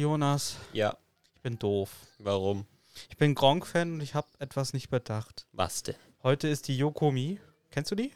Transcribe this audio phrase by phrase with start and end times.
[0.00, 0.96] Jonas, Ja,
[1.34, 1.90] ich bin doof.
[2.18, 2.64] warum?
[3.10, 5.46] Ich bin Gronk-Fan und ich habe etwas nicht bedacht.
[5.52, 5.94] Was denn?
[6.22, 7.38] Heute ist die Yokomi.
[7.70, 8.10] Kennst du die?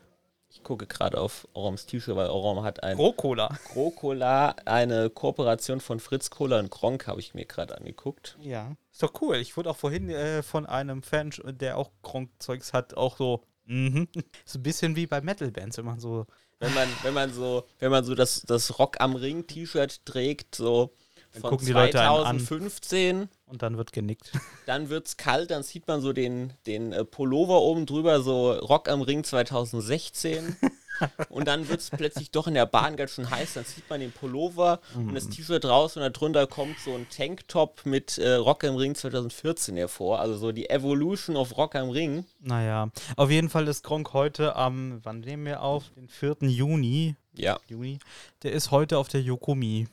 [0.48, 3.58] Ich gucke gerade auf Oroms T-Shirt, weil Orom hat ein Roh-Cola.
[3.74, 8.38] Gro-Cola, eine Kooperation von Fritz Cola und Gronk, habe ich mir gerade angeguckt.
[8.40, 8.74] Ja.
[8.90, 9.36] Ist doch cool.
[9.36, 13.42] Ich wurde auch vorhin äh, von einem Fan, der auch Gronk-Zeugs hat, auch so.
[13.66, 14.08] Mhm.
[14.46, 16.24] So ein bisschen wie bei Metal-Bands, wenn man so.
[16.60, 20.54] Wenn man, wenn man so, wenn man so das, das Rock am Ring T-Shirt trägt,
[20.54, 20.94] so
[21.34, 22.38] Dann von gucken die Leute an.
[22.40, 24.32] 2015, Und dann wird genickt.
[24.66, 28.88] dann wird's kalt, dann sieht man so den, den äh, Pullover oben drüber, so Rock
[28.88, 30.56] am Ring 2016.
[31.28, 34.12] und dann wird's plötzlich doch in der Bahn ganz schön heiß, dann sieht man den
[34.12, 35.14] Pullover und Mhm.
[35.16, 39.76] das T-Shirt raus und darunter kommt so ein Tanktop mit äh, Rock am Ring 2014
[39.76, 40.20] hervor.
[40.20, 42.24] Also so die Evolution of Rock am Ring.
[42.40, 42.90] Naja.
[43.16, 45.90] Auf jeden Fall ist Gronk heute am, wann nehmen wir auf?
[45.96, 46.36] Den 4.
[46.42, 47.16] Juni.
[47.34, 47.58] Ja.
[47.66, 47.98] Juni.
[48.44, 49.88] Der ist heute auf der Yokomi.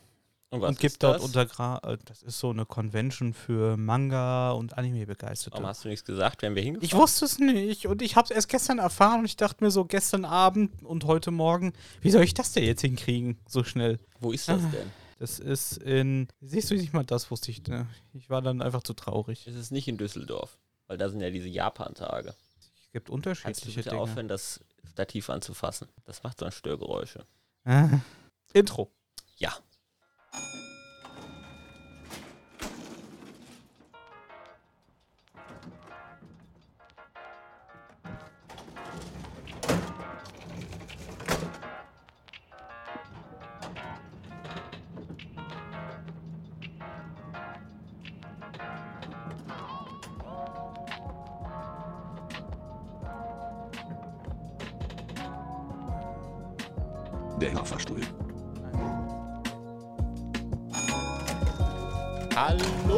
[0.52, 1.24] Und und gibt dort das?
[1.24, 5.54] unter Gra äh, das ist so eine Convention für Manga und Anime begeisterte.
[5.54, 8.26] Warum hast du nichts gesagt, wenn wir hingefahren Ich wusste es nicht und ich habe
[8.26, 12.10] es erst gestern erfahren und ich dachte mir so gestern Abend und heute Morgen, wie
[12.10, 13.98] soll ich das denn jetzt hinkriegen so schnell?
[14.20, 14.92] Wo ist das denn?
[15.18, 17.64] Das ist in siehst du nicht mal das wusste ich.
[17.68, 17.86] Ne?
[18.12, 19.46] Ich war dann einfach zu traurig.
[19.46, 20.58] Es ist nicht in Düsseldorf,
[20.88, 22.30] weil da sind ja diese Japan-Tage.
[22.30, 24.02] Es gibt Kannst du unterschiedliche bitte Dinge.
[24.02, 24.58] aufhören, das
[24.90, 25.86] Stativ anzufassen?
[26.04, 27.24] Das macht so ein Störgeräusche.
[27.64, 28.00] Ah.
[28.52, 28.90] Intro.
[29.36, 29.54] Ja.
[30.32, 30.71] Der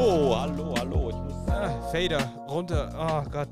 [0.06, 1.08] Hallo, hallo, hallo.
[1.08, 2.92] Ich muss Ah, Fader runter.
[2.94, 3.48] Oh Gott.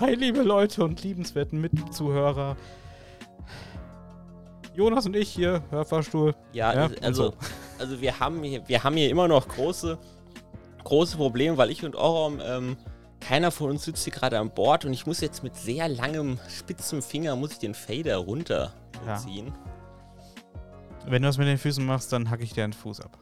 [0.00, 2.56] Hi liebe Leute und liebenswerten Mitzuhörer.
[4.74, 6.34] Jonas und ich hier, Hörfahrstuhl.
[6.54, 7.34] ja, Ja, also, und
[7.78, 9.98] also wir haben hier, wir haben hier immer noch große,
[10.84, 12.78] große Probleme, weil ich und Orom, ähm,
[13.20, 16.38] keiner von uns sitzt hier gerade an Bord und ich muss jetzt mit sehr langem,
[16.48, 19.48] spitzem Finger muss ich den Fader runterziehen.
[19.48, 19.77] Ja.
[21.10, 23.18] Wenn du das mit den Füßen machst, dann hacke ich dir den Fuß ab.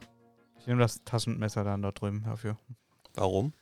[0.59, 2.57] Ich nehme das Taschenmesser dann dort drüben dafür.
[3.15, 3.53] Warum?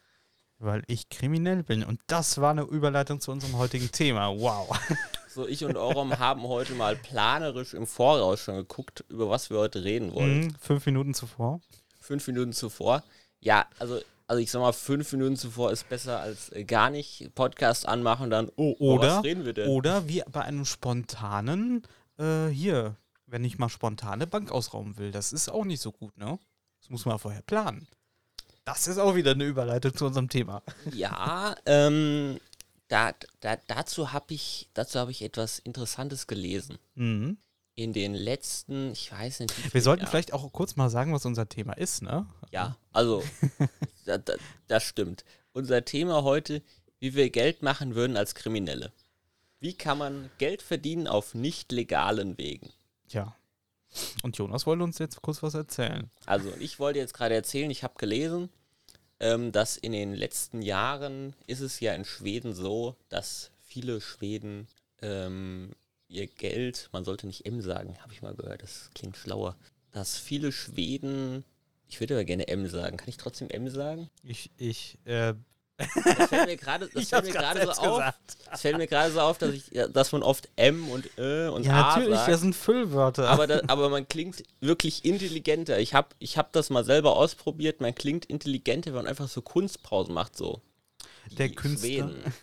[0.57, 1.83] Weil ich kriminell bin.
[1.83, 4.29] Und das war eine Überleitung zu unserem heutigen Thema.
[4.29, 4.77] Wow.
[5.27, 9.57] So, ich und Orom haben heute mal planerisch im Voraus schon geguckt, über was wir
[9.57, 10.45] heute reden wollen.
[10.45, 11.59] Mhm, fünf Minuten zuvor.
[11.99, 13.03] fünf Minuten zuvor.
[13.41, 17.85] Ja, also, also ich sag mal, fünf Minuten zuvor ist besser als gar nicht Podcast
[17.85, 19.67] anmachen dann, oh, Oder, was reden wir denn?
[19.67, 21.83] oder wie bei einem spontanen,
[22.17, 22.95] äh, hier,
[23.35, 25.11] wenn ich mal spontane Bank ausrauben will.
[25.11, 26.39] Das ist auch nicht so gut, ne?
[26.79, 27.85] Das muss man vorher planen.
[28.63, 30.63] Das ist auch wieder eine Überleitung zu unserem Thema.
[30.93, 32.39] Ja, ähm,
[32.87, 36.77] da, da, dazu habe ich, dazu hab ich etwas Interessantes gelesen.
[36.93, 37.35] Mhm.
[37.75, 41.25] In den letzten, ich weiß nicht, Wir sollten Jahren- vielleicht auch kurz mal sagen, was
[41.25, 42.25] unser Thema ist, ne?
[42.51, 43.21] Ja, also,
[44.05, 44.35] da, da,
[44.69, 45.25] das stimmt.
[45.51, 46.61] Unser Thema heute,
[46.99, 48.93] wie wir Geld machen würden als Kriminelle.
[49.59, 52.71] Wie kann man Geld verdienen auf nicht legalen Wegen?
[53.09, 53.35] Ja.
[54.23, 56.09] Und Jonas wollte uns jetzt kurz was erzählen.
[56.25, 58.49] Also ich wollte jetzt gerade erzählen, ich habe gelesen,
[59.19, 64.67] ähm, dass in den letzten Jahren ist es ja in Schweden so, dass viele Schweden
[65.01, 65.71] ähm,
[66.07, 69.55] ihr Geld, man sollte nicht M sagen, habe ich mal gehört, das klingt schlauer,
[69.91, 71.45] dass viele Schweden,
[71.87, 74.09] ich würde aber gerne M sagen, kann ich trotzdem M sagen?
[74.23, 75.33] Ich, ich, äh,
[75.77, 77.09] Das fällt mir gerade das
[77.77, 78.13] so auf.
[78.49, 81.65] Das fällt mir gerade so auf, dass ich, dass man oft M und Ö und
[81.65, 82.31] ja, A natürlich, sagt.
[82.31, 83.29] das sind Füllwörter.
[83.29, 85.79] Aber, da, aber man klingt wirklich intelligenter.
[85.79, 87.81] Ich habe ich hab das mal selber ausprobiert.
[87.81, 90.37] Man klingt intelligenter, wenn man einfach so Kunstpausen macht.
[90.37, 90.61] So.
[91.37, 92.33] Der Die Künstler- Schweden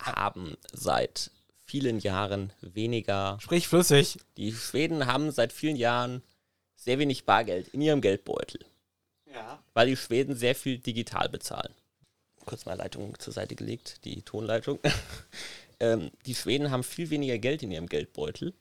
[0.00, 1.30] haben seit
[1.64, 3.38] vielen Jahren weniger.
[3.40, 4.18] Sprich flüssig.
[4.36, 6.22] Die Schweden haben seit vielen Jahren
[6.76, 8.64] sehr wenig Bargeld in ihrem Geldbeutel,
[9.32, 9.62] Ja.
[9.74, 11.72] weil die Schweden sehr viel digital bezahlen.
[12.46, 14.78] Kurz mal Leitung zur Seite gelegt, die Tonleitung.
[15.80, 18.54] ähm, die Schweden haben viel weniger Geld in ihrem Geldbeutel.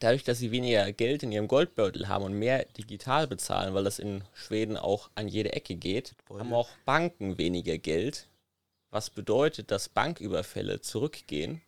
[0.00, 3.98] Dadurch, dass sie weniger Geld in ihrem Goldbeutel haben und mehr digital bezahlen, weil das
[3.98, 8.28] in Schweden auch an jede Ecke geht, haben auch Banken weniger Geld,
[8.90, 11.62] was bedeutet, dass Banküberfälle zurückgehen,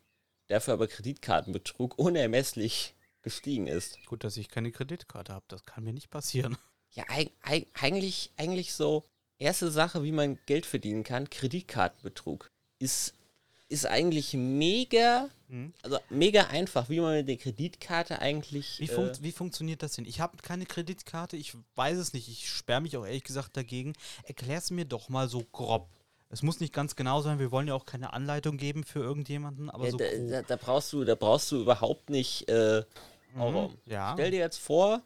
[0.49, 4.05] dafür aber Kreditkartenbetrug unermesslich gestiegen ist.
[4.07, 5.45] Gut, dass ich keine Kreditkarte habe.
[5.49, 6.57] Das kann mir nicht passieren.
[6.91, 9.05] Ja, eig eig eigentlich, eigentlich so,
[9.39, 12.49] erste Sache, wie man Geld verdienen kann, Kreditkartenbetrug,
[12.79, 13.15] ist
[13.69, 15.73] ist eigentlich mega, Hm.
[15.83, 18.79] also mega einfach, wie man mit der Kreditkarte eigentlich.
[18.79, 20.05] Wie, äh, funkt, wie funktioniert das denn?
[20.05, 22.29] Ich habe keine Kreditkarte, ich weiß es nicht.
[22.29, 23.95] Ich sperre mich auch ehrlich gesagt dagegen.
[24.25, 25.89] Erklär es mir doch mal so grob.
[26.29, 29.71] Es muss nicht ganz genau sein, wir wollen ja auch keine Anleitung geben für irgendjemanden,
[29.71, 32.49] aber ja, so da, da, da brauchst du, da brauchst du überhaupt nicht.
[32.49, 32.83] Äh.
[33.35, 34.13] Mhm, ja.
[34.15, 35.03] Stell dir jetzt vor,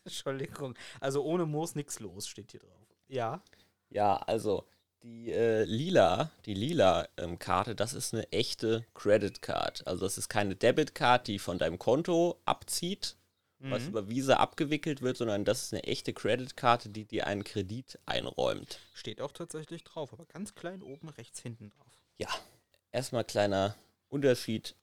[0.04, 0.74] Entschuldigung.
[1.00, 2.86] Also ohne Moos nichts los, steht hier drauf.
[3.08, 3.42] Ja.
[3.90, 4.66] Ja, also
[5.02, 9.86] die äh, lila, die lila ähm, Karte, das ist eine echte Credit Card.
[9.86, 13.16] Also das ist keine Debit Card, die von deinem Konto abzieht,
[13.58, 13.88] was Mhm.
[13.88, 17.98] über Visa abgewickelt wird, sondern das ist eine echte Credit Karte, die dir einen Kredit
[18.06, 18.78] einräumt.
[18.94, 21.92] Steht auch tatsächlich drauf, aber ganz klein oben rechts hinten drauf.
[22.18, 22.28] Ja,
[22.90, 23.76] erstmal kleiner
[24.08, 24.74] Unterschied.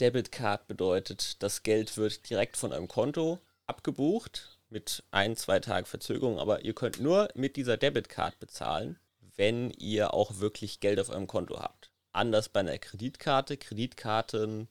[0.00, 5.86] Debit Card bedeutet, das Geld wird direkt von eurem Konto abgebucht mit ein, zwei Tagen
[5.86, 8.98] Verzögerung, aber ihr könnt nur mit dieser Debit Card bezahlen,
[9.38, 11.90] wenn ihr auch wirklich Geld auf eurem Konto habt.
[12.12, 13.56] Anders bei einer Kreditkarte.
[13.56, 14.68] Kreditkarten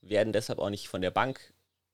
[0.00, 1.52] werden deshalb auch nicht von der Bank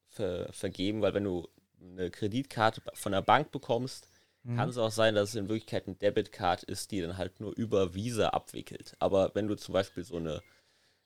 [0.09, 1.49] ver vergeben, weil wenn du
[1.81, 4.07] eine Kreditkarte von der Bank bekommst,
[4.43, 4.57] Mhm.
[4.57, 7.55] kann es auch sein, dass es in Wirklichkeit eine Debitcard ist, die dann halt nur
[7.57, 8.95] über Visa abwickelt.
[8.99, 10.43] Aber wenn du zum Beispiel so eine,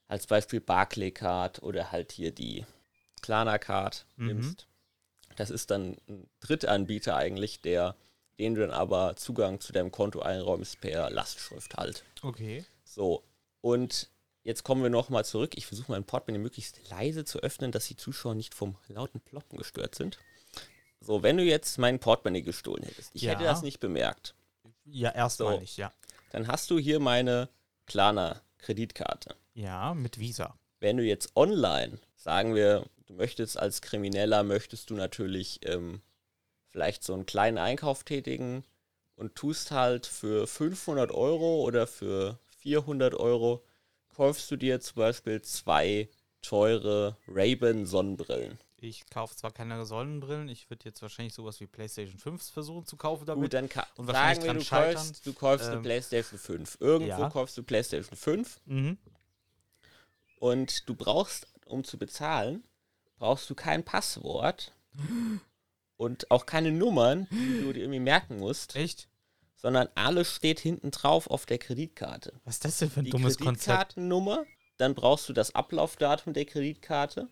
[0.08, 2.64] als Beispiel Barclaycard oder halt hier die
[3.22, 4.26] Klarna-Card Mhm.
[4.26, 4.69] nimmst,
[5.37, 7.96] das ist dann ein Drittanbieter eigentlich, der,
[8.38, 12.04] den du dann aber Zugang zu deinem Konto einräumst per Lastschrift halt.
[12.22, 12.64] Okay.
[12.84, 13.22] So,
[13.60, 14.08] und
[14.42, 15.52] jetzt kommen wir nochmal zurück.
[15.56, 19.58] Ich versuche mein Portemonnaie möglichst leise zu öffnen, dass die Zuschauer nicht vom lauten Ploppen
[19.58, 20.19] gestört sind.
[21.00, 23.50] So, wenn du jetzt mein Portemonnaie gestohlen hättest, ich hätte Ja.
[23.50, 24.34] das nicht bemerkt,
[24.84, 25.60] Ja, erstmal So.
[25.60, 25.92] nicht, ja.
[26.30, 27.48] dann hast du hier meine
[27.87, 29.34] Klarna-Kreditkarte.
[29.54, 30.56] Ja, mit Visa.
[30.80, 36.02] Wenn du jetzt online, sagen wir, du möchtest als Krimineller, möchtest du natürlich ähm,
[36.75, 38.65] vielleicht so einen kleinen Einkauf tätigen
[39.15, 43.62] und tust halt für 500 Euro oder für 400 Euro,
[44.09, 46.09] kaufst du dir zum Beispiel zwei
[46.43, 48.59] teure Ray-Ban Sonnenbrillen.
[48.79, 52.97] Ich kaufe zwar keine Sonnenbrillen, ich würde jetzt wahrscheinlich sowas wie PlayStation 5 versuchen zu
[52.97, 53.44] kaufen damit.
[53.44, 56.38] Gut, dann ka und wahrscheinlich sagen wir, dran du kaufst, du kaufst eine Ähm, PlayStation
[56.41, 56.79] 5.
[56.81, 57.31] Irgendwo ja.
[57.31, 58.99] kaufst du PlayStation 5 Mhm.
[60.41, 62.65] und du brauchst, um zu bezahlen,
[63.17, 64.73] brauchst du kein Passwort
[66.04, 69.08] und auch keine Nummern, die du dir irgendwie merken musst, Echt?
[69.56, 72.32] sondern alles steht hinten drauf auf der Kreditkarte.
[72.44, 73.56] Was ist das denn für ein Die dummes Konzept?
[73.66, 74.44] Kreditkartennummer,
[74.76, 77.28] dann brauchst du das Ablaufdatum der Kreditkarte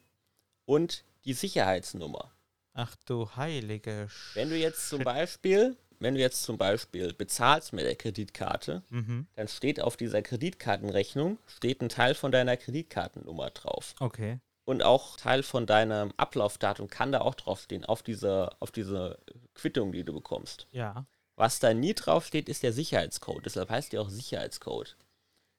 [0.65, 2.33] und die Sicherheitsnummer.
[2.75, 5.05] Ach du heilige Sch Wenn du jetzt zum.
[5.05, 9.27] Beispiel, wenn du jetzt zum Beispiel bezahlst mit der Kreditkarte, Mhm.
[9.37, 13.95] dann steht auf dieser Kreditkartenrechnung steht ein Teil von deiner Kreditkartennummer drauf.
[14.01, 14.41] Okay.
[14.65, 19.19] Und auch Teil von deinem Ablaufdatum kann da auch draufstehen, auf dieser, auf diese
[19.55, 20.69] Quittung, die du bekommst.
[20.71, 21.05] Ja.
[21.35, 23.45] Was da nie draufsteht, ist der Sicherheitscode.
[23.47, 24.97] Deshalb heißt der auch Sicherheitscode.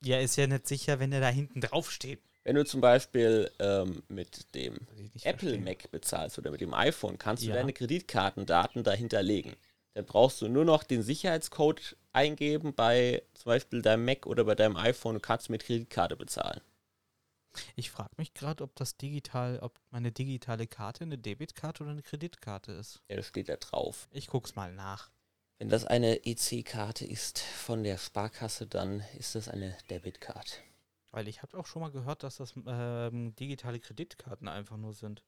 [0.06, 2.22] Ja, ist ja nicht sicher, wenn der da hinten drauf steht.
[2.46, 4.76] Wenn du zum Beispiel ähm, mit dem
[5.24, 5.60] Apple verstehe.
[5.60, 7.56] Mac bezahlst oder mit dem iPhone, kannst du Ja.
[7.56, 9.54] deine Kreditkartendaten dahinterlegen.
[9.94, 14.56] Dann brauchst du nur noch den Sicherheitscode eingeben bei zum Beispiel deinem Mac oder bei
[14.56, 16.62] deinem iPhone und kannst mit Kreditkarte bezahlen.
[17.76, 22.02] Ich frage mich gerade, ob das digital, ob meine digitale Karte eine Debitkarte oder eine
[22.02, 23.02] Kreditkarte ist.
[23.10, 24.08] Ja, das steht da drauf.
[24.12, 25.12] Ich guck's mal nach.
[25.60, 30.58] Wenn das eine EC-Karte ist von der Sparkasse, dann ist das eine Debitkarte.
[31.12, 35.24] Weil ich habe auch schon mal gehört, dass das ähm, digitale Kreditkarten einfach nur sind.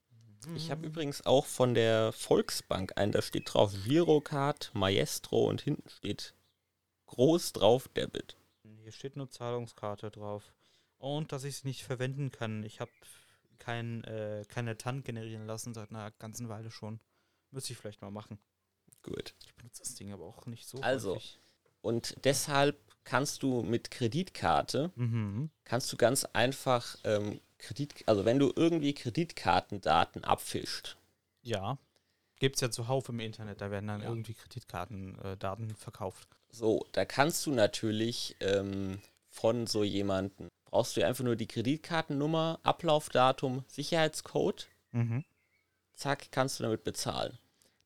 [0.55, 5.89] Ich habe übrigens auch von der Volksbank einen, da steht drauf Girocard, Maestro und hinten
[5.89, 6.35] steht
[7.07, 8.35] groß drauf Debit.
[8.81, 10.53] Hier steht nur Zahlungskarte drauf.
[10.97, 12.63] Und dass ich es nicht verwenden kann.
[12.63, 12.91] Ich habe
[13.59, 16.99] kein, äh, keine TAN generieren lassen seit einer ganzen Weile schon.
[17.51, 18.39] Müsste ich vielleicht mal machen.
[19.03, 19.33] Gut.
[19.45, 21.39] Ich benutze das Ding aber auch nicht so Also, häufig.
[21.81, 25.51] Und deshalb kannst du mit Kreditkarte, Mhm.
[25.63, 30.97] kannst du ganz einfach ähm, Kredit, also wenn du irgendwie Kreditkartendaten abfischt,
[31.43, 31.77] Ja.
[32.39, 34.09] Gibt es ja zuhauf im Internet, da werden dann Ja.
[34.09, 36.27] irgendwie Kreditkartendaten äh, verkauft.
[36.49, 38.99] so, da kannst du natürlich ähm,
[39.29, 45.23] von so jemanden, brauchst du einfach nur die Kreditkartennummer, Ablaufdatum, Sicherheitscode, Mhm.
[45.95, 47.37] zack, kannst du damit bezahlen.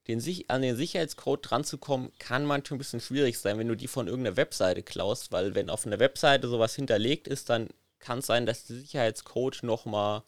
[0.07, 3.75] Den, an den Sicherheitscode dran zu kommen, kann manchmal ein bisschen schwierig sein, wenn du
[3.75, 7.69] die von irgendeiner Webseite klaust, weil wenn auf einer Webseite sowas hinterlegt ist, dann
[7.99, 10.23] kann es sein, dass der Sicherheitscode nochmal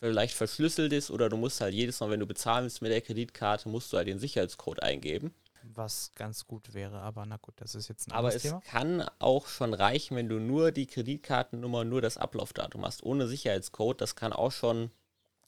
[0.00, 3.00] vielleicht verschlüsselt ist oder du musst halt jedes Mal, wenn du bezahlen willst mit der
[3.02, 5.32] Kreditkarte, musst du halt den Sicherheitscode eingeben.
[5.66, 8.60] Was ganz gut wäre, aber na gut, das ist jetzt ein Aber anderes es Thema.
[8.60, 14.00] kann auch schon reichen, wenn du nur die Kreditkartennummer nur das Ablaufdatum hast, ohne Sicherheitscode.
[14.00, 14.90] Das kann auch schon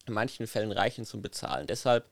[0.06, 1.66] in manchen Fällen reichen zum Bezahlen.
[1.66, 2.08] Deshalb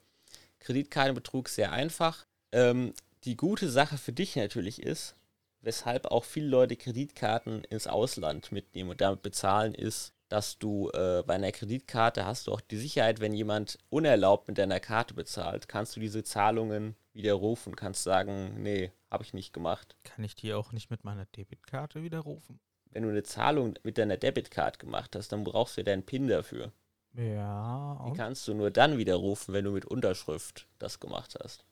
[0.60, 2.26] Kreditkartenbetrug sehr einfach.
[2.52, 2.92] Ähm,
[3.24, 5.16] die gute Sache für dich natürlich ist,
[5.62, 11.22] weshalb auch viele Leute Kreditkarten ins Ausland mitnehmen und damit bezahlen, ist, dass du äh,
[11.26, 15.68] bei einer Kreditkarte hast du auch die Sicherheit, wenn jemand unerlaubt mit deiner Karte bezahlt,
[15.68, 19.96] kannst du diese Zahlungen widerrufen, kannst sagen, nee, habe ich nicht gemacht.
[20.04, 22.60] Kann ich die auch nicht mit meiner Debitkarte widerrufen?
[22.92, 26.28] Wenn du eine Zahlung mit deiner Debitcard gemacht hast, dann brauchst du ja deinen PIN
[26.28, 26.72] dafür.
[27.14, 31.66] Ja, Die o- kannst du nur dann widerrufen, wenn du mit Unterschrift das gemacht hast.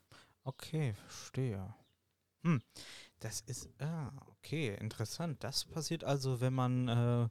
[0.44, 1.74] okay, verstehe.
[2.44, 2.62] Hm,
[3.20, 5.44] das ist, ah, okay, interessant.
[5.44, 7.28] Das passiert also, wenn man, äh,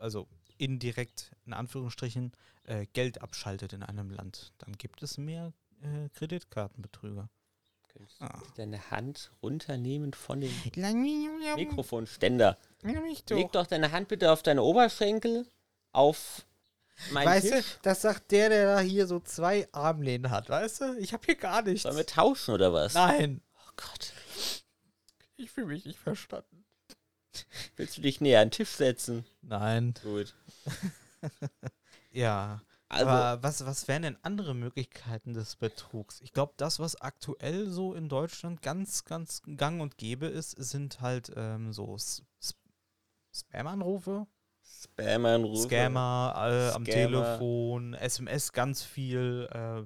[0.00, 0.28] also
[0.58, 2.32] indirekt, in Anführungsstrichen,
[2.64, 4.52] äh, Geld abschaltet in einem Land.
[4.58, 5.52] Dann gibt es mehr
[5.82, 7.30] äh, Kreditkartenbetrüger.
[7.98, 8.42] Könntest du Ah.
[8.56, 11.56] deine Hand runternehmen von dem Mikro.
[11.56, 12.56] Mikrofonständer.
[12.82, 15.46] Leg doch deine Hand bitte auf deine Oberschenkel,
[15.90, 16.46] auf
[17.10, 17.72] meinen Weißt Tisch.
[17.74, 20.98] du, das sagt der, der da hier so zwei Armlehnen hat, weißt du?
[20.98, 21.82] Ich habe hier gar nichts.
[21.82, 22.94] Sollen wir tauschen oder was?
[22.94, 24.12] Nein, Oh Gott.
[25.36, 26.64] ich fühle mich nicht verstanden.
[27.76, 29.24] Willst du dich näher an den Tisch setzen?
[29.42, 29.94] Nein.
[30.04, 30.34] Gut.
[32.10, 32.62] Ja.
[32.90, 36.20] Also, Aber was, was wären denn andere Möglichkeiten des Betrugs?
[36.22, 41.02] Ich glaube, das, was aktuell so in Deutschland ganz, ganz gang und gäbe ist, sind
[41.02, 41.98] halt ähm, so
[43.34, 44.26] Spam-Anrufe,
[44.64, 45.68] Spam-Anrufe.
[45.68, 46.84] Scammer äh, am Scammer.
[46.84, 49.82] Telefon, SMS ganz viel, äh,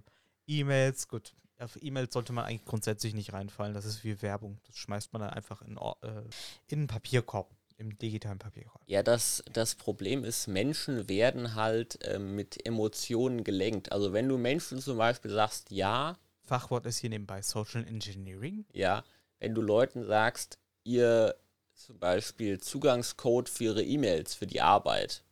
[0.47, 1.35] E-Mails, gut.
[1.59, 4.61] Auf E-Mails sollte man eigentlich grundsätzlich nicht reinfallen, das ist wie Werbung.
[4.67, 6.23] Das schmeißt man dann einfach in, äh,
[6.69, 7.51] in einen Papierkorb,
[7.83, 8.83] im digitalen Papierkorb.
[8.87, 13.93] Ja, das, das Problem ist, Menschen werden halt ähm, mit Emotionen gelenkt.
[13.93, 18.65] Also wenn du Menschen zum Beispiel sagst, ja, Fachwort ist hier nebenbei Social Engineering.
[18.73, 19.05] ja,
[19.39, 21.35] wenn du Leuten sagst, ihr
[21.75, 25.25] zum Beispiel Zugangscode für ihre E-Mails, für die Arbeit,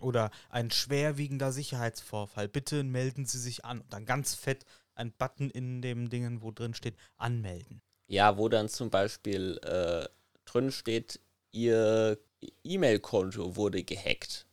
[0.00, 2.48] Oder ein schwerwiegender Sicherheitsvorfall.
[2.48, 3.80] Bitte melden Sie sich an.
[3.80, 7.82] Und dann ganz fett ein Button in dem Dingen, wo drin steht, anmelden.
[8.06, 10.06] ja, wo dann zum Beispiel äh,
[10.44, 11.20] drin steht,
[11.52, 12.18] ihr
[12.64, 14.46] E-Mail-Konto wurde gehackt.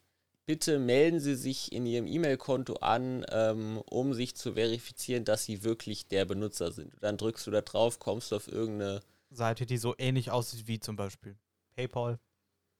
[0.45, 5.63] Bitte melden Sie sich in Ihrem E-Mail-Konto an, ähm, um sich zu verifizieren, dass Sie
[5.63, 6.93] wirklich der Benutzer sind.
[7.01, 10.79] Dann drückst du da drauf, kommst du auf irgendeine Seite, die so ähnlich aussieht wie
[10.79, 11.35] zum Beispiel
[11.75, 12.17] PayPal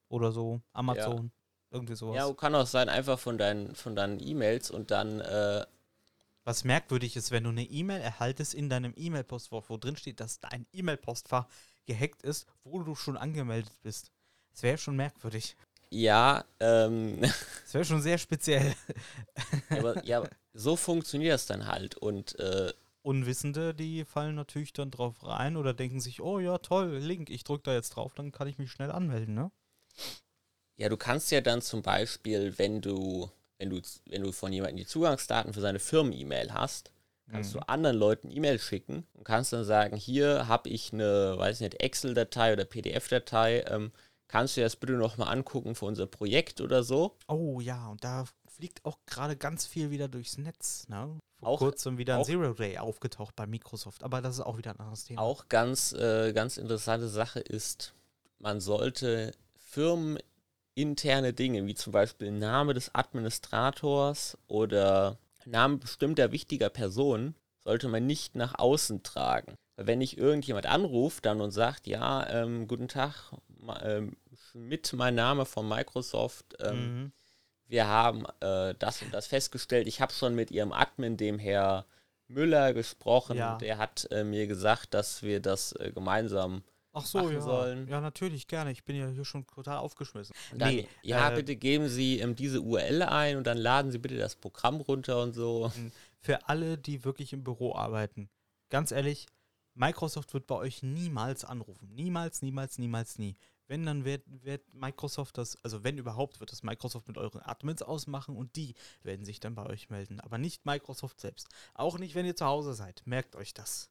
[0.08, 1.30] oder so, Amazon,
[1.70, 2.16] irgendwie sowas.
[2.16, 5.66] Ja, kann auch sein, einfach von deinen, von deinen E-Mails und dann, äh,
[6.44, 10.40] Was merkwürdig ist, wenn du eine E-Mail erhaltest in deinem E-Mail-Postfach, wo drin steht, dass
[10.40, 11.46] dein E-Mail-Postfach
[11.88, 14.12] gehackt ist, wo du schon angemeldet bist.
[14.52, 15.56] Das wäre schon merkwürdig.
[15.90, 17.20] ja, ähm,
[17.64, 18.74] Das wäre schon sehr speziell.
[19.70, 21.96] aber ja, so funktioniert das dann halt.
[21.96, 26.98] Und äh, Unwissende, die fallen natürlich dann drauf rein oder denken sich, oh ja, toll,
[26.98, 29.50] Link, ich drücke da jetzt drauf, dann kann ich mich schnell anmelden, ne?
[30.78, 34.78] ja, du kannst ja dann zum Beispiel, wenn du, wenn du, wenn du von jemandem
[34.78, 36.92] die Zugangsdaten für seine Firmen-E-Mail hast,
[37.30, 37.58] kannst Mhm.
[37.60, 41.80] du anderen Leuten E-Mail schicken und kannst dann sagen, hier habe ich eine, weiß nicht,
[41.82, 43.92] Excel-Datei oder PDF-Datei, ähm,
[44.28, 47.16] kannst du das bitte nochmal angucken für unser Projekt oder so?
[47.28, 51.18] Oh ja, und da fliegt auch gerade ganz viel wieder durchs Netz, ne?
[51.38, 54.72] Vor Auch- kurzem wieder ein Zero Day aufgetaucht bei Microsoft, aber das ist auch wieder
[54.72, 55.22] ein anderes Thema.
[55.22, 57.94] Auch ganz, äh, ganz interessante Sache ist,
[58.40, 65.16] man sollte firmeninterne Dinge, wie zum Beispiel Name des Administrators oder
[65.46, 69.54] Name bestimmter wichtiger Personen, sollte man nicht nach außen tragen.
[69.76, 73.32] Wenn nicht irgendjemand anruft dann und sagt, ja, ähm, guten Tag,
[73.82, 74.16] ähm,
[74.50, 77.12] Schmidt, mein Name von Microsoft, ähm, Mhm.
[77.66, 79.86] wir haben äh, das und das festgestellt.
[79.86, 81.86] Ich habe schon mit ihrem Admin, dem Herr
[82.26, 83.36] Müller, gesprochen.
[83.36, 83.56] Ja.
[83.58, 86.62] Der hat äh, mir gesagt, dass wir das äh, gemeinsam.
[86.98, 87.40] Ach so, ja.
[87.40, 87.88] sollen.
[87.88, 88.70] Ja, natürlich, gerne.
[88.70, 90.34] Ich bin ja hier schon total aufgeschmissen.
[90.54, 93.98] Dann, Nee, ja, äh, bitte geben Sie ähm, diese URL ein und dann laden Sie
[93.98, 95.72] bitte das Programm runter und so.
[96.20, 98.28] Für alle, die wirklich im Büro arbeiten,
[98.70, 99.26] ganz ehrlich,
[99.74, 101.88] Microsoft wird bei euch niemals anrufen.
[101.94, 103.36] Niemals, niemals, niemals, nie.
[103.68, 107.82] Wenn, dann wird, wird Microsoft das, also wenn überhaupt, wird das Microsoft mit euren Admins
[107.82, 110.20] ausmachen und die werden sich dann bei euch melden.
[110.20, 111.48] Aber nicht Microsoft selbst.
[111.74, 113.02] Auch nicht, wenn ihr zu Hause seid.
[113.04, 113.90] Merkt euch das.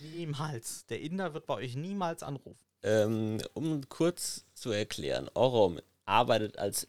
[0.00, 0.86] Niemals.
[0.86, 2.58] Der Inder wird bei euch niemals anrufen.
[2.82, 6.88] Ähm, um kurz zu erklären, Orom arbeitet als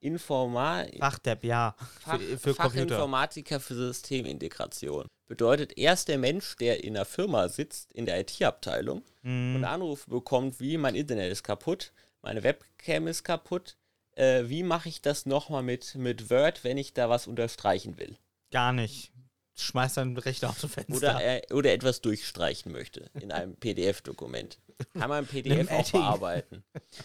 [0.00, 1.74] Informa Fachdepp, ja.
[2.00, 2.54] Fach, für, für.
[2.54, 5.06] Fachinformatiker für Systemintegration.
[5.26, 9.56] Bedeutet, er ist der Mensch, der in der Firma sitzt, in der IT-Abteilung Mhm.
[9.56, 13.76] und Anrufe bekommt, wie mein Internet ist kaputt, meine Webcam ist kaputt,
[14.16, 18.18] äh, wie mache ich das nochmal mit, mit Word, wenn ich da was unterstreichen will?
[18.50, 19.10] Gar nicht.
[19.56, 20.96] Schmeißt dein Rechner aus dem Fenster.
[20.96, 24.58] Oder, er, oder etwas durchstreichen möchte in einem PDF-Dokument.
[24.98, 26.64] Kann man PDF auch bearbeiten.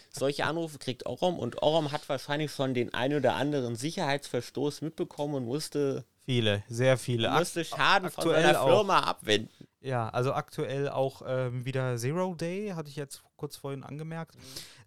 [0.09, 5.35] Solche Anrufe kriegt Orom und Orom hat wahrscheinlich schon den ein oder anderen Sicherheitsverstoß mitbekommen
[5.35, 7.29] und musste, viele, sehr viele.
[7.31, 8.67] Ak- musste Schaden von aktuell seiner auch.
[8.77, 9.67] Firma abwenden.
[9.81, 14.35] Ja, also aktuell auch ähm, wieder Zero Day, hatte ich jetzt kurz vorhin angemerkt.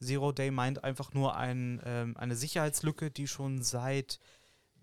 [0.01, 4.19] Zero Day meint einfach nur ein, ähm, eine Sicherheitslücke, die schon seit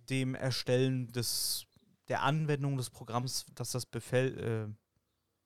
[0.09, 1.65] dem Erstellen des,
[2.09, 4.73] der Anwendung des Programms, dass das befäll, äh,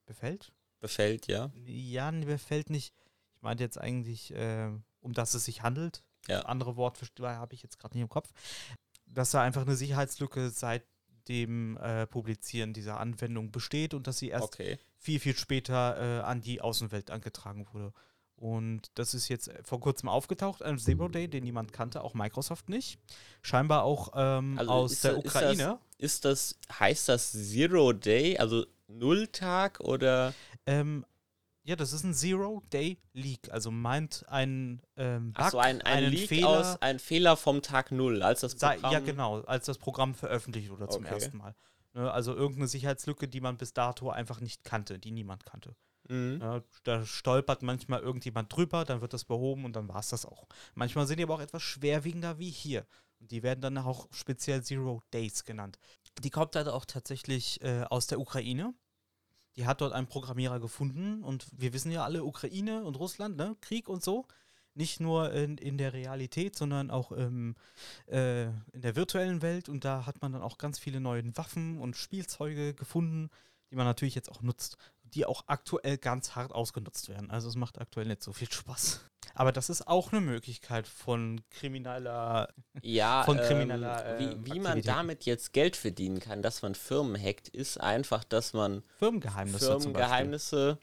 [0.06, 0.52] befällt?
[0.80, 1.50] Befällt, ja.
[1.66, 2.94] Ja, nee, befällt nicht.
[3.36, 6.02] Ich meinte jetzt eigentlich, äh, um das es sich handelt.
[6.26, 6.40] Ja.
[6.40, 8.30] Andere Wort habe ich jetzt gerade nicht im Kopf.
[9.06, 10.84] Dass da einfach eine Sicherheitslücke seit
[11.28, 14.78] dem äh, Publizieren dieser Anwendung besteht und dass sie erst Okay.
[14.96, 17.92] viel, viel später äh, an die Außenwelt angetragen wurde.
[18.44, 22.68] Und das ist jetzt vor kurzem aufgetaucht, ein Zero Day, den niemand kannte, auch Microsoft
[22.68, 22.98] nicht.
[23.40, 25.78] Scheinbar auch ähm, Also aus der das- ist Ukraine.
[25.96, 30.34] Ist das, heißt das Zero Day, also Nulltag oder?
[30.66, 31.06] Ähm,
[31.66, 33.50] ja, das ist ein Zero-Day-Leak.
[33.50, 36.48] Also meint ein ähm, Bug, Achso, ein, ein einen Leak Fehler.
[36.48, 38.92] aus, ein Fehler vom Tag Null, als das Programm...
[38.92, 41.14] ja, genau, als das Programm veröffentlicht wurde zum Okay.
[41.14, 41.54] ersten Mal.
[41.94, 45.74] Ne, also irgendeine Sicherheitslücke, die man bis dato einfach nicht kannte, die niemand kannte.
[46.08, 46.38] Mhm.
[46.40, 50.26] Ja, da stolpert manchmal irgendjemand drüber, dann wird das behoben und dann war es das
[50.26, 50.46] auch.
[50.74, 52.86] Manchmal sind die aber auch etwas schwerwiegender wie hier.
[53.20, 55.78] Und die werden dann auch speziell Zero Days genannt.
[56.22, 58.74] Die kommt halt auch tatsächlich äh, aus der Ukraine.
[59.56, 63.56] Die hat dort einen Programmierer gefunden und wir wissen ja alle, Ukraine und Russland, ne?
[63.60, 64.26] Krieg und so.
[64.74, 67.54] Nicht nur in, in der Realität, sondern auch im,
[68.08, 69.68] äh, in der virtuellen Welt.
[69.68, 73.30] Und da hat man dann auch ganz viele neue Waffen und Spielzeuge gefunden,
[73.70, 74.76] die man natürlich jetzt auch nutzt
[75.14, 77.30] die auch aktuell ganz hart ausgenutzt werden.
[77.30, 79.00] Also es macht aktuell nicht so viel Spaß.
[79.34, 82.52] Aber das ist auch eine Möglichkeit von krimineller.
[82.82, 84.88] Ja, Von ähm, krimineller, äh, wie, wie man Aktivität.
[84.88, 89.80] damit jetzt Geld verdienen kann, dass man Firmen hackt, ist einfach, dass man Firmengeheimnisse.
[89.80, 90.78] Firmengeheimnisse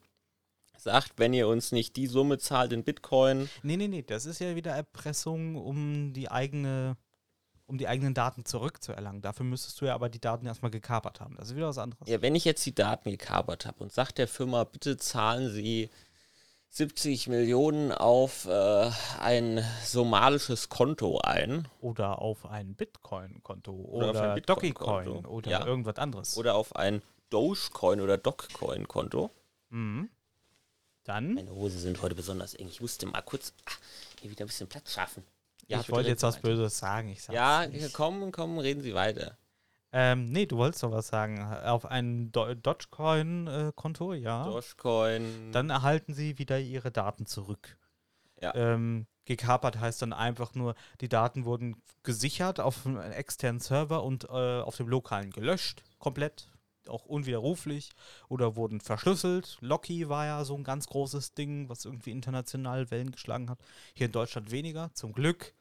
[0.77, 4.39] sagt, wenn ihr uns nicht die Summe zahlt in Bitcoin, Nee, nee, nee, das ist
[4.39, 6.97] ja wieder Erpressung, um die eigene,
[7.71, 9.21] um die eigenen Daten zurückzuerlangen.
[9.21, 11.35] Dafür müsstest du ja aber die Daten erstmal gekapert haben.
[11.37, 12.07] Das ist wieder was anderes.
[12.07, 15.89] ja, wenn ich jetzt die Daten gekapert habe und sagt der Firma, bitte zahlen Sie
[16.69, 24.27] 70 Millionen auf äh, ein somalisches Konto ein Oder auf ein Bitcoin-Konto Oder oder, auf
[24.27, 25.03] ein Bitcoin-Konto.
[25.13, 25.65] Dogecoin oder Ja.
[25.65, 26.37] irgendwas anderes.
[26.37, 29.31] oder auf ein Dogecoin oder Dogecoin-Konto.
[29.69, 30.09] Mhm.
[31.03, 32.67] Dann, Meine Hosen sind heute besonders eng.
[32.67, 33.71] Ich musste mal kurz ah,
[34.21, 35.23] hier wieder ein bisschen Platz schaffen.
[35.67, 36.47] Ich bitte wollte jetzt was weiter.
[36.47, 37.09] Böses sagen.
[37.09, 37.93] Ich Ja, nicht.
[37.93, 39.37] komm, komm, reden Sie weiter.
[39.93, 41.43] Ähm, nee, du wolltest doch was sagen.
[41.43, 44.45] Auf ein Do Dogecoin-Konto, ja.
[44.45, 45.51] Dogecoin.
[45.51, 47.77] Dann erhalten sie wieder ihre Daten zurück.
[48.41, 48.55] Ja.
[48.55, 54.25] Ähm, gekapert heißt dann einfach nur, die Daten wurden gesichert auf einem externen Server und
[54.25, 56.49] äh, auf dem lokalen gelöscht, komplett,
[56.87, 57.91] auch unwiderruflich,
[58.27, 59.57] oder wurden verschlüsselt.
[59.61, 63.59] Locky war ja so ein ganz großes Ding, was irgendwie international Wellen geschlagen hat.
[63.95, 65.55] Hier in Deutschland weniger, zum Glück.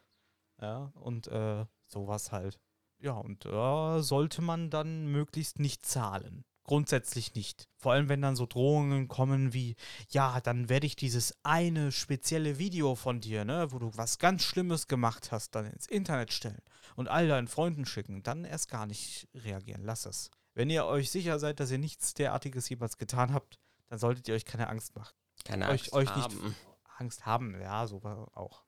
[0.60, 2.58] Ja, und äh, sowas halt.
[2.98, 6.44] Ja, und da sollte man dann möglichst nicht zahlen.
[6.64, 7.68] Grundsätzlich nicht.
[7.78, 9.74] Vor allem, wenn dann so Drohungen kommen wie,
[10.10, 14.44] ja, dann werde ich dieses eine spezielle Video von dir, ne, wo du was ganz
[14.44, 16.62] Schlimmes gemacht hast, dann ins Internet stellen
[16.94, 18.22] und all deinen Freunden schicken.
[18.22, 19.82] Dann erst gar nicht reagieren.
[19.82, 20.30] Lass es.
[20.54, 23.58] Wenn ihr euch sicher seid, dass ihr nichts derartiges jemals getan habt,
[23.88, 25.14] dann solltet ihr euch keine Angst machen.
[25.44, 26.56] Keine euch- Angst euch nicht haben.
[26.98, 28.64] Angst haben, ja, so war auch.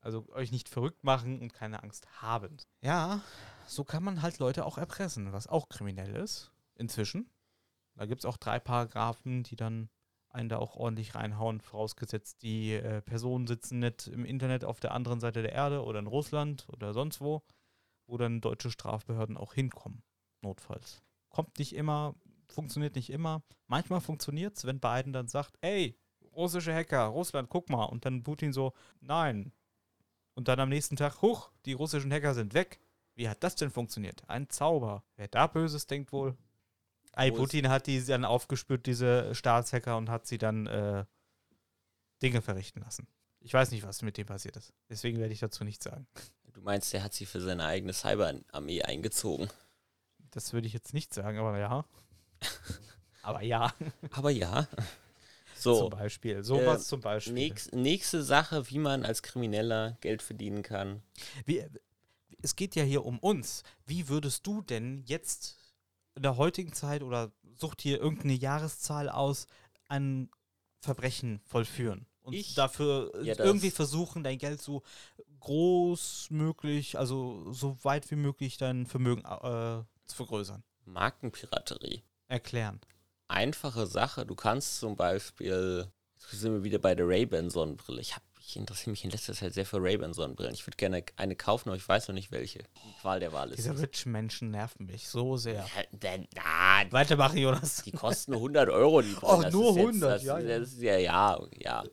[0.00, 2.56] Also euch nicht verrückt machen und keine Angst haben.
[2.80, 3.20] Ja,
[3.66, 7.28] so kann man halt Leute auch erpressen, was auch kriminell ist, inzwischen.
[7.96, 9.88] Da gibt es auch drei Paragraphen, die dann
[10.28, 14.92] einen da auch ordentlich reinhauen, vorausgesetzt, die äh, Personen sitzen nicht im Internet auf der
[14.92, 17.42] anderen Seite der Erde oder in Russland oder sonst wo,
[18.06, 20.02] wo dann deutsche Strafbehörden auch hinkommen,
[20.42, 21.02] notfalls.
[21.36, 22.14] Kommt nicht immer,
[22.48, 23.42] funktioniert nicht immer.
[23.66, 25.98] Manchmal funktioniert es, wenn Biden dann sagt, ey,
[26.34, 27.84] russische Hacker, Russland, guck mal.
[27.84, 29.52] Und dann Putin so, nein.
[30.34, 32.80] Und dann am nächsten Tag, huch, die russischen Hacker sind weg.
[33.16, 34.22] Wie hat das denn funktioniert?
[34.28, 35.04] Ein Zauber.
[35.16, 36.38] Wer da Böses denkt wohl.
[37.28, 41.04] Ist- Putin hat die dann aufgespürt, diese Staatshacker, und hat sie dann äh,
[42.22, 43.06] Dinge verrichten lassen.
[43.40, 44.72] Ich weiß nicht, was mit dem passiert ist.
[44.88, 46.06] Deswegen werde ich dazu nichts sagen.
[46.54, 49.50] Du meinst, der hat sie für seine eigene Cyberarmee eingezogen.
[50.36, 51.84] Das würde ich jetzt nicht sagen, aber ja.
[53.22, 53.74] aber ja.
[54.10, 54.68] Aber ja.
[55.54, 56.44] Zum So, Beispiel.
[56.44, 57.32] Sowas Äh, zum Beispiel.
[57.32, 61.02] nächst, nächste Sache, wie man als Krimineller Geld verdienen kann.
[61.46, 61.64] Wie,
[62.42, 63.62] es geht ja hier um uns.
[63.86, 65.56] Wie würdest du denn jetzt
[66.14, 69.46] in der heutigen Zeit oder sucht hier irgendeine Jahreszahl aus,
[69.88, 70.30] ein
[70.80, 72.06] Verbrechen vollführen?
[72.22, 72.54] Und Ich?
[72.54, 74.82] dafür äh, Ja, irgendwie versuchen, dein Geld so
[75.40, 80.62] groß möglich, also so weit wie möglich dein Vermögen äh, zu vergrößern.
[80.84, 82.02] Markenpiraterie.
[82.28, 82.80] Erklären.
[83.28, 84.24] Einfache Sache.
[84.26, 88.00] Du kannst zum Beispiel, jetzt sind wir wieder bei der Ray-Ban Sonnenbrille.
[88.00, 90.54] Ich, hab, ich interessiere mich in letzter Zeit sehr für Ray-Ban Sonnenbrillen.
[90.54, 92.60] Ich würde gerne eine kaufen, aber ich weiß noch nicht welche.
[92.60, 93.58] Die Qual der Wahl ist.
[93.58, 93.80] Diese es.
[93.82, 95.54] rich Menschen nerven mich so sehr.
[95.64, 97.82] Ja, denn- ah, Weitermachen, Jonas.
[97.82, 99.02] die kosten nur 100 Euro.
[99.02, 100.58] Die Och, Das nur ist jetzt- 100, das, ja, ja.
[100.60, 101.84] Das ist ja, ja, ja.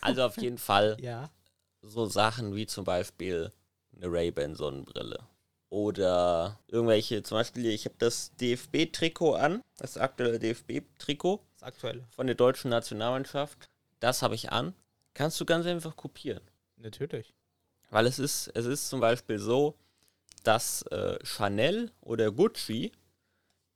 [0.00, 1.30] Also auf jeden Fall Ja.
[1.82, 3.52] so Sachen wie zum Beispiel
[3.94, 5.18] eine Ray-Ban Sonnenbrille.
[5.70, 12.04] Oder irgendwelche, zum Beispiel, ich habe das DFB-Trikot an, das aktuelle DFB-Trikot Das aktuelle.
[12.10, 13.68] von der deutschen Nationalmannschaft.
[14.00, 14.74] Das habe ich an.
[15.14, 16.42] Kannst du ganz einfach kopieren.
[16.76, 17.32] Natürlich.
[17.90, 19.76] Weil es ist, es ist zum Beispiel so,
[20.42, 22.90] dass äh, Chanel oder Gucci,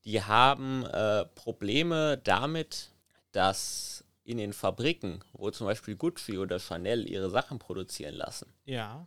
[0.04, 2.92] die haben äh, Probleme damit,
[3.32, 9.06] dass in den Fabriken, wo zum Beispiel Gucci oder Chanel ihre Sachen produzieren lassen, Ja.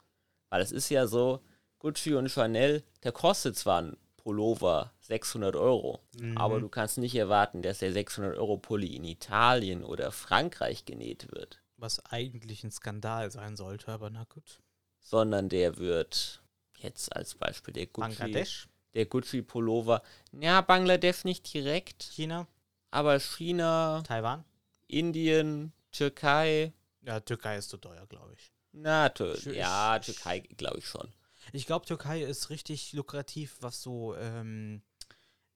[0.49, 1.41] weil es ist ja so,
[1.79, 6.01] Gucci und Chanel, der kostet zwar ein Pullover 600 Euro,
[6.35, 11.31] aber du kannst nicht erwarten, dass der 600 Euro Pulli in Italien oder Frankreich genäht
[11.31, 14.59] wird, Was eigentlich ein Skandal sein sollte, aber na gut.
[14.99, 16.41] sondern der wird
[16.79, 20.01] jetzt als Beispiel der Gucci, Bangladesch, der Gucci Pullover,
[20.33, 22.47] ja Bangladesch nicht direkt, China,
[22.91, 24.43] aber China, Taiwan.
[24.87, 28.51] Indien, Türkei, Ja, Türkei ist zu teuer, glaube ich.
[28.73, 31.13] na, Tür ja, Türkei glaube ich schon.
[31.53, 34.81] Ich glaube, Türkei ist richtig lukrativ, was so ähm,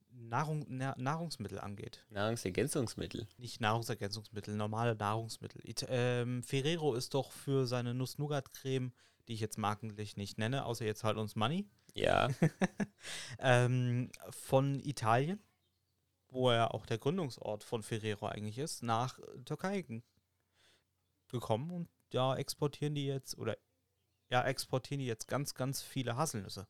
[0.10, 2.06] Nahrung, Na Nahrungsmittel angeht.
[2.10, 3.28] Nahrungsergänzungsmittel.
[3.38, 5.62] Nicht Nahrungsergänzungsmittel, normale Nahrungsmittel.
[5.68, 8.92] It ähm, Ferrero ist doch für seine Nuss-Nougat-Creme,
[9.28, 12.28] die ich jetzt markenlich nicht nenne, außer jetzt halt uns Money, Ja,
[13.40, 15.42] ähm, von Italien,
[16.30, 20.02] wo ja auch der Gründungsort von Ferrero eigentlich ist, nach Türkei ge-
[21.30, 23.58] gekommen und ja, exportieren die jetzt, oder
[24.32, 26.66] ja, exportieren die jetzt ganz, ganz viele Haselnüsse.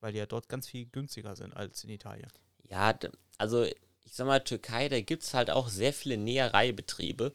[0.00, 2.28] Weil die ja dort ganz viel günstiger sind als in Italien.
[2.68, 2.98] Ja,
[3.38, 7.32] also ich sag mal, Türkei, da gibt es halt auch sehr viele Nähereibetriebe.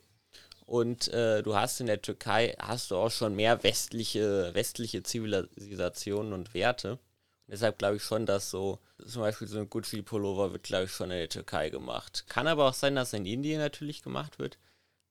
[0.66, 6.34] Und äh, du hast in der Türkei, hast du auch schon mehr westliche, westliche Zivilisationen
[6.34, 6.94] und Werte.
[6.94, 7.00] Und
[7.48, 11.10] deshalb glaube ich schon, dass so, zum Beispiel so ein Gucci-Pullover wird, glaube ich, schon
[11.10, 12.26] in der Türkei gemacht.
[12.28, 14.58] Kann aber auch sein, dass in Indien natürlich gemacht wird.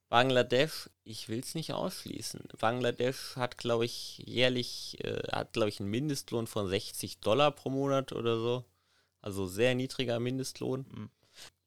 [0.09, 2.47] Bangladesch, ich will es nicht ausschließen.
[2.59, 7.69] Bangladesch hat, glaube ich, jährlich, äh, hat, glaube ich, einen Mindestlohn von 60 Dollar pro
[7.69, 8.65] Monat oder so.
[9.21, 10.85] Also sehr niedriger Mindestlohn.
[10.89, 11.09] Mhm.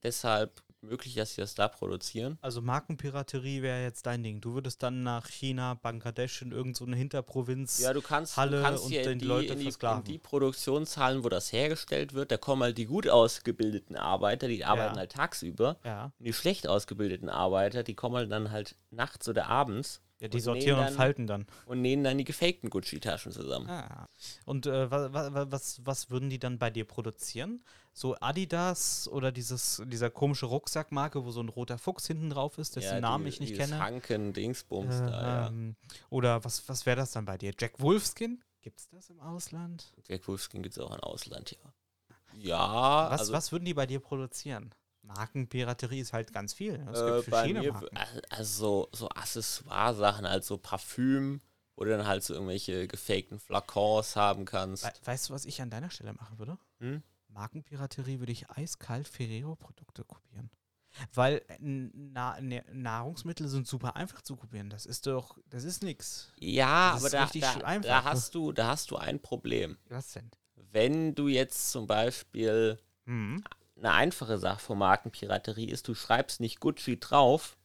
[0.03, 2.38] Deshalb möglich, dass sie das da produzieren.
[2.40, 4.40] Also Markenpiraterie wäre jetzt dein Ding.
[4.40, 7.81] Du würdest dann nach China, Bangladesch in irgendeine so eine Hinterprovinz.
[7.81, 10.19] Ja, du kannst, Halle du kannst und dann in die Leute in, die, in die
[10.19, 15.12] Produktionshallen, wo das hergestellt wird, da kommen halt die gut ausgebildeten Arbeiter, die arbeiten halt
[15.12, 15.79] tagsüber.
[15.85, 16.12] ja.
[16.19, 20.37] Und die schlecht ausgebildeten Arbeiter, die kommen halt dann halt nachts oder abends ja, die
[20.37, 21.46] und sortieren und dann- falten dann.
[21.66, 23.68] und nähen dann die gefakten Gucci-Taschen zusammen.
[23.68, 24.09] Ah.
[24.44, 27.64] Und äh, wa, wa, wa- was, was würden die dann bei dir produzieren?
[27.92, 32.76] So Adidas oder dieses, dieser komische Rucksackmarke, wo so ein roter Fuchs hinten drauf ist,
[32.76, 33.78] dessen Ja, Namen die- ich nicht kenne.
[33.80, 35.46] Hanken, Dingsbums Äh, da, ja.
[35.48, 35.74] ähm,
[36.11, 37.52] Oder was, was wäre das dann bei dir?
[37.59, 38.42] Jack Wolfskin?
[38.62, 39.90] Gibt's das im Ausland?
[40.06, 41.72] Jack Wolfskin gibt es auch im Ausland, ja.
[42.38, 44.70] Ja, Was, also was würden die bei dir produzieren?
[45.14, 46.75] Markenpiraterie ist halt ganz viel.
[46.92, 47.96] Es äh, gibt bei verschiedene mir, Marken.
[48.31, 51.40] also so, so Accessoire-Sachen, also Parfüm,
[51.77, 54.85] wo du dann halt so irgendwelche gefakten Flakons haben kannst.
[54.85, 56.59] We weißt du, was ich an deiner Stelle machen würde?
[56.79, 57.03] Hm?
[57.29, 60.51] Markenpiraterie würde ich eiskalt Ferrero-Produkte kopieren.
[61.14, 64.70] Weil äh, Na Na Nahrungsmittel sind super einfach zu kopieren.
[64.70, 66.33] Das ist doch, das ist nix.
[66.38, 69.79] Ja, Das aber da, da, da, hast du, da hast du ein Problem.
[69.88, 70.31] Was denn?
[70.73, 73.42] Wenn du jetzt zum Beispiel Hm.
[73.81, 77.57] Eine einfache Sache von Markenpiraterie ist, du schreibst nicht Gucci drauf,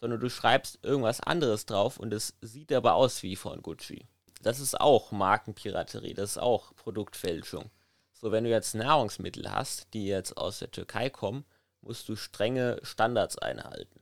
[0.00, 4.06] sondern du schreibst irgendwas anderes drauf und es sieht aber aus wie von Gucci.
[4.42, 7.70] Das ist auch Markenpiraterie, das ist auch Produktfälschung.
[8.12, 11.44] So, wenn du jetzt Nahrungsmittel hast, die jetzt aus der Türkei kommen,
[11.80, 14.00] musst du strenge Standards einhalten.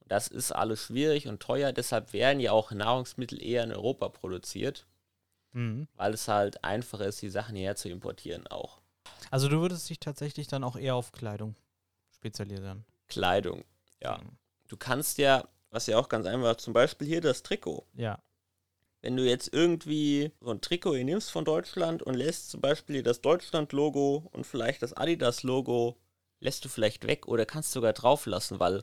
[0.00, 4.08] Und das ist alles schwierig und teuer, deshalb werden ja auch Nahrungsmittel eher in Europa
[4.08, 4.86] produziert,
[5.52, 5.88] Mhm.
[5.94, 8.80] weil es halt einfacher ist, die Sachen hierher zu importieren auch.
[9.30, 11.56] Also du würdest dich tatsächlich dann auch eher auf Kleidung
[12.14, 12.84] spezialisieren.
[13.08, 13.64] Kleidung,
[14.02, 14.18] ja.
[14.18, 14.36] Mhm.
[14.68, 17.86] du kannst ja, was ja auch ganz einfach, zum Beispiel hier das Trikot.
[17.94, 18.18] Ja.
[19.02, 22.96] Wenn du jetzt irgendwie so ein Trikot hier nimmst von Deutschland und lässt zum Beispiel
[22.96, 25.96] hier das Deutschland-Logo und vielleicht das Adidas-Logo,
[26.40, 28.82] lässt du vielleicht weg oder kannst sogar drauf lassen, weil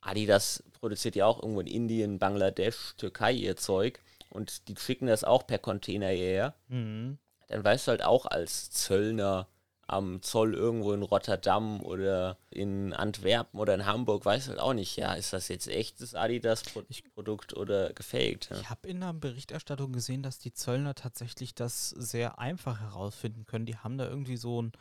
[0.00, 5.24] Adidas produziert ja auch irgendwo in Indien, Bangladesch, Türkei ihr Zeug und die schicken das
[5.24, 6.54] auch per Container hierher.
[6.68, 7.18] Mhm.
[7.50, 9.48] Dann weißt du halt auch als Zöllner
[9.88, 14.72] am Zoll irgendwo in Rotterdam oder in Antwerpen oder in Hamburg, weißt du halt auch
[14.72, 18.50] nicht, ja, ist das jetzt echtes Adidas-Produkt oder gefaked?
[18.50, 18.60] Ja?
[18.60, 23.66] Ich habe in der Berichterstattung gesehen, dass die Zöllner tatsächlich das sehr einfach herausfinden können.
[23.66, 24.72] Die haben da irgendwie so einen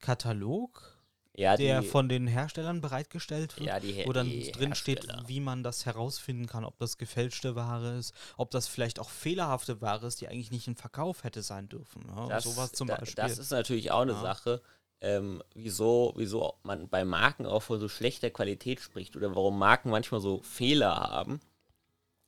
[0.00, 0.97] Katalog,
[1.38, 5.38] Ja, der die, von den Herstellern bereitgestellt wird, ja, die, wo dann drin steht, wie
[5.38, 10.08] man das herausfinden kann, ob das gefälschte Ware ist, ob das vielleicht auch fehlerhafte Ware
[10.08, 12.02] ist, die eigentlich nicht im Verkauf hätte sein dürfen.
[12.08, 13.14] Ja, Das, sowas zum da, Beispiel.
[13.22, 14.20] das ist natürlich auch eine Ja.
[14.20, 14.60] Sache,
[15.00, 19.90] ähm, wieso, wieso man bei Marken auch von so schlechter Qualität spricht oder warum Marken
[19.90, 21.38] manchmal so Fehler haben.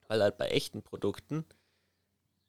[0.06, 1.44] Weil halt bei echten Produkten,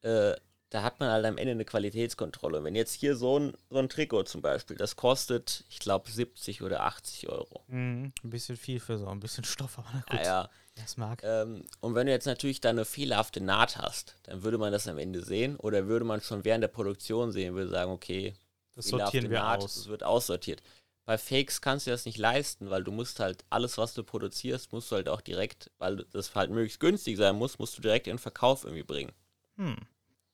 [0.03, 0.35] äh,
[0.71, 2.63] da hat man halt am Ende eine Qualitätskontrolle.
[2.63, 6.61] Wenn jetzt hier so ein, so ein Trikot zum Beispiel, das kostet, ich glaube, 70
[6.61, 7.63] oder 80 Euro.
[7.67, 10.19] Mhm, ein bisschen viel für so ein bisschen Stoff, aber na gut.
[10.19, 10.49] Ah, ja.
[10.75, 11.21] Das mag.
[11.23, 14.87] Ähm, und wenn du jetzt natürlich da eine fehlerhafte Naht hast, dann würde man das
[14.87, 18.33] am Ende sehen oder würde man schon während der Produktion sehen, würde sagen, okay,
[18.73, 19.75] das sortieren wir Naht, aus.
[19.75, 20.63] Es wird aussortiert.
[21.03, 24.71] Bei Fakes kannst du das nicht leisten, weil du musst halt alles, was du produzierst,
[24.71, 28.07] musst du halt auch direkt, weil das halt möglichst günstig sein muss, musst du direkt
[28.07, 29.11] in den Verkauf irgendwie bringen.
[29.57, 29.75] Hm.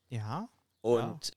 [0.10, 0.50] Ja.
[0.82, 1.32] Und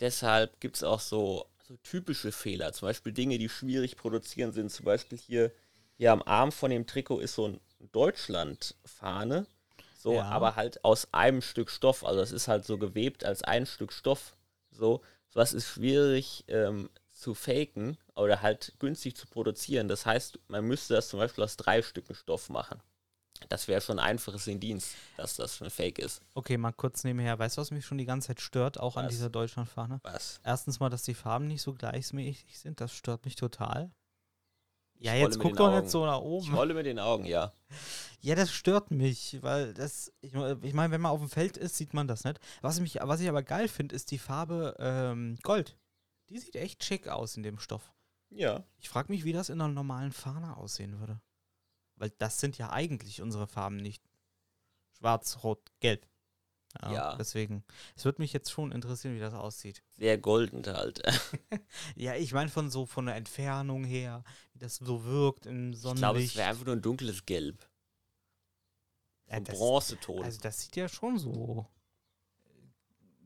[0.00, 4.70] deshalb gibt es auch so, so typische Fehler, zum Beispiel Dinge, die schwierig produzieren sind.
[4.70, 5.52] Zum Beispiel hier,
[5.96, 7.60] hier am Arm von dem Trikot ist so ein
[7.92, 9.46] Deutschland-Fahne,
[9.98, 10.24] so, Ja.
[10.30, 12.04] aber halt aus einem Stück Stoff.
[12.04, 14.36] Also es ist halt so gewebt als ein Stück Stoff.
[14.70, 19.86] So, sowas ist schwierig ähm, zu faken oder halt günstig zu produzieren.
[19.88, 22.80] Das heißt, man müsste das zum Beispiel aus drei Stücken Stoff machen.
[23.52, 26.22] Das wäre schon ein einfaches Indiz, dass das ein Fake ist.
[26.32, 27.38] Okay, mal kurz nebenher.
[27.38, 29.12] Weißt du, was mich schon die ganze Zeit stört, auch an Was?
[29.12, 30.00] dieser Deutschlandfahne?
[30.04, 30.40] Was?
[30.42, 32.80] Erstens mal, dass die Farben nicht so gleichmäßig sind.
[32.80, 33.92] Das stört mich total.
[35.00, 35.80] Ja, jetzt guck doch Augen.
[35.80, 36.54] nicht so nach Ich oben.
[36.54, 37.52] rolle mit den Augen, ja.
[38.22, 41.76] Ja, das stört mich, weil das, ich, ich meine, wenn man auf dem Feld ist,
[41.76, 42.40] sieht man das nicht.
[42.62, 45.76] Was, mich, was ich aber geil finde, ist die Farbe ähm, Gold.
[46.30, 47.92] Die sieht echt schick aus in dem Stoff.
[48.30, 48.64] Ja.
[48.78, 51.20] Ich frage mich, wie das in einer normalen Fahne aussehen würde.
[52.02, 54.02] Weil das sind ja eigentlich unsere Farben nicht.
[54.98, 56.04] Schwarz, Rot, Gelb.
[56.80, 57.14] Ja.
[57.14, 57.62] Deswegen,
[57.94, 59.84] es würde mich jetzt schon interessieren, wie das aussieht.
[59.90, 61.00] Sehr golden halt.
[61.94, 65.80] Ja, ich meine von so von der Entfernung her, wie das so wirkt im Ich
[65.80, 66.36] glaube, es Sonnenlicht.
[66.36, 67.70] wäre einfach nur ein dunkles Gelb.
[69.26, 70.24] Ja, Ein Bronzeton.
[70.24, 71.68] Also das sieht ja schon so.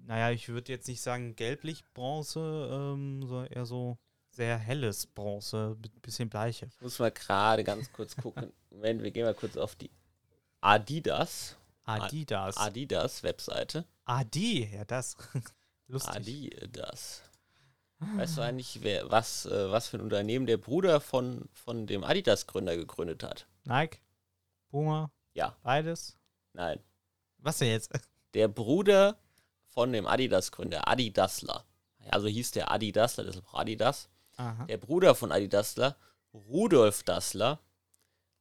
[0.03, 3.97] Naja, ich würde jetzt nicht sagen gelblich Bronze, ähm, sondern eher so
[4.37, 6.67] sehr helles Bronze, mit bisschen bleiche.
[6.67, 8.53] ich muss mal gerade ganz kurz gucken.
[8.71, 9.91] Moment, wir gehen mal kurz auf die
[10.61, 11.57] Adidas.
[11.85, 12.57] Adidas.
[12.59, 13.85] Adidas Webseite.
[14.05, 15.17] Adi, ja das.
[15.89, 16.15] Lustig.
[16.15, 17.23] Adidas.
[17.99, 22.05] Weißt du eigentlich, wer, was, äh, was für ein Unternehmen der Bruder von, von dem
[22.05, 23.47] Adidas-Gründer gegründet hat?
[23.65, 24.01] Nike,
[24.69, 26.19] Puma, Ja, beides.
[26.53, 26.79] nein.
[27.39, 27.91] Was denn jetzt?
[28.35, 29.17] Der Bruder
[29.69, 31.65] von dem Adidas-Gründer, Adi Dassler.
[32.11, 34.11] Also hieß der Adi Dassler, deshalb auch Adidas.
[34.37, 34.65] Aha.
[34.67, 35.97] Der Bruder von Adi Dassler,
[36.33, 37.61] Rudolf Dassler,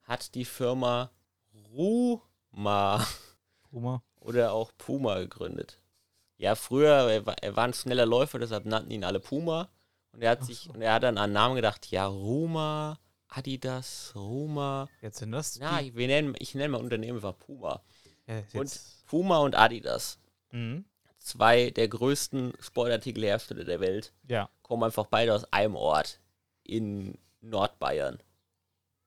[0.04, 1.12] hat die Firma
[1.72, 3.06] Ruma
[3.70, 4.04] Puma.
[4.20, 5.80] oder auch Puma gegründet.
[6.38, 9.70] Ja, früher, er war, er war ein schneller Läufer, deshalb nannten ihn alle Puma.
[10.12, 10.74] Und er hat Ach sich, so.
[10.74, 14.88] und er hat dann an Namen gedacht, ja, Ruma, Adidas, Ruma.
[15.02, 17.82] Jetzt sind das Na, ich, wir nennen, ich nenne mal Unternehmen einfach Puma.
[18.28, 20.20] Ja, Und jetzt, Puma und Adidas,
[20.52, 20.86] mhm.
[21.26, 24.50] Zwei der größten Sportartikelhersteller der Welt, Ja.
[24.62, 26.20] kommen einfach beide aus einem Ort
[26.64, 28.22] in Nordbayern.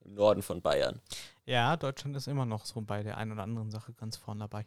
[0.05, 1.01] Im Norden von Bayern.
[1.45, 4.65] ja, Deutschland ist immer noch so bei der einen oder anderen Sache ganz vorne dabei.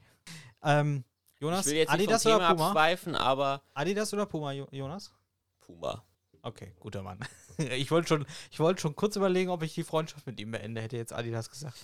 [0.63, 1.03] Ähm,
[1.39, 2.67] Jonas, ich will jetzt nicht Adidas vom oder Thema Puma?
[2.67, 5.11] abschweifen, aber Adidas oder Puma, Jo- Jonas?
[5.59, 6.03] Puma.
[6.43, 7.19] Okay, guter Mann.
[7.57, 10.81] Ich wollte schon, ich wollte schon kurz überlegen, ob ich die Freundschaft mit ihm beende,
[10.81, 11.77] hätte jetzt Adidas gesagt.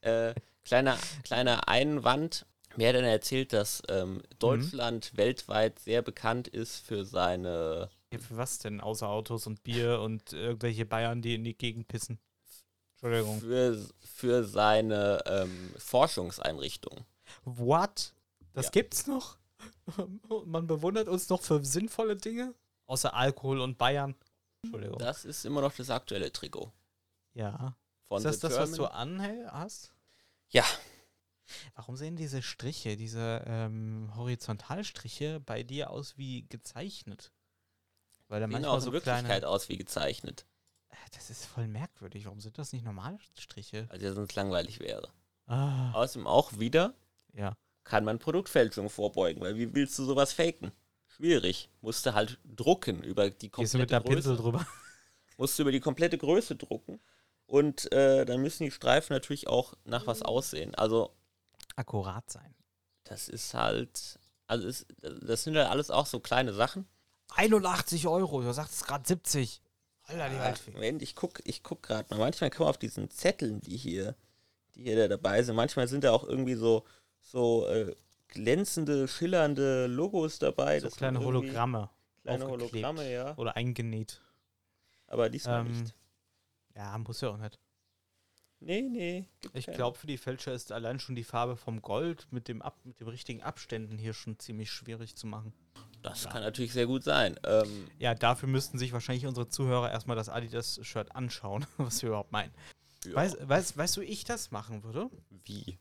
[0.00, 2.46] Äh, kleiner, kleiner Einwand.
[2.76, 3.94] Mir hat er erzählt, dass Mhm.
[3.94, 8.80] ähm, Deutschland weltweit sehr bekannt ist für seine Ja, für was denn?
[8.80, 12.18] Außer Autos und Bier und irgendwelche Bayern, die in die Gegend pissen.
[13.00, 13.40] Entschuldigung.
[13.40, 17.04] für, für seine ähm, Forschungseinrichtung.
[17.44, 18.12] What?
[18.54, 18.70] Das Ja.
[18.72, 19.36] gibt's noch?
[20.46, 22.54] Man bewundert uns noch für sinnvolle Dinge?
[22.86, 24.14] Außer Alkohol und Bayern.
[24.62, 24.98] Entschuldigung.
[24.98, 26.72] Das ist immer noch das aktuelle Trikot.
[27.34, 27.76] ja.
[28.08, 28.76] Von Ist das das, was German.
[28.90, 29.92] du anhält hast?
[30.48, 30.64] Ja.
[31.74, 37.32] Warum sehen diese Striche, diese ähm, Horizontalstriche bei dir aus wie gezeichnet?
[38.28, 39.48] Weil da manchmal auch in so Wirklichkeit kleine...
[39.48, 40.46] aus wie gezeichnet,
[40.90, 42.26] Äh, Das ist voll merkwürdig.
[42.26, 43.86] Warum sind das nicht normale Striche?
[43.90, 45.08] weil der sonst langweilig wäre.
[45.46, 46.94] Ah, Außerdem auch wieder
[47.32, 47.56] ja.
[47.84, 50.72] kann man Produktfälschung vorbeugen, weil wie willst du sowas faken?
[51.06, 51.70] Schwierig.
[51.80, 54.42] Musst du halt drucken über die Gehst du mit komplette einer Pinsel Größe.
[54.42, 54.66] drüber?
[55.38, 57.00] Musst du über die komplette Größe drucken.
[57.46, 60.74] Und äh, dann müssen die Streifen natürlich auch nach was aussehen.
[60.74, 61.16] Also
[61.78, 62.54] Akkurat sein.
[63.04, 66.86] das ist halt, also ist, das sind halt alles auch so kleine Sachen.
[67.36, 69.62] 81 Euro, du sagst es gerade 70.
[70.04, 70.70] Alter, die Waldfee.
[70.72, 72.18] Moment, ich guck, ich guck gerade mal.
[72.18, 74.16] Manchmal kann man auf diesen Zetteln, die hier,
[74.74, 76.84] die hier da dabei sind, manchmal sind da auch irgendwie so,
[77.20, 77.94] so äh,
[78.28, 80.80] glänzende, schillernde Logos dabei.
[80.80, 81.90] So Das sind kleine Hologramme.
[82.22, 82.46] Kleine.
[82.46, 83.36] Hologramme, ja.
[83.36, 84.20] Oder eingenäht.
[85.06, 85.94] Aber diesmal Ähm, nicht.
[86.74, 87.58] Ja, muss ja auch nicht.
[88.60, 89.28] Nee, nee.
[89.40, 92.60] gibt Ich glaube, für die Fälscher ist allein schon die Farbe vom Gold mit dem,
[92.60, 95.52] Ab mit dem richtigen Abständen hier schon ziemlich schwierig zu machen.
[96.02, 97.38] Das kann natürlich sehr gut sein.
[97.44, 102.32] Ähm, Ja, dafür müssten sich wahrscheinlich unsere Zuhörer erstmal das Adidas-Shirt anschauen, was wir überhaupt
[102.32, 102.52] meinen.
[103.04, 105.10] ja, Weißt, weißt, weißt du, wie ich das machen würde?
[105.44, 105.78] wie?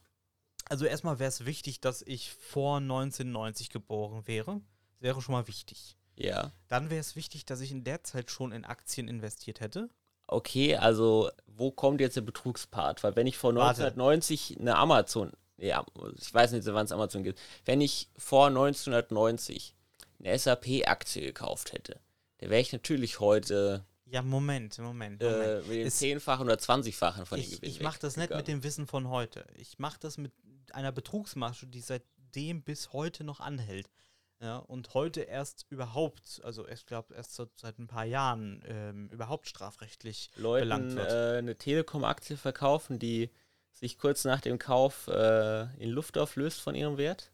[0.70, 4.62] Also erstmal wäre es wichtig, dass ich vor 1990 geboren wäre.
[4.92, 5.98] Das wäre schon mal wichtig.
[6.16, 6.52] Ja.
[6.68, 9.90] Dann wäre es wichtig, dass ich in der Zeit schon in Aktien investiert hätte.
[10.28, 13.04] Okay, also wo kommt jetzt der Betrugspart?
[13.04, 13.84] Weil wenn ich vor Warte.
[13.84, 15.86] 1990 eine Amazon, ja,
[16.18, 19.74] ich weiß nicht, wann es Amazon gibt, wenn ich vor 1990
[20.20, 22.00] eine SAP-Aktie gekauft hätte,
[22.40, 25.22] dann wäre ich natürlich heute Ja, Moment, Moment, Moment.
[25.22, 28.48] äh, mit dem zehnfachen oder zwanzigfachen von den ich Gewinnen ich mache das nicht mit
[28.48, 29.46] dem Wissen von heute.
[29.56, 30.32] Ich mache das mit
[30.74, 33.90] einer Betrugsmasche, die seitdem bis heute noch anhält.
[34.40, 39.48] Ja, und heute erst überhaupt, also ich glaube erst seit ein paar Jahren ähm, überhaupt
[39.48, 41.12] strafrechtlich belangt Leuten wird.
[41.12, 43.32] äh, eine Telekom-Aktie verkaufen, die
[43.72, 47.32] sich kurz nach dem Kauf äh, in Luft auflöst von ihrem Wert?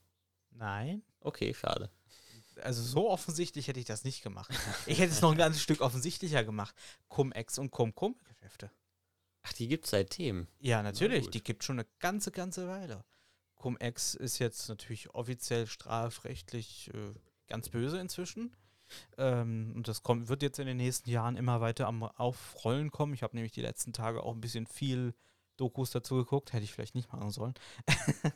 [0.52, 1.04] Nein.
[1.20, 1.90] Okay, schade.
[2.62, 4.54] Also so offensichtlich hätte ich das nicht gemacht.
[4.86, 6.76] Ich hätte es noch ein ganzes Stück offensichtlicher gemacht.
[7.10, 8.72] Cum-Ex und Cum-Cum-Geschäfte.
[9.42, 10.48] Ach, die gibt es seitdem.
[10.60, 11.26] Ja, natürlich.
[11.26, 11.34] gut.
[11.34, 13.04] Die gibt schon eine ganze, ganze Weile.
[13.64, 17.14] Cum-Ex ist jetzt natürlich offiziell strafrechtlich äh,
[17.48, 18.54] ganz böse inzwischen.
[19.18, 23.14] Ähm, und das kommt, wird jetzt in den nächsten Jahren immer weiter am Aufrollen kommen.
[23.14, 25.16] Ich habe nämlich die letzten Tage auch ein bisschen viel
[25.56, 26.52] Dokus dazu geguckt.
[26.52, 27.54] Hätte ich vielleicht nicht machen sollen.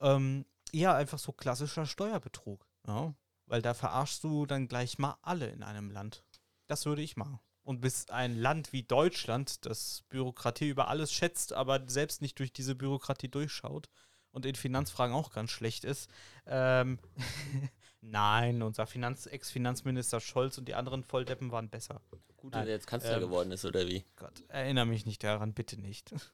[0.00, 2.66] ähm, ja, einfach so klassischer Steuerbetrug.
[2.86, 3.14] Ja?
[3.44, 6.24] Weil da verarschst du dann gleich mal alle in einem Land.
[6.68, 7.38] Das würde ich machen.
[7.64, 12.54] Und bis ein Land wie Deutschland, das Bürokratie über alles schätzt, aber selbst nicht durch
[12.54, 13.90] diese Bürokratie durchschaut
[14.34, 16.10] und in Finanzfragen auch ganz schlecht ist,
[16.46, 16.98] ähm,
[18.02, 22.02] nein, unser Finanz Ex-Finanzminister Scholz und die anderen Volldeppen waren besser.
[22.36, 24.04] Gut, dass er jetzt Kanzler ähm, geworden ist, oder wie?
[24.16, 26.12] Gott, erinnere mich nicht daran, bitte nicht.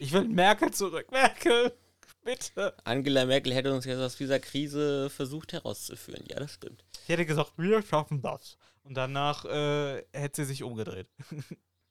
[0.00, 1.10] Ich will Merkel zurück.
[1.10, 1.72] Merkel,
[2.24, 2.74] bitte.
[2.84, 6.24] Angela Merkel hätte uns jetzt aus dieser Krise versucht herauszuführen.
[6.28, 6.84] Ja, das stimmt.
[7.02, 8.58] Ich hätte gesagt, wir schaffen das.
[8.82, 11.08] Und danach äh, hätte sie sich umgedreht.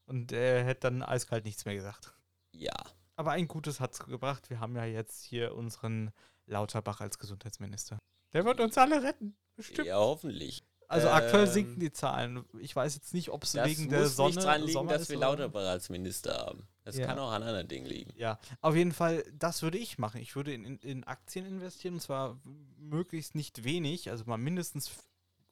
[0.05, 2.13] Und er hätte dann eiskalt nichts mehr gesagt.
[2.51, 2.75] Ja.
[3.17, 4.49] Aber ein Gutes hat es gebracht.
[4.49, 6.11] Wir haben ja jetzt hier unseren
[6.45, 7.97] Lauterbach als Gesundheitsminister.
[8.33, 9.35] Der wird uns alle retten.
[9.55, 9.87] Bestimmt.
[9.87, 10.63] Ja, hoffentlich.
[10.87, 12.45] Also aktuell Ähm, sinken die Zahlen.
[12.59, 15.09] Ich weiß jetzt nicht, ob es wegen muss der Sonne nicht dran liegen, Sommer dass
[15.09, 16.65] wir Lauterbach als Minister haben.
[16.85, 17.07] Das Ja.
[17.07, 18.13] kann auch an anderen Dingen liegen.
[18.15, 20.21] Ja, auf jeden Fall, das würde ich machen.
[20.21, 22.39] Ich würde in, in, in Aktien investieren und zwar
[22.77, 24.91] möglichst nicht wenig, also mal mindestens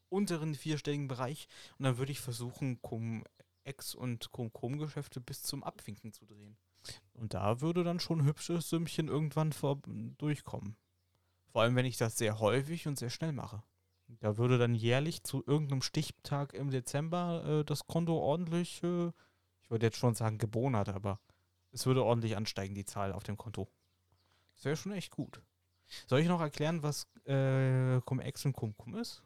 [0.07, 6.25] unteren vierstelligen Bereich und dann würde ich versuchen, Cum-Ex und Cum-Com-Geschäfte bis zum Abwinken zu
[6.25, 6.55] drehen.
[7.13, 9.81] Und da würde dann schon ein hübsches Sümmchen irgendwann vor,
[10.17, 10.75] durchkommen.
[11.47, 13.63] Vor allem, wenn ich das sehr häufig und sehr schnell mache.
[14.19, 19.07] Da würde dann jährlich zu irgendeinem Stichtag im Dezember äh, das Konto ordentlich, äh,
[19.61, 21.19] ich würde jetzt schon sagen gebonert, aber
[21.71, 23.67] es würde ordentlich ansteigen, die Zahl auf dem Konto.
[24.53, 25.41] Das wäre schon echt gut.
[26.07, 29.23] Soll ich noch erklären, was äh, Cum-Ex und Cum-Cum ist?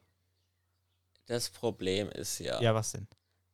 [1.25, 3.07] Das Problem ist ja, Ja, was denn?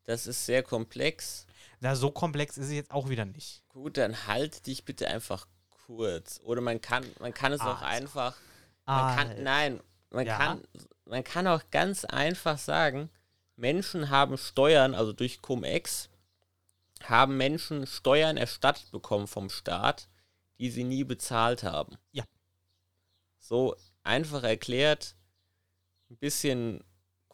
[0.06, 1.46] Das ist sehr komplex.
[1.80, 3.64] Na, so komplex ist es jetzt auch wieder nicht.
[3.70, 5.48] Gut, dann halt dich bitte einfach
[5.86, 6.40] kurz.
[6.44, 7.86] Oder man kann, man kann es auch Also.
[7.86, 8.36] einfach.
[8.86, 9.80] Man kann, nein,
[10.12, 10.38] man Ja.
[10.38, 10.64] kann,
[11.06, 13.10] man kann auch ganz einfach sagen,
[13.56, 16.10] Menschen haben Steuern, also durch Cum-Ex,
[17.04, 20.08] haben Menschen Steuern erstattet bekommen vom Staat,
[20.60, 21.98] die sie nie bezahlt haben.
[22.12, 22.24] Ja.
[23.40, 25.16] So einfach erklärt,
[26.10, 26.84] ein bisschen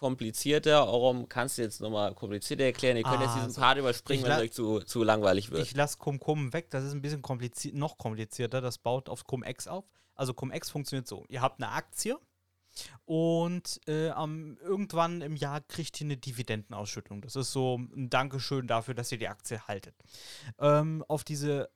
[0.02, 0.80] komplizierter.
[0.88, 2.98] Warum kannst du jetzt nochmal komplizierter erklären?
[2.98, 5.62] Ihr könnt jetzt diesen Also, Part überspringen, wenn es euch zu, zu langweilig wird.
[5.62, 8.60] Ich lasse Cum-Cum weg, das ist ein bisschen kompliziert, noch komplizierter.
[8.60, 9.86] Das baut auf Cum-Ex auf.
[10.16, 12.18] Also Cum-Ex funktioniert so: Ihr habt eine Aktie
[13.06, 17.22] und äh, am, irgendwann im Jahr kriegt ihr eine Dividendenausschüttung.
[17.22, 19.96] Das ist so ein Dankeschön dafür, dass ihr die Aktie haltet.
[20.60, 21.70] Ähm, auf diese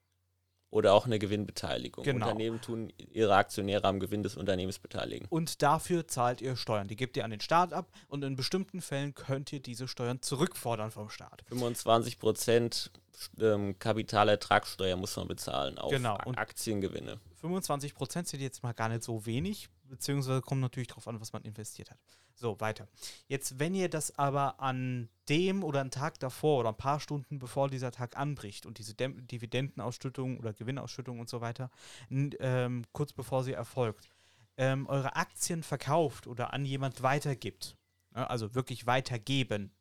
[0.72, 2.04] Oder auch eine Gewinnbeteiligung.
[2.04, 2.26] Genau.
[2.26, 5.28] Unternehmen tun ihre Aktionäre am Gewinn des Unternehmens beteiligen.
[5.30, 6.88] Und dafür zahlt ihr Steuern.
[6.88, 10.22] Die gebt ihr an den Staat ab und in bestimmten Fällen könnt ihr diese Steuern
[10.22, 11.44] zurückfordern vom Staat.
[11.48, 12.92] 25 Prozent
[13.40, 17.20] ähm, Kapitalertragssteuer muss man bezahlen auf Genau, Aktiengewinne.
[17.42, 21.34] 25 Prozent sind jetzt mal gar nicht so wenig, beziehungsweise kommt natürlich darauf an, was
[21.34, 22.00] man investiert hat.
[22.34, 22.88] So, weiter.
[23.28, 27.40] Jetzt, wenn ihr das aber an dem oder einen Tag davor oder ein paar Stunden
[27.40, 31.72] bevor dieser Tag anbricht und diese Dem Dividendenausschüttung oder Gewinnausschüttung und so weiter,
[32.10, 34.10] ähm, kurz bevor sie erfolgt,
[34.58, 37.78] ähm, eure Aktien verkauft oder an jemand weitergibt,
[38.12, 39.72] also wirklich weitergeben,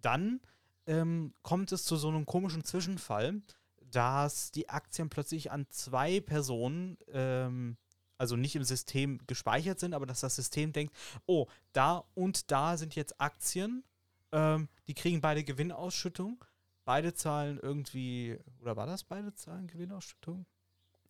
[0.00, 0.40] dann
[0.86, 3.40] ähm, kommt es zu so einem komischen Zwischenfall,
[3.80, 7.76] dass die Aktien plötzlich an zwei Personen, ähm,
[8.18, 10.94] also nicht im System gespeichert sind, aber dass das System denkt,
[11.26, 13.84] oh, da und da sind jetzt Aktien,
[14.32, 16.44] ähm, die kriegen beide Gewinnausschüttung,
[16.84, 20.46] beide zahlen irgendwie, oder war das beide zahlen Gewinnausschüttung?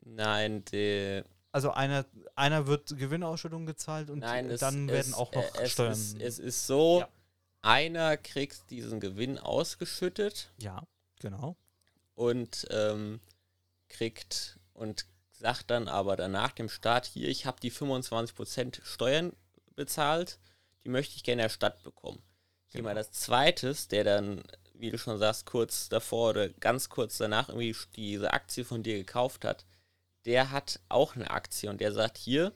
[0.06, 2.04] Nein, der, Also einer,
[2.36, 5.92] einer wird Gewinnausschüttung gezahlt und nein es, dann werden es, auch noch es Steuern.
[5.92, 7.08] Ist, es ist so, Ja.
[7.62, 10.82] einer kriegt diesen Gewinn ausgeschüttet ja,
[11.20, 11.56] genau.
[12.14, 13.20] und ähm,
[13.88, 15.06] kriegt und
[15.38, 19.32] sagt dann aber danach dem Staat, hier, ich habe die 25% Steuern
[19.74, 20.38] bezahlt,
[20.84, 22.22] die möchte ich gerne erstattet bekommen.
[22.70, 22.88] Genau.
[22.88, 24.42] Jemand als zweites, der dann,
[24.74, 28.96] wie du schon sagst, kurz davor oder ganz kurz danach irgendwie diese Aktie von dir
[28.96, 29.64] gekauft hat,
[30.24, 32.52] der hat auch eine Aktie und der sagt, hier,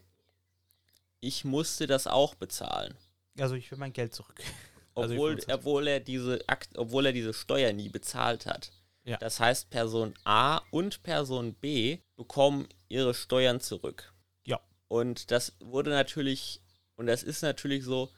[1.20, 2.96] ich musste das auch bezahlen.
[3.38, 4.40] Also ich will mein Geld zurück.
[4.94, 5.54] Also Obwohl, 25.
[5.54, 8.72] obwohl, er diese Akt, obwohl er diese Steuer nie bezahlt hat.
[9.08, 9.16] Ja.
[9.16, 14.12] Das heißt, Person A und Person B bekommen ihre Steuern zurück.
[14.44, 14.60] Ja.
[14.88, 16.60] Und das wurde natürlich,
[16.96, 18.10] und das ist natürlich so,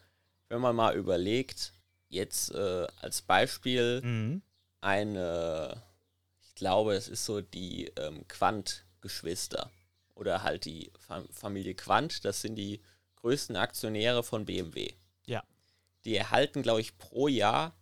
[0.49, 1.71] wenn man mal überlegt,
[2.09, 4.41] jetzt äh, als Beispiel Mhm.
[4.81, 5.81] eine,
[6.43, 9.71] ich glaube, es ist so die ähm, Quant-Geschwister
[10.13, 12.81] oder halt die Fam Familie Quant, das sind die
[13.15, 14.93] größten Aktionäre von BMW.
[15.25, 15.41] Ja.
[16.03, 17.73] Die erhalten, glaube ich, pro Jahr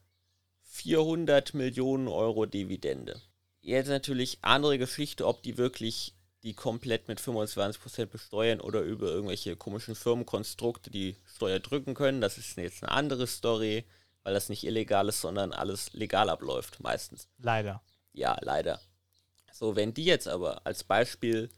[0.79, 3.21] 400 Millionen Euro Dividende.
[3.59, 9.57] Jetzt natürlich andere Geschichte, ob die wirklich die komplett mit 25% besteuern oder über irgendwelche
[9.57, 12.21] komischen Firmenkonstrukte die Steuer drücken können.
[12.21, 13.83] Das ist jetzt eine andere Story,
[14.23, 17.27] weil das nicht illegal ist, sondern alles legal abläuft meistens.
[17.39, 17.81] Leider.
[18.13, 18.79] Ja, leider.
[19.51, 21.49] So, wenn die jetzt aber als Beispiel,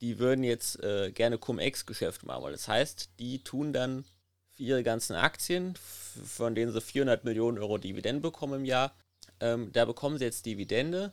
[0.00, 4.04] die würden jetzt äh, gerne Cum-Ex-Geschäft machen, weil das heißt, die tun dann
[4.56, 5.74] ihre ganzen Aktien,
[6.24, 8.94] von denen sie 400 Millionen Euro Dividende bekommen im Jahr,
[9.40, 11.12] ähm, da bekommen sie jetzt Dividende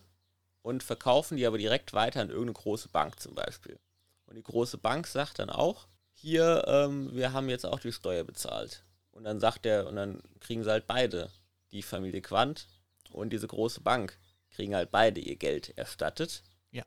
[0.61, 3.77] und verkaufen die aber direkt weiter an irgendeine große Bank zum Beispiel.
[4.25, 8.23] Und die große Bank sagt dann auch, hier, ähm, wir haben jetzt auch die Steuer
[8.23, 8.83] bezahlt.
[9.11, 11.29] Und dann sagt er, und dann kriegen sie halt beide,
[11.71, 12.67] die Familie Quant
[13.11, 14.17] und diese große Bank,
[14.51, 16.43] kriegen halt beide ihr Geld erstattet.
[16.71, 16.83] Ja.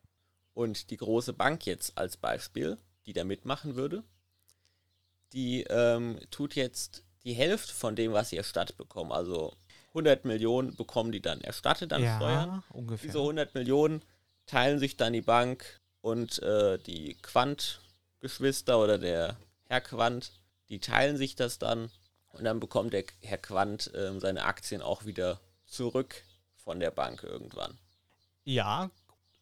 [0.54, 4.04] Und die große Bank jetzt als Beispiel, die da mitmachen würde,
[5.33, 9.12] die ähm, tut jetzt die Hälfte von dem, was sie erstattet bekommen.
[9.12, 9.53] Also
[9.89, 12.64] 100 Millionen bekommen die dann erstattet an ja, Steuern.
[12.70, 13.09] ungefähr.
[13.09, 14.03] Diese 100 Millionen
[14.47, 20.33] teilen sich dann die Bank und äh, die Quant-Geschwister oder der Herr Quant,
[20.68, 21.91] die teilen sich das dann
[22.33, 26.22] und dann bekommt der Herr Quant ähm, seine Aktien auch wieder zurück
[26.55, 27.79] von der Bank irgendwann.
[28.45, 28.91] Ja,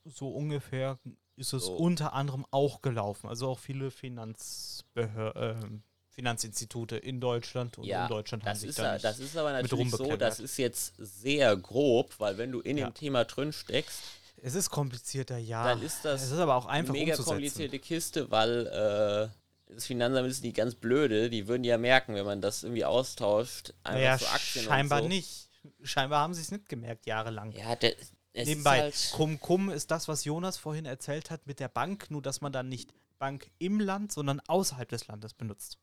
[0.04, 0.98] so ungefähr
[1.36, 1.76] ist es So.
[1.76, 3.28] unter anderem auch gelaufen.
[3.28, 8.78] Also auch viele Finanzbehör ähm, Finanzinstitute in Deutschland und in Deutschland haben das sich ist,
[8.78, 12.52] da ja- nicht das ist aber natürlich so, das ist jetzt sehr grob, weil wenn
[12.52, 12.88] du in Ja.
[12.88, 14.00] dem Thema drin steckst,
[14.40, 15.64] Es ist komplizierter, ja.
[15.64, 17.28] dann ist das es ist aber auch eine einfach mega umzusetzen.
[17.30, 21.30] komplizierte Kiste, weil äh, das Finanzamt ist nicht ganz blöde.
[21.30, 23.72] Die würden ja merken, wenn man das irgendwie austauscht.
[23.82, 25.08] Einfach Naja, so Aktien scheinbar so.
[25.08, 25.48] nicht.
[25.82, 27.50] Scheinbar haben sie es nicht gemerkt, jahrelang.
[27.52, 27.94] Ja, der,
[28.34, 32.20] es Nebenbei, halt, Cum ist das, was Jonas vorhin erzählt hat mit der Bank, nur
[32.20, 35.78] dass man dann nicht Bank im Land, sondern außerhalb des Landes benutzt.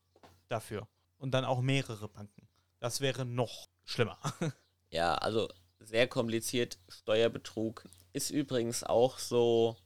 [0.49, 0.87] Dafür.
[1.17, 2.47] Und dann auch mehrere Banken.
[2.79, 4.17] Das wäre noch schlimmer.
[4.89, 5.47] ja, also
[5.79, 6.77] sehr kompliziert.
[6.89, 9.77] Steuerbetrug ist übrigens auch so,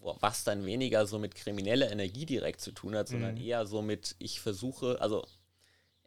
[0.00, 3.40] was dann weniger so mit krimineller Energie direkt zu tun hat, sondern Mhm.
[3.42, 5.24] eher so mit, ich versuche, also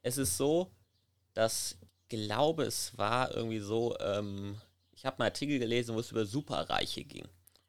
[0.01, 0.69] es ist so,
[1.33, 1.77] dass,
[2.09, 4.59] glaube es war irgendwie so, ähm,
[5.03, 7.25] ich habe einen Artikel gelesen, wo es über Superreiche ging.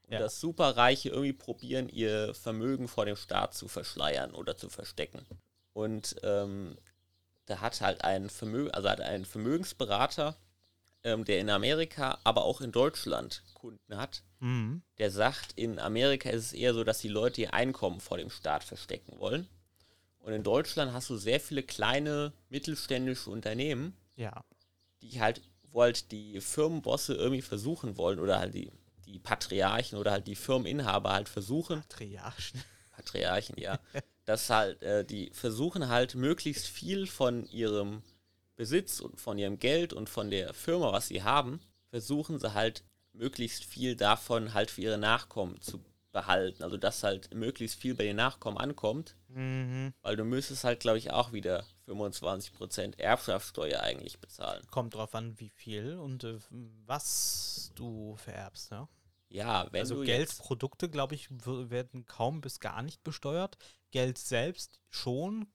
[0.07, 0.19] Und Ja.
[0.21, 5.27] dass Superreiche irgendwie probieren, ihr Vermögen vor dem Staat zu verschleiern oder zu verstecken.
[5.73, 6.77] Und ähm,
[7.47, 10.37] da hat halt ein Vermögen, also hat ein Vermögensberater,
[11.03, 14.83] ähm, der in Amerika, aber auch in Deutschland Kunden hat, Mhm.
[14.99, 18.31] der sagt, in Amerika ist es eher so, dass die Leute ihr Einkommen vor dem
[18.31, 19.49] Staat verstecken wollen.
[20.21, 24.45] Und in Deutschland hast du sehr viele kleine mittelständische Unternehmen, Ja.
[25.03, 25.43] die halt,
[25.75, 28.71] wo halt die Firmenbosse irgendwie versuchen wollen oder halt die
[29.07, 32.63] die Patriarchen oder halt die Firmeninhaber halt versuchen, Patriarchen.
[32.91, 33.79] Patriarchen, ja,
[34.25, 38.03] dass halt äh, die versuchen halt möglichst viel von ihrem
[38.57, 41.61] Besitz und von ihrem Geld und von der Firma, was sie haben,
[41.91, 45.81] versuchen sie halt möglichst viel davon halt für ihre Nachkommen zu
[46.13, 46.63] behalten.
[46.63, 49.93] Also dass halt möglichst viel bei den Nachkommen ankommt, Mhm.
[50.03, 54.65] weil du müsstest halt, glaube ich, auch wieder 25% Erbschaftssteuer eigentlich bezahlen.
[54.71, 56.39] Kommt drauf an, wie viel und äh,
[56.87, 58.89] was du vererbst, ja.
[59.29, 63.59] Ja, wenn also du Geld, jetzt, Produkte, glaube ich, werden kaum bis gar nicht besteuert.
[63.91, 65.49] Geld selbst schon,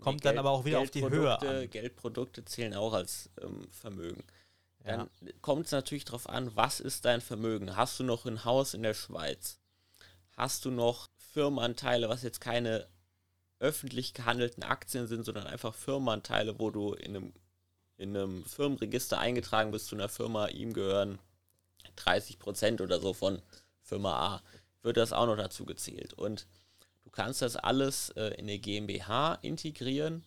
[0.00, 1.70] kommt Nee, dann aber auch wieder auf die Höhe Geldprodukte- an.
[1.70, 4.24] Geldprodukte zählen auch als ähm, Vermögen.
[4.84, 4.96] Ja.
[4.96, 5.10] Dann
[5.42, 7.76] kommt es natürlich darauf an, was ist dein Vermögen?
[7.76, 9.58] Hast du noch ein Haus in der Schweiz?
[10.36, 12.88] Hast du noch Firmenanteile, was jetzt keine
[13.62, 17.32] öffentlich gehandelten Aktien sind, sondern einfach Firmenanteile, wo du in einem,
[17.96, 21.18] in einem Firmenregister eingetragen bist zu einer Firma, ihm gehören
[21.96, 23.40] 30% oder so von
[23.82, 24.42] Firma A,
[24.82, 26.12] wird das auch noch dazu gezählt.
[26.14, 26.46] Und
[27.04, 30.24] du kannst das alles äh, in eine GmbH integrieren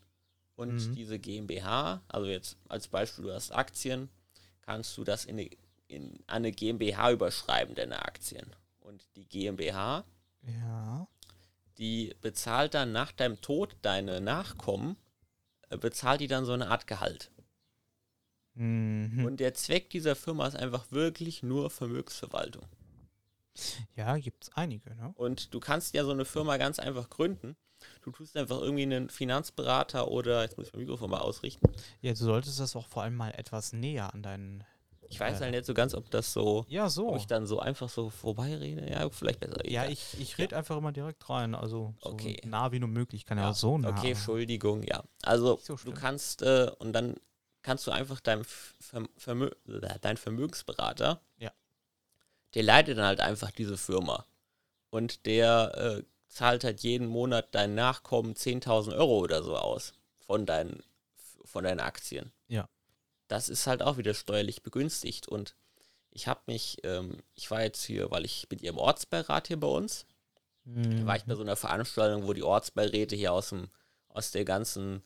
[0.56, 0.96] und Mhm.
[0.96, 4.10] diese GmbH, also jetzt als Beispiel, du hast Aktien,
[4.62, 5.50] kannst du das in eine,
[5.88, 8.46] in an eine GmbH überschreiben, deine Aktien.
[8.80, 10.06] Und die GmbH,
[10.44, 11.08] Ja.
[11.78, 14.98] Die bezahlt dann nach deinem Tod deine Nachkommen,
[15.70, 17.32] äh, bezahlt die dann so eine Art Gehalt.
[18.56, 19.26] Mhm.
[19.26, 22.66] Und der Zweck dieser Firma ist einfach wirklich nur Vermögensverwaltung.
[23.96, 25.14] ja, gibt es einige, ne?
[25.16, 27.56] Und du kannst ja so eine Firma ganz einfach gründen.
[28.02, 31.68] Du tust einfach irgendwie einen Finanzberater oder, jetzt muss ich mein Mikrofon mal ausrichten.
[32.02, 34.64] Ja, du solltest das auch vor allem mal etwas näher an deinen.
[35.16, 37.10] Ich weiß halt nicht so ganz, ob das so, Ja, so.
[37.10, 38.90] ob ich dann so einfach so vorbeirede.
[38.90, 39.66] Ja, vielleicht besser.
[39.70, 41.56] ja, ich, ich rede einfach immer direkt rein.
[41.56, 42.42] Also so Okay.
[42.46, 43.26] nah wie nur möglich.
[43.26, 43.90] Kann ja, auch so nah.
[43.90, 45.04] Okay, Entschuldigung, ja.
[45.24, 47.16] Also so du kannst, äh, und dann
[47.62, 49.50] kannst du einfach deinem Verm Vermö
[50.02, 51.52] dein Vermögensberater, Ja.
[52.54, 54.26] der leitet dann halt einfach diese Firma.
[54.90, 60.46] Und der äh, zahlt halt jeden Monat dein Nachkommen 10.000 Euro oder so aus von
[60.46, 60.84] deinen,
[61.46, 62.32] von deinen Aktien.
[63.28, 65.28] Das ist halt auch wieder steuerlich begünstigt.
[65.28, 65.56] Und
[66.12, 69.60] ich habe mich, ähm, ich war jetzt hier, weil ich bin hier im Ortsbeirat hier
[69.60, 70.06] bei uns,
[70.68, 71.06] Mhm.
[71.06, 73.70] war ich bei so einer Veranstaltung, wo die Ortsbeiräte hier aus dem,
[74.10, 75.04] aus der ganzen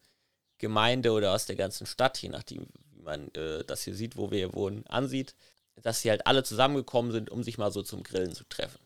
[0.58, 4.32] Gemeinde oder aus der ganzen Stadt, je nachdem, wie man äh, das hier sieht, wo
[4.32, 5.36] wir hier wohnen, ansieht,
[5.82, 8.80] dass sie halt alle zusammengekommen sind, um sich mal so zum Grillen zu treffen.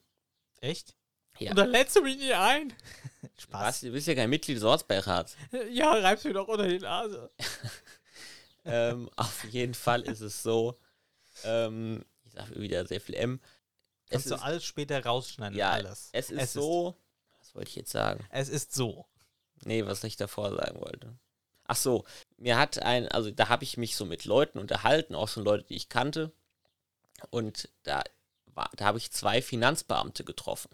[0.61, 0.95] Echt?
[1.39, 1.51] Ja.
[1.51, 2.73] Und dann lädst du mich nie ein.
[3.37, 3.81] Spaß.
[3.81, 5.35] du bist ja kein Mitglied des Ortsbeirats.
[5.71, 7.29] Ja, reibst mir doch unter die Nase.
[8.65, 10.77] ähm, auf jeden Fall ist es so,
[11.43, 13.39] ähm, ich sage wieder sehr viel M.
[14.09, 15.57] Kannst es du ist, alles später rausschneiden.
[15.57, 16.09] ja, alles.
[16.11, 16.95] es ist Es so,
[17.39, 18.25] was wollte ich jetzt sagen?
[18.29, 19.05] Es ist so.
[19.65, 21.17] Nee, was ich davor sagen wollte.
[21.65, 22.03] Ach so,
[22.37, 25.63] mir hat ein, also da habe ich mich so mit Leuten unterhalten, auch schon Leute,
[25.63, 26.31] die ich kannte.
[27.29, 28.03] Und da,
[28.47, 30.69] war, da habe ich zwei Finanzbeamte getroffen.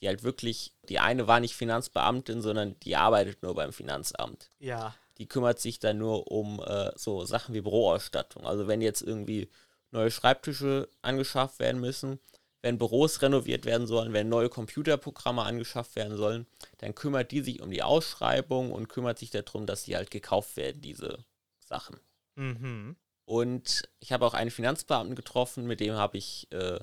[0.00, 4.48] Die halt wirklich, die eine war nicht Finanzbeamtin, sondern die arbeitet nur beim Finanzamt.
[4.58, 4.94] Ja.
[5.20, 8.44] Die kümmert sich dann nur um äh, so Sachen wie Büroausstattung.
[8.44, 9.48] Also wenn jetzt irgendwie
[9.92, 12.18] neue Schreibtische angeschafft werden müssen,
[12.62, 16.46] wenn Büros renoviert werden sollen, wenn neue Computerprogramme angeschafft werden sollen,
[16.78, 20.56] dann kümmert die sich um die Ausschreibung und kümmert sich darum, dass die halt gekauft
[20.56, 21.24] werden, diese
[21.60, 22.00] Sachen.
[22.34, 22.96] Mhm.
[23.24, 26.80] Und ich habe auch einen Finanzbeamten getroffen, mit dem habe ich äh,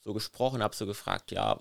[0.00, 1.60] so gesprochen, habe so gefragt, ja,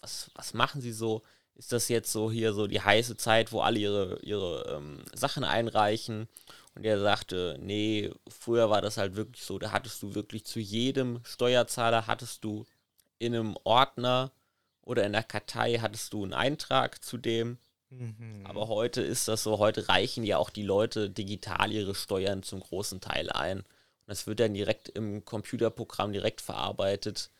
[0.00, 1.22] was, was machen Sie so?
[1.56, 5.42] Ist das jetzt so hier so die heiße Zeit, wo alle ihre, ihre ähm, Sachen
[5.44, 6.28] einreichen?
[6.74, 10.60] Und er sagte, nee, früher war das halt wirklich so, da hattest du wirklich zu
[10.60, 12.66] jedem Steuerzahler, hattest du
[13.18, 14.30] in einem Ordner
[14.82, 17.56] oder in der Kartei hattest du einen Eintrag zu dem.
[17.90, 18.44] Mhm.
[18.44, 22.60] Aber heute ist das so, heute reichen ja auch die Leute digital ihre Steuern zum
[22.60, 23.60] großen Teil ein.
[23.60, 23.66] Und
[24.06, 27.30] das wird dann direkt im Computerprogramm direkt verarbeitet.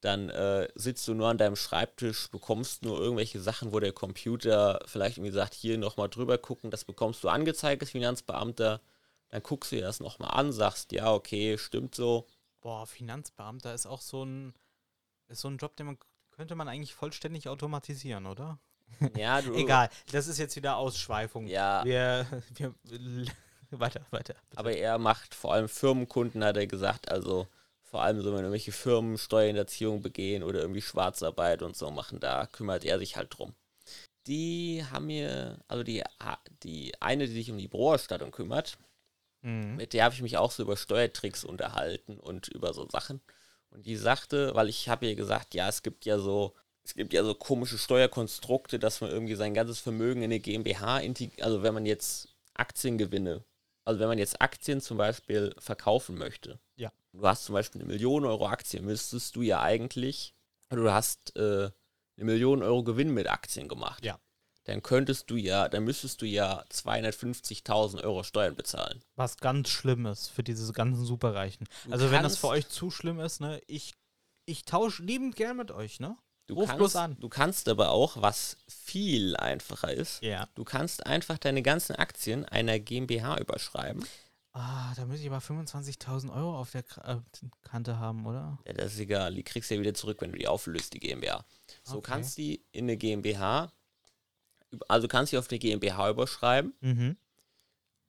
[0.00, 4.78] Dann äh, sitzt du nur an deinem Schreibtisch, bekommst nur irgendwelche Sachen, wo der Computer
[4.86, 8.80] vielleicht irgendwie sagt, hier nochmal drüber gucken, das bekommst du angezeigt als Finanzbeamter.
[9.30, 12.26] Dann guckst du dir das nochmal an, sagst, ja, okay, stimmt so.
[12.60, 14.54] Boah, Finanzbeamter ist auch so ein,
[15.28, 15.98] ist so ein Job, den man
[16.38, 18.58] könnte man eigentlich vollständig automatisieren, oder?
[19.16, 21.48] Ja, du, Egal, das ist jetzt wieder Ausschweifung.
[21.48, 21.84] Ja.
[21.84, 22.74] Wir, wir
[23.70, 24.34] weiter, weiter.
[24.48, 24.58] bitte.
[24.58, 27.10] Aber er macht vor allem Firmenkunden, hat er gesagt.
[27.10, 27.48] Also
[27.90, 32.46] vor allem so, wenn irgendwelche Firmen Steuerhinterziehung begehen oder irgendwie Schwarzarbeit und so machen, da
[32.46, 33.54] kümmert er sich halt drum.
[34.26, 36.02] Die haben mir, also die,
[36.62, 38.78] die eine, die sich um die Büroausstattung kümmert,
[39.42, 39.76] Mhm.
[39.76, 43.20] mit der habe ich mich auch so über Steuertricks unterhalten und über so Sachen.
[43.70, 47.12] Und die sagte, weil ich habe ihr gesagt, ja, es gibt ja so, es gibt
[47.12, 51.62] ja so komische Steuerkonstrukte, dass man irgendwie sein ganzes Vermögen in eine GmbH integriert, also
[51.62, 53.44] wenn man jetzt Aktiengewinne,
[53.84, 56.58] also wenn man jetzt Aktien zum Beispiel verkaufen möchte.
[57.12, 60.34] Du hast zum Beispiel eine Million Euro Aktie, müsstest du ja eigentlich,
[60.70, 61.70] du hast äh,
[62.16, 64.04] eine Million Euro Gewinn mit Aktien gemacht.
[64.04, 64.18] Ja.
[64.64, 69.02] Dann könntest du ja, dann müsstest du ja 250.000 Euro Steuern bezahlen.
[69.16, 71.66] Was ganz schlimm ist für diese ganzen Superreichen.
[71.86, 73.94] Du also wenn das für euch zu schlimm ist, ne, ich,
[74.44, 76.16] ich tausche liebend gern mit euch, ne?
[76.46, 77.16] Du Ruf kannst, bloß an.
[77.20, 80.48] Du kannst aber auch, was viel einfacher ist, Ja.
[80.54, 84.04] du kannst einfach deine ganzen Aktien einer GmbH überschreiben.
[84.60, 87.18] Ah, da müsste ich aber 25.000 Euro auf der äh,
[87.62, 88.58] Kante haben, oder?
[88.66, 90.98] Ja, das ist egal, die kriegst du ja wieder zurück, wenn du die auflöst, die
[91.00, 91.44] GmbH.
[91.84, 92.10] So Okay.
[92.12, 93.72] kannst du die in eine GmbH,
[94.88, 97.16] also kannst du die auf eine GmbH überschreiben Mhm.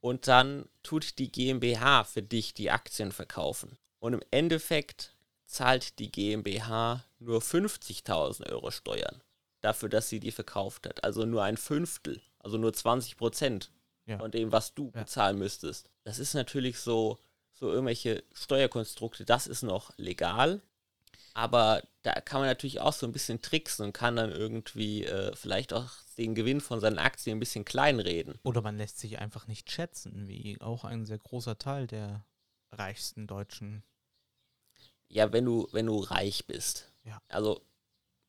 [0.01, 3.77] und dann tut die GmbH für dich die Aktien verkaufen.
[3.99, 9.21] Und im Endeffekt zahlt die GmbH nur 50.000 Euro Steuern
[9.61, 11.03] dafür, dass sie die verkauft hat.
[11.03, 13.71] Also nur ein Fünftel, also nur 20 Prozent
[14.10, 14.18] Ja.
[14.18, 15.01] von dem, was du Ja.
[15.01, 15.89] bezahlen müsstest.
[16.03, 17.20] Das ist natürlich so,
[17.53, 20.62] so irgendwelche Steuerkonstrukte, das ist noch legal.
[21.36, 25.34] Aber da kann man natürlich auch so ein bisschen tricksen und kann dann irgendwie äh,
[25.36, 28.39] vielleicht auch den Gewinn von seinen Aktien ein bisschen kleinreden.
[28.43, 32.26] Oder man lässt sich einfach nicht schätzen, wie auch ein sehr großer Teil der
[32.72, 33.84] reichsten Deutschen.
[35.07, 36.91] Ja, wenn du, wenn du reich bist.
[37.03, 37.22] Ja.
[37.30, 37.62] Also,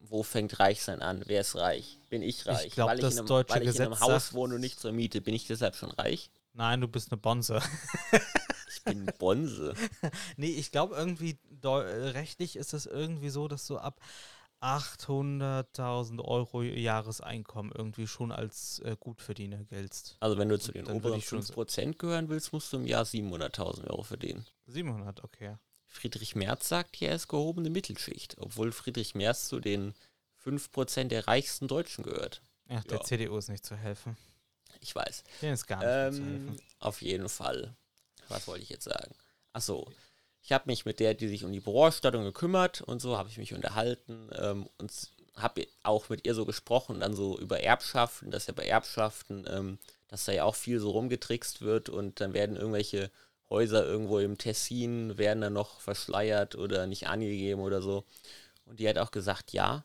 [0.01, 1.22] wo fängt Reich sein an?
[1.26, 1.98] Wer ist reich?
[2.09, 2.66] Bin ich reich?
[2.66, 4.92] ich das in einem, deutsche weil ich in einem Gesetz Haus wohne und nicht zur
[4.92, 5.20] Miete.
[5.20, 6.30] Bin ich deshalb schon reich?
[6.53, 7.62] Nein, du bist eine Bonze.
[8.72, 9.74] Ich bin Bonse.
[10.36, 14.01] nee, ich glaube irgendwie, äh, rechtlich ist es irgendwie so, dass du ab
[14.62, 20.16] 800.000 Euro Jahreseinkommen irgendwie schon als äh, Gutverdiener giltst.
[20.20, 22.86] Also, wenn du zu den oberen ich schon so- 5% gehören willst, musst du im
[22.86, 24.46] Jahr 700.000 Euro verdienen.
[24.66, 25.57] 700, okay.
[25.91, 29.95] Friedrich Merz sagt hier, er ist gehobene Mittelschicht, obwohl Friedrich Merz zu den
[30.45, 32.41] 5% der reichsten Deutschen gehört.
[32.68, 33.05] Ja, der Ja.
[33.05, 34.16] CDU ist nicht zu helfen.
[34.80, 35.24] Ich weiß.
[35.43, 36.62] Denen ist gar nicht mehr zu Ähm, helfen.
[36.78, 37.74] auf jeden Fall.
[38.28, 39.12] Was wollte ich jetzt sagen?
[39.53, 39.91] Achso,
[40.43, 43.36] ich habe mich mit der, die sich um die Büroausstattung gekümmert und so, habe ich
[43.36, 44.93] mich unterhalten ähm, und
[45.36, 49.78] habe auch mit ihr so gesprochen, dann so über Erbschaften, dass ja bei Erbschaften, ähm,
[50.09, 53.11] dass da ja auch viel so rumgetrickst wird und dann werden irgendwelche
[53.51, 58.05] Häuser irgendwo im Tessin, werden dann noch verschleiert oder nicht angegeben oder so.
[58.64, 59.84] Und die hat auch gesagt, ja,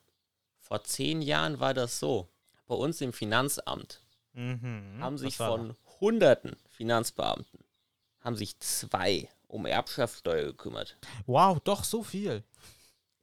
[0.60, 2.30] vor zehn Jahren war das so.
[2.68, 4.02] Bei uns im Finanzamt
[4.34, 4.98] Mhm.
[5.00, 7.60] haben sich von hunderten Finanzbeamten,
[8.20, 10.98] haben sich zwei um Erbschaftssteuer gekümmert.
[11.26, 12.44] Wow, doch so viel.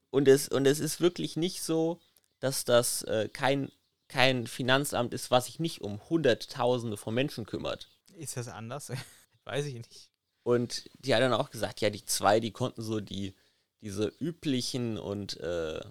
[0.09, 1.99] Und es, und es ist wirklich nicht so,
[2.39, 3.71] dass das äh, kein,
[4.07, 7.89] kein Finanzamt ist, was sich nicht um Hunderttausende von Menschen kümmert.
[8.15, 8.91] Ist das anders?
[9.45, 10.09] Weiß ich nicht.
[10.43, 13.33] Und die hat dann auch gesagt, ja, die zwei, die konnten so die,
[13.81, 15.81] diese üblichen und äh,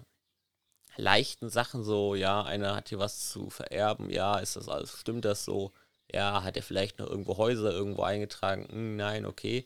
[0.95, 5.25] leichten Sachen so, ja, einer hat hier was zu vererben, ja, ist das alles, stimmt
[5.25, 5.71] das so?
[6.11, 8.67] Ja, hat er vielleicht noch irgendwo Häuser irgendwo eingetragen?
[8.69, 9.65] Hm, nein, okay.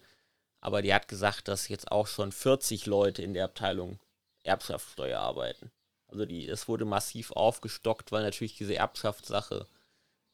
[0.62, 4.00] Aber die hat gesagt, dass jetzt auch schon 40 Leute in der Abteilung
[4.44, 5.72] Erbschaftssteuer arbeiten.
[6.08, 9.68] Also die, es wurde massiv aufgestockt, weil natürlich diese Erbschaftssache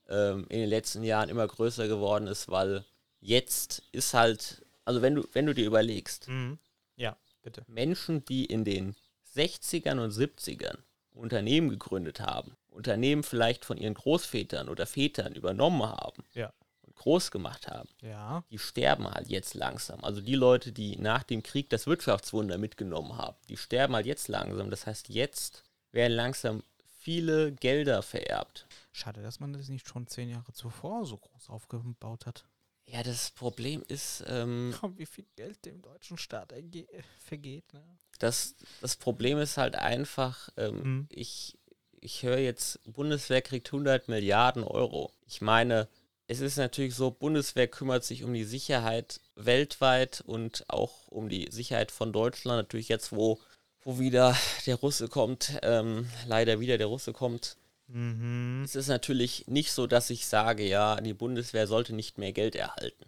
[0.08, 2.86] ähm, in den letzten Jahren immer größer geworden ist, weil
[3.24, 6.60] jetzt ist halt, also wenn du, wenn du dir überlegst, Mhm.
[6.96, 7.64] Ja, bitte.
[7.68, 8.96] Menschen, die in den
[9.36, 10.78] 60ern und 70ern
[11.12, 16.52] Unternehmen gegründet haben, Unternehmen vielleicht von ihren Großvätern oder Vätern übernommen haben Ja.
[16.82, 18.44] und groß gemacht haben, Ja.
[18.52, 20.04] die sterben halt jetzt langsam.
[20.04, 24.28] Also die Leute, die nach dem Krieg das Wirtschaftswunder mitgenommen haben, die sterben halt jetzt
[24.28, 24.70] langsam.
[24.70, 26.64] Das heißt, jetzt werden langsam
[27.00, 28.68] viele Gelder vererbt.
[28.92, 32.46] Schade, dass man das nicht schon zehn Jahre zuvor so groß aufgebaut hat.
[32.86, 36.88] Ja, das Problem ist, ähm, Komm, wie viel Geld dem deutschen Staat erge-
[37.20, 37.82] vergeht, ne?
[38.20, 41.08] das, das Problem ist halt einfach, ähm, Mhm.
[41.10, 41.58] ich,
[42.02, 45.12] ich höre jetzt, Bundeswehr kriegt 100 Milliarden Euro.
[45.28, 45.88] Ich meine,
[46.28, 51.48] es ist natürlich so, Bundeswehr kümmert sich um die Sicherheit weltweit und auch um die
[51.52, 52.58] Sicherheit von Deutschland.
[52.58, 53.40] Natürlich jetzt, wo,
[53.82, 57.58] wo wieder der Russe kommt, ähm, leider wieder der Russe kommt.
[57.94, 58.64] Mhm.
[58.64, 62.56] Es ist natürlich nicht so, dass ich sage, ja, die Bundeswehr sollte nicht mehr Geld
[62.56, 63.06] erhalten.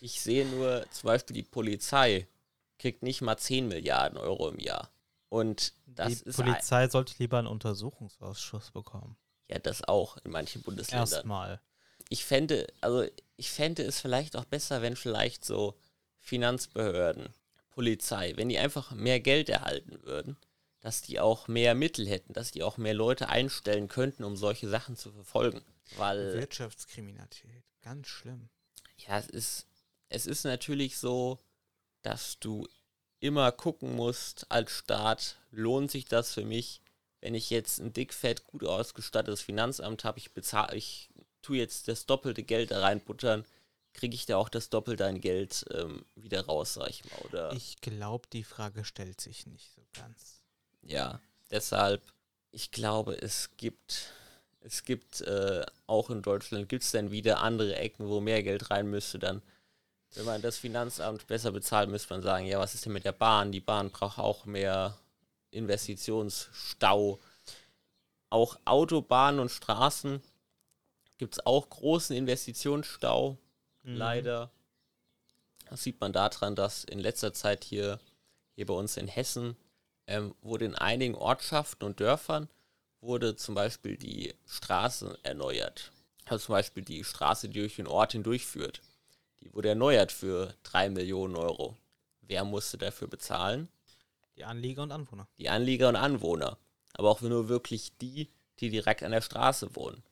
[0.00, 2.28] Ich sehe nur, zum Beispiel die Polizei
[2.78, 4.90] kriegt nicht mal 10 Milliarden Euro im Jahr.
[5.30, 9.16] Und das Die ist Polizei sollte lieber einen Untersuchungsausschuss bekommen.
[9.48, 11.10] ja das auch in manchen Bundesländern.
[11.10, 11.60] Erstmal.
[12.08, 13.04] Ich fände, also
[13.36, 15.74] ich fände es vielleicht auch besser, wenn vielleicht so
[16.20, 17.30] Finanzbehörden,
[17.70, 20.36] Polizei, wenn die einfach mehr Geld erhalten würden,
[20.84, 24.68] dass die auch mehr Mittel hätten, dass die auch mehr Leute einstellen könnten, um solche
[24.68, 25.62] Sachen zu verfolgen.
[25.96, 28.50] Weil Wirtschaftskriminalität, ganz schlimm.
[28.98, 29.66] Ja, es ist,
[30.10, 31.38] es ist natürlich so,
[32.02, 32.68] dass du
[33.18, 36.82] immer gucken musst als Staat, lohnt sich das für mich,
[37.22, 41.08] wenn ich jetzt ein dickfett gut ausgestattetes Finanzamt habe, ich bezahle, ich
[41.40, 43.46] tue jetzt das doppelte Geld da reinbuttern,
[43.94, 47.20] kriege ich da auch das Doppelte an Geld ähm, wieder raus, sag ich mal.
[47.22, 50.43] Oder Ich glaube, die Frage stellt sich nicht so ganz.
[50.86, 51.20] Ja,
[51.50, 52.02] deshalb,
[52.50, 54.12] ich glaube, es gibt,
[54.60, 58.70] es gibt äh, auch in Deutschland, gibt es dann wieder andere Ecken, wo mehr Geld
[58.70, 59.42] rein müsste, dann,
[60.14, 63.12] wenn man das Finanzamt besser bezahlt, müsste man sagen, ja, was ist denn mit der
[63.12, 63.52] Bahn?
[63.52, 64.96] Die Bahn braucht auch mehr
[65.50, 67.18] Investitionsstau.
[68.30, 70.22] Auch Autobahnen und Straßen
[71.18, 73.38] gibt es auch großen Investitionsstau,
[73.82, 73.96] Mhm.
[73.96, 74.50] leider.
[75.68, 78.00] Das sieht man daran, dass in letzter Zeit hier,
[78.54, 79.56] hier bei uns in Hessen
[80.06, 82.48] ähm, wurde in einigen Ortschaften und Dörfern
[83.00, 85.92] wurde zum Beispiel die Straße erneuert.
[86.26, 88.80] Also zum Beispiel die Straße, die durch den Ort hindurchführt.
[89.40, 91.76] Die wurde erneuert für 3 Millionen Euro.
[92.22, 93.68] Wer musste dafür bezahlen?
[94.36, 95.28] Die Anlieger und Anwohner.
[95.38, 96.58] Die Anlieger und Anwohner.
[96.94, 98.30] Aber auch nur wirklich die,
[98.60, 100.02] die direkt an der Straße wohnen.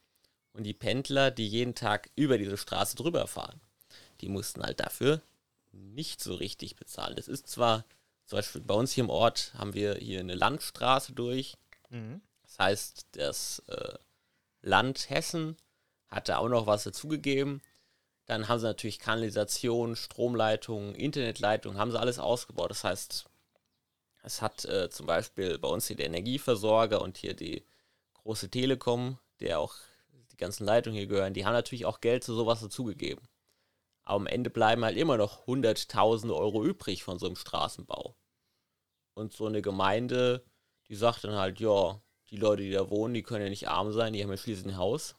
[0.52, 3.60] Und die Pendler, die jeden Tag über diese Straße drüber fahren,
[4.20, 5.22] die mussten halt dafür
[5.72, 7.16] nicht so richtig bezahlen.
[7.16, 7.84] Das ist zwar,
[8.32, 11.58] zum Beispiel bei uns hier im Ort haben wir hier eine Landstraße durch.
[11.90, 12.22] Mhm.
[12.40, 13.98] Das heißt, das äh,
[14.62, 15.58] Land Hessen
[16.08, 17.60] hat da auch noch was dazugegeben.
[18.24, 22.70] Dann haben sie natürlich Kanalisation, Stromleitungen, Internetleitungen, haben sie alles ausgebaut.
[22.70, 23.26] Das heißt,
[24.22, 27.66] es hat äh, zum Beispiel bei uns hier der Energieversorger und hier die
[28.14, 29.74] große Telekom, der auch
[30.30, 33.28] die ganzen Leitungen hier gehören, die haben natürlich auch Geld zu sowas dazugegeben.
[34.04, 38.16] Aber am Ende bleiben halt immer noch hunderttausende Euro übrig von so einem Straßenbau.
[39.14, 40.44] Und so eine Gemeinde,
[40.88, 42.00] die sagt dann halt, ja,
[42.30, 44.72] die Leute, die da wohnen, die können ja nicht arm sein, die haben ja schließlich
[44.72, 45.16] ein Haus.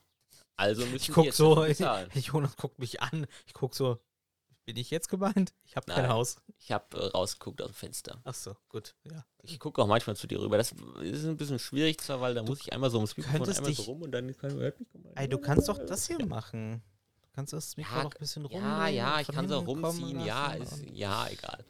[0.55, 2.09] Also müssen Ich die guck jetzt so, bezahlen.
[2.15, 3.27] Jonas guckt mich an.
[3.45, 3.99] Ich guck so,
[4.65, 5.53] bin ich jetzt gemeint?
[5.65, 6.07] Ich habe kein.
[6.09, 6.37] Haus.
[6.57, 8.21] Ich habe äh, rausgeguckt aus dem Fenster.
[8.23, 8.95] Ach so, gut.
[9.03, 9.25] Ja.
[9.41, 10.57] Ich gucke auch manchmal zu dir rüber.
[10.57, 10.71] Das
[11.01, 13.61] ist ein bisschen schwierig zwar, weil da muss ich einmal so ums Mikrofon einmal so
[13.63, 16.81] dich- rum und dann kann hört mich Ey, du kannst doch das hier machen.
[17.23, 18.61] Du kannst das Mikro Ja, noch ein bisschen rum.
[18.61, 20.23] Ja, ja, ich kann so hinten kommen rumziehen.
[20.25, 21.65] Ja, ist, ja, egal.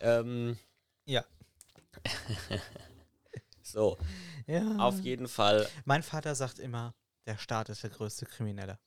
[0.00, 0.58] Ähm,
[1.04, 1.24] Ja.
[3.62, 3.98] so,
[4.46, 4.76] ja.
[4.78, 5.68] auf jeden Fall.
[5.84, 6.94] Mein Vater sagt immer,
[7.26, 8.78] der Staat ist der größte Kriminelle.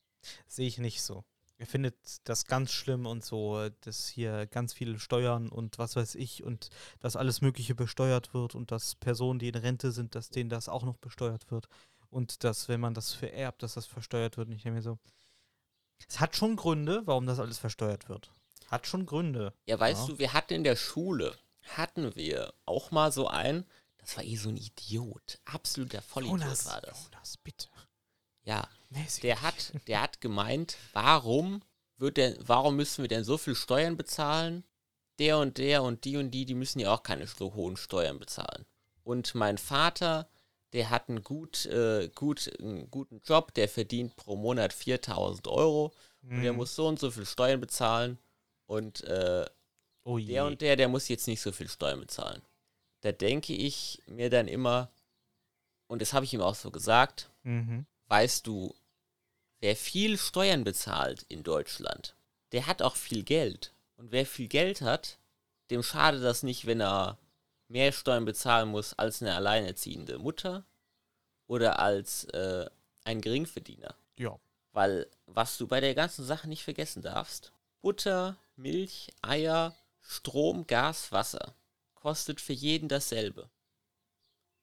[0.48, 1.24] Sehe ich nicht so.
[1.58, 1.96] Er findet
[2.26, 6.70] das ganz schlimm und so, dass hier ganz viele Steuern und was weiß ich und
[7.00, 10.68] dass alles Mögliche besteuert wird und dass Personen, die in Rente sind, dass denen das
[10.68, 11.70] auch noch besteuert wird
[12.10, 14.50] und dass, wenn man das vererbt, dass das versteuert wird.
[14.50, 15.00] Und ich denke mir so,
[16.10, 18.34] es hat schon Gründe, warum das alles versteuert wird.
[18.68, 19.54] Hat schon Gründe.
[19.66, 20.14] Ja, weißt Ja.
[20.14, 23.66] du, wir hatten in der Schule, hatten wir auch mal so einen,
[23.98, 25.40] das war eh so ein Idiot.
[25.46, 27.06] Absoluter Vollidiot Jonas, war das.
[27.12, 27.68] Jonas, bitte.
[28.44, 29.22] Ja, Mäßig.
[29.22, 31.64] der hat, der hat gemeint, warum
[31.98, 34.64] wird denn, warum müssen wir denn so viel Steuern bezahlen?
[35.18, 38.20] Der und der und die und die, die müssen ja auch keine so hohen Steuern
[38.20, 38.66] bezahlen.
[39.04, 40.28] Und mein Vater,
[40.74, 45.94] der hat einen, gut, äh, gut, einen guten Job, der verdient pro Monat 4000 Euro
[46.22, 46.58] und der Mhm.
[46.58, 48.18] muss so und so viel Steuern bezahlen
[48.66, 49.46] und äh,
[50.06, 50.34] oh je.
[50.34, 52.42] der und der, der muss jetzt nicht so viel Steuern bezahlen.
[53.02, 54.90] Da denke ich mir dann immer,
[55.88, 57.86] und das habe ich ihm auch so gesagt, Mhm.
[58.08, 58.74] weißt du,
[59.60, 62.16] wer viel Steuern bezahlt in Deutschland,
[62.54, 63.74] der hat auch viel Geld.
[63.98, 65.18] Und wer viel Geld hat,
[65.70, 67.18] dem schadet das nicht, wenn er
[67.68, 70.64] mehr Steuern bezahlen muss als eine alleinerziehende Mutter
[71.48, 72.68] oder als äh,
[73.04, 73.96] ein Geringverdiener.
[74.18, 74.38] Ja.
[74.74, 77.52] Weil was du bei der ganzen Sache nicht vergessen darfst,
[77.82, 79.76] Butter, Milch, Eier,
[80.08, 81.56] Strom, Gas, Wasser
[81.96, 83.50] kostet für jeden dasselbe.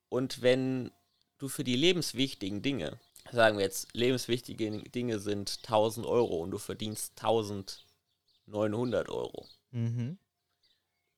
[0.08, 0.92] Und wenn
[1.38, 2.98] du für die lebenswichtigen Dinge,
[3.32, 10.18] sagen wir jetzt, lebenswichtige Dinge sind 1000 Euro und du verdienst 1900 Euro, Mhm.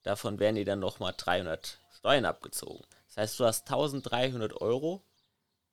[0.03, 2.85] davon werden dir dann nochmal 300 Steuern abgezogen.
[3.09, 5.03] Das heißt, du hast 1300 Euro,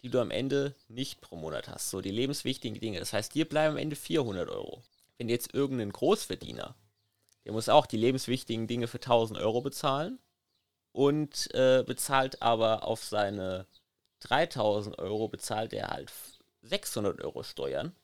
[0.02, 1.90] die du am Ende nicht pro Monat hast.
[1.90, 3.00] So die lebenswichtigen Dinge.
[3.00, 4.84] Das heißt, dir bleiben am Ende 400 Euro.
[5.18, 6.76] Wenn jetzt irgendein Großverdiener,
[7.46, 10.20] der muss auch die lebenswichtigen Dinge für 1000 Euro bezahlen
[10.92, 13.68] und äh, bezahlt aber auf seine
[14.22, 16.12] 3000 Euro bezahlt er halt
[16.62, 17.96] 600 Euro Steuern.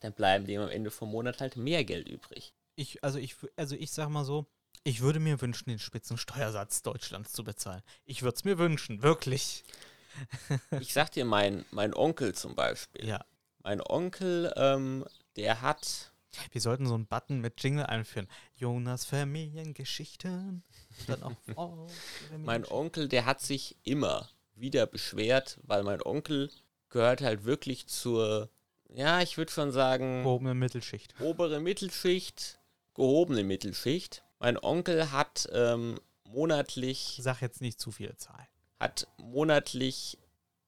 [0.00, 2.54] Dann bleiben dem am Ende vom Monat halt mehr Geld übrig.
[2.74, 4.46] Ich, also ich, also ich sag mal so,
[4.82, 7.82] ich würde mir wünschen, den Spitzensteuersatz Deutschlands zu bezahlen.
[8.06, 9.64] Ich würde es mir wünschen, wirklich.
[10.80, 13.06] Ich sag dir, mein, mein Onkel zum Beispiel.
[13.06, 13.24] Ja.
[13.62, 16.09] Mein Onkel, ähm, der hat,
[16.52, 18.28] Wir sollten so einen Button mit Jingle einführen.
[18.54, 20.62] Jonas Familiengeschichten.
[21.06, 21.86] Dann auch oh,
[22.30, 22.76] mein Familiengeschichten.
[22.76, 26.50] Onkel, der hat sich immer wieder beschwert, weil mein Onkel
[26.88, 28.50] gehört halt wirklich zur,
[28.88, 31.14] ja, ich würde schon sagen, gehobene Mittelschicht.
[31.20, 32.60] obere Mittelschicht,
[32.94, 34.22] gehobene Mittelschicht.
[34.38, 38.46] Mein Onkel hat ähm, monatlich Ich sag jetzt nicht zu viele Zahlen.
[38.78, 40.18] hat monatlich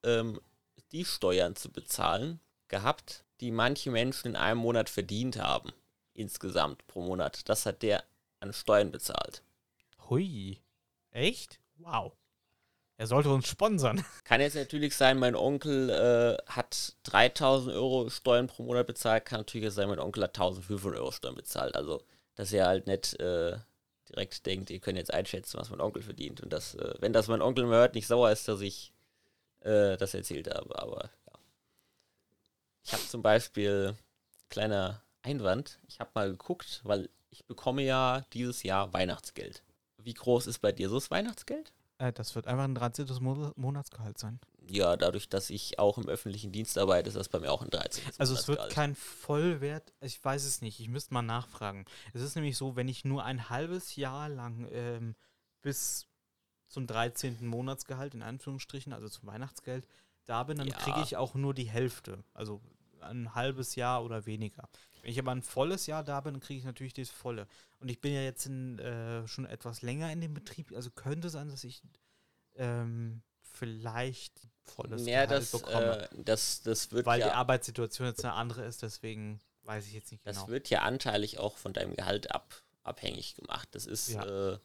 [0.02, 0.40] ähm,
[0.92, 5.72] die Steuern zu bezahlen gehabt, die manche Menschen in einem Monat verdient haben.
[6.14, 7.48] insgesamt pro Monat.
[7.48, 8.04] Das hat der
[8.40, 9.42] an Steuern bezahlt.
[10.10, 10.58] Hui.
[11.10, 11.58] Echt?
[11.78, 12.12] Wow.
[12.98, 14.04] Er sollte uns sponsern.
[14.24, 19.24] Kann jetzt natürlich sein, mein Onkel äh, hat 3000 Euro Steuern pro Monat bezahlt.
[19.24, 21.74] Kann natürlich sein, mein Onkel hat 1500 Euro Steuern bezahlt.
[21.76, 22.02] Also,
[22.34, 23.56] dass er halt nicht äh,
[24.08, 26.42] direkt denkt, ihr könnt jetzt einschätzen, was mein Onkel verdient.
[26.42, 28.92] Und dass, äh, wenn das mein Onkel mal hört, nicht sauer ist, dass ich
[29.60, 30.78] äh, das erzählt habe.
[30.80, 31.10] Aber.
[32.84, 33.96] Ich habe zum Beispiel,
[34.48, 39.62] kleiner Einwand, ich habe mal geguckt, weil ich bekomme ja dieses Jahr Weihnachtsgeld.
[39.98, 41.72] Wie groß ist bei dir so das Weihnachtsgeld?
[41.98, 43.06] Äh, das wird einfach ein 13.
[43.20, 44.40] Mo Monatsgehalt sein.
[44.66, 47.70] Ja, dadurch, dass ich auch im öffentlichen Dienst arbeite, ist das bei mir auch ein
[47.70, 48.04] 13.
[48.18, 51.84] Also es wird kein Vollwert, ich weiß es nicht, ich müsste mal nachfragen.
[52.12, 55.14] Es ist nämlich so, wenn ich nur ein halbes Jahr lang ähm,
[55.62, 56.06] bis
[56.68, 57.46] zum 13.
[57.46, 59.86] Monatsgehalt, in Anführungsstrichen, also zum Weihnachtsgeld,
[60.32, 60.76] da bin, dann Ja.
[60.76, 62.24] kriege ich auch nur die Hälfte.
[62.34, 62.60] Also
[63.00, 64.68] ein halbes Jahr oder weniger.
[65.02, 67.46] Wenn ich aber ein volles Jahr da bin, dann kriege ich natürlich das volle.
[67.80, 71.28] Und ich bin ja jetzt in, äh, schon etwas länger in dem Betrieb, also könnte
[71.28, 71.82] sein, dass ich
[72.56, 76.08] ähm, vielleicht volles Ja, Gehalt das, bekomme.
[76.10, 79.92] äh, das, das wird weil die ja, Arbeitssituation jetzt eine andere ist, deswegen weiß ich
[79.94, 80.48] jetzt nicht das genau.
[80.48, 83.68] wird ja anteilig auch von deinem Gehalt ab, abhängig gemacht.
[83.72, 84.52] Das ist, Ja.
[84.54, 84.58] äh,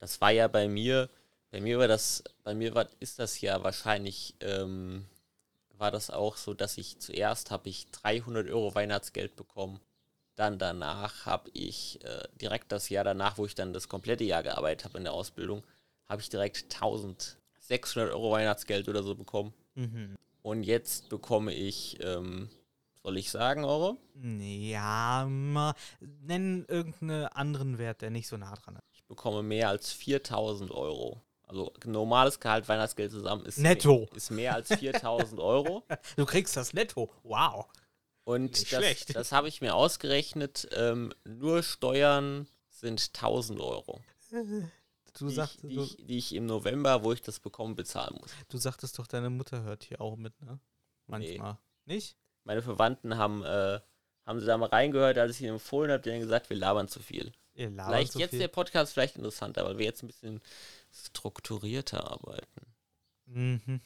[0.00, 1.08] das war ja bei mir,
[1.50, 5.06] bei mir war das, bei mir war, ist das ja wahrscheinlich, ähm,
[5.78, 9.80] war das auch so, dass ich zuerst habe ich 300 Euro Weihnachtsgeld bekommen.
[10.36, 14.42] Dann danach habe ich äh, direkt das Jahr danach, wo ich dann das komplette Jahr
[14.42, 15.62] gearbeitet habe in der Ausbildung,
[16.08, 19.54] habe ich direkt 1600 Euro Weihnachtsgeld oder so bekommen.
[19.74, 20.16] Mhm.
[20.42, 22.50] Und jetzt bekomme ich, ähm,
[23.02, 23.96] soll ich sagen, Euro?
[24.14, 28.82] Ja, mal nennen irgendeinen anderen Wert, der nicht so nah dran ist.
[28.92, 31.22] Ich bekomme mehr als 4000 Euro.
[31.46, 34.08] Also normales Gehalt, Weihnachtsgeld zusammen ist, Netto.
[34.14, 35.84] ist mehr als 4000 Euro.
[36.16, 37.10] Du kriegst das netto.
[37.22, 37.66] Wow.
[38.24, 39.14] Und Nicht das, schlecht.
[39.14, 40.66] das habe ich mir ausgerechnet.
[40.72, 46.46] Ähm, nur Steuern sind 1000 Euro, Du, die, sagst, ich, die, ich, die ich im
[46.46, 48.32] November, wo ich das bekomme, bezahlen muss.
[48.48, 50.58] du sagtest doch, deine Mutter hört hier auch mit, ne?
[51.06, 51.58] Manchmal.
[51.84, 52.16] Nicht?
[52.42, 53.78] Meine Verwandten haben, äh,
[54.26, 56.88] haben sie da mal reingehört, als ich ihnen empfohlen habe, die haben gesagt, wir labern
[56.88, 57.32] zu viel.
[57.54, 58.38] Ihr labert Vielleicht so jetzt viel.
[58.40, 60.40] der Podcast vielleicht interessanter, weil wir jetzt ein bisschen
[60.94, 62.74] strukturierter arbeiten.
[63.26, 63.80] Mhm.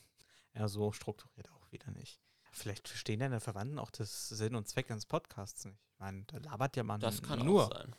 [0.55, 2.21] Ja, so strukturiert auch wieder nicht.
[2.53, 5.79] Vielleicht verstehen deine Verwandten auch das Sinn und Zweck eines Podcasts nicht.
[5.93, 7.67] Ich meine, da labert ja man Das kann nur.
[7.67, 7.95] auch sein.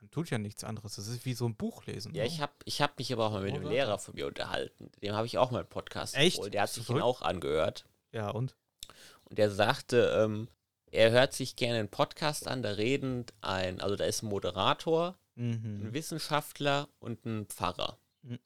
[0.00, 0.96] Man tut ja nichts anderes.
[0.96, 2.14] Das ist wie so ein Buch lesen.
[2.14, 2.28] Ja, ne?
[2.28, 3.68] ich habe ich hab mich aber auch mal mit einem?
[3.68, 4.90] Lehrer von mir unterhalten.
[5.02, 6.36] Dem habe ich auch mal einen Podcast Echt?
[6.36, 6.52] empfohlen.
[6.52, 7.86] Der hat sich ihn auch angehört.
[8.12, 8.54] Ja, und?
[9.24, 10.48] Und der sagte, ähm,
[10.92, 15.18] er hört sich gerne einen Podcast an, da reden ein, also da ist ein Moderator,
[15.36, 15.92] ein Mhm.
[15.92, 17.98] Wissenschaftler und ein Pfarrer.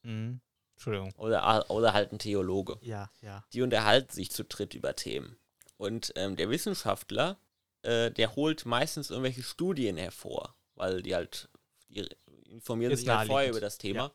[0.03, 0.41] Mhm.
[0.75, 1.13] Entschuldigung.
[1.17, 2.79] Oder, oder halt ein Theologe.
[2.83, 3.45] Ja, ja.
[3.53, 5.37] Die unterhalten sich zu dritt über Themen.
[5.77, 7.39] Und ähm, der Wissenschaftler,
[7.83, 11.49] äh, der holt meistens irgendwelche Studien hervor, weil die halt,
[11.89, 12.09] die
[12.49, 14.13] informieren Ist sich halt vorher über das Thema.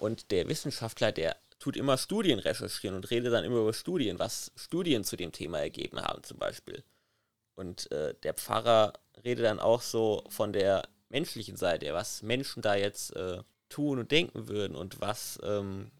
[0.00, 4.52] Und der Wissenschaftler, der tut immer Studien recherchieren und redet dann immer über Studien, was
[4.56, 6.84] Studien zu dem Thema ergeben haben zum Beispiel.
[7.54, 8.92] Und äh, der Pfarrer
[9.24, 14.10] redet dann auch so von der menschlichen Seite, was Menschen da jetzt äh, tun und
[14.10, 15.90] denken würden und was, ähm,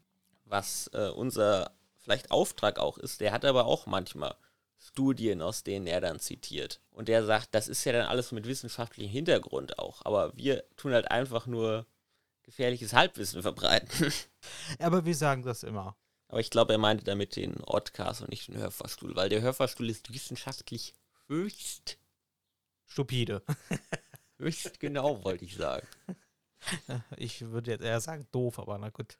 [0.45, 3.21] was äh, unser vielleicht Auftrag auch ist.
[3.21, 4.35] Der hat aber auch manchmal
[4.79, 6.79] Studien, aus denen er dann zitiert.
[6.91, 10.03] Und der sagt, das ist ja dann alles mit wissenschaftlichem Hintergrund auch.
[10.05, 11.85] Aber wir tun halt einfach nur
[12.43, 14.11] gefährliches Halbwissen verbreiten.
[14.79, 15.95] Aber wir sagen das immer.
[16.29, 19.89] Aber ich glaube, er meinte damit den Oddcast und nicht den Hörfahrstuhl, weil der Hörfahrstuhl
[19.89, 20.95] ist wissenschaftlich
[21.27, 21.97] höchst,
[22.85, 23.43] Stupide.
[24.37, 25.87] höchst genau, wollte ich sagen.
[27.17, 29.17] Ich würde jetzt eher sagen doof, aber na gut.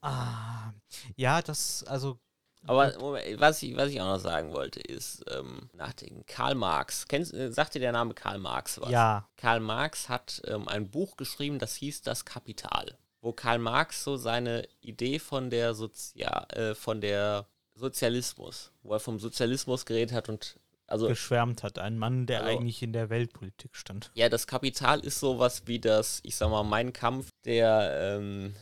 [0.00, 0.72] Ah,
[1.16, 2.18] ja, das, also,
[2.66, 6.24] Aber Moment, was ich, was ich auch noch sagen wollte, ist ähm, nachdenken.
[6.26, 7.06] Karl Marx.
[7.08, 8.90] Kennst, äh, sagt dir der Name Karl Marx was?
[8.90, 9.28] ja.
[9.36, 14.16] Karl Marx hat ähm, ein Buch geschrieben, das hieß Das Kapital, wo Karl Marx so
[14.16, 20.28] seine Idee von der Sozia äh, von der Sozialismus, wo er vom Sozialismus geredet hat
[20.28, 20.58] und
[20.92, 21.78] also geschwärmt hat.
[21.78, 24.10] Ein Mann, der Also- eigentlich in der Weltpolitik stand.
[24.14, 28.54] ja, das Kapital ist sowas wie das, ich sag mal, Mein Kampf der ähm,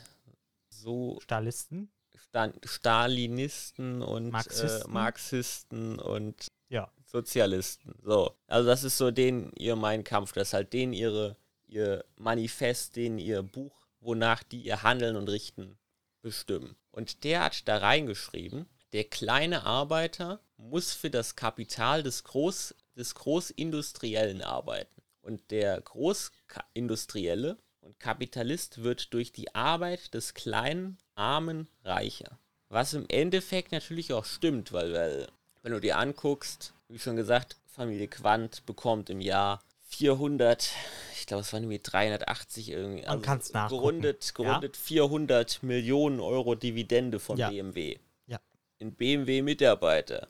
[0.68, 1.90] so Stalisten?
[2.16, 4.88] Stan Stalinisten und Marxisten?
[4.90, 6.90] Äh, Marxisten und Ja.
[7.04, 7.94] Sozialisten.
[8.04, 8.36] So.
[8.46, 10.32] Also das ist so denen ihr Mein Kampf.
[10.32, 15.28] Das ist halt denen ihre, ihr Manifest, denen ihr Buch, wonach die ihr Handeln und
[15.28, 15.76] Richten
[16.22, 16.76] bestimmen.
[16.92, 23.14] Und der hat da reingeschrieben, der kleine Arbeiter muss für das Kapital des, Groß, des
[23.14, 25.02] Großindustriellen arbeiten.
[25.22, 32.38] Und der Großindustrielle und Kapitalist wird durch die Arbeit des kleinen Armen reicher.
[32.68, 35.28] Was im Endeffekt natürlich auch stimmt, weil, weil
[35.62, 40.70] wenn du dir anguckst, wie schon gesagt, Familie Quandt bekommt im Jahr 400,
[41.18, 43.06] ich glaube, es waren irgendwie 380 irgendwie.
[43.06, 43.80] Man kann's nachgucken.
[43.80, 47.50] Gerundet, gerundet 400 Millionen Euro Dividende von Ja.
[47.50, 47.98] BMW.
[48.26, 48.38] Ja.
[48.80, 50.28] Ein BMW-Mitarbeiter,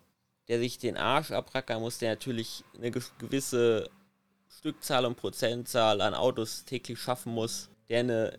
[0.50, 3.88] der sich den Arsch abrackern muss, der natürlich eine ge- gewisse
[4.58, 8.38] Stückzahl und Prozentzahl an Autos täglich schaffen muss, der eine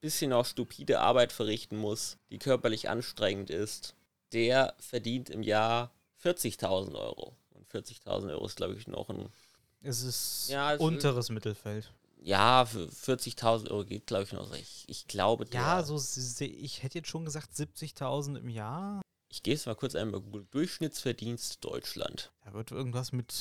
[0.00, 3.94] bisschen auch stupide Arbeit verrichten muss, die körperlich anstrengend ist,
[4.32, 5.90] der verdient im Jahr
[6.24, 7.36] 40.000 Euro.
[7.50, 9.28] Und 40.000 Euro ist, glaube ich, noch ein
[9.82, 11.92] Es ist Ja, es- unteres Mittelfeld.
[12.20, 14.52] ja, für 40.000 Euro geht, glaube ich, noch.
[14.54, 15.96] Ich, ich glaube, der, Ja, so
[16.40, 19.02] ich hätte jetzt schon gesagt 70.000 im Jahr.
[19.32, 20.46] Ich gehe jetzt mal kurz einmal Google.
[20.50, 22.32] Durchschnittsverdienst Deutschland.
[22.44, 23.32] Da wird irgendwas mit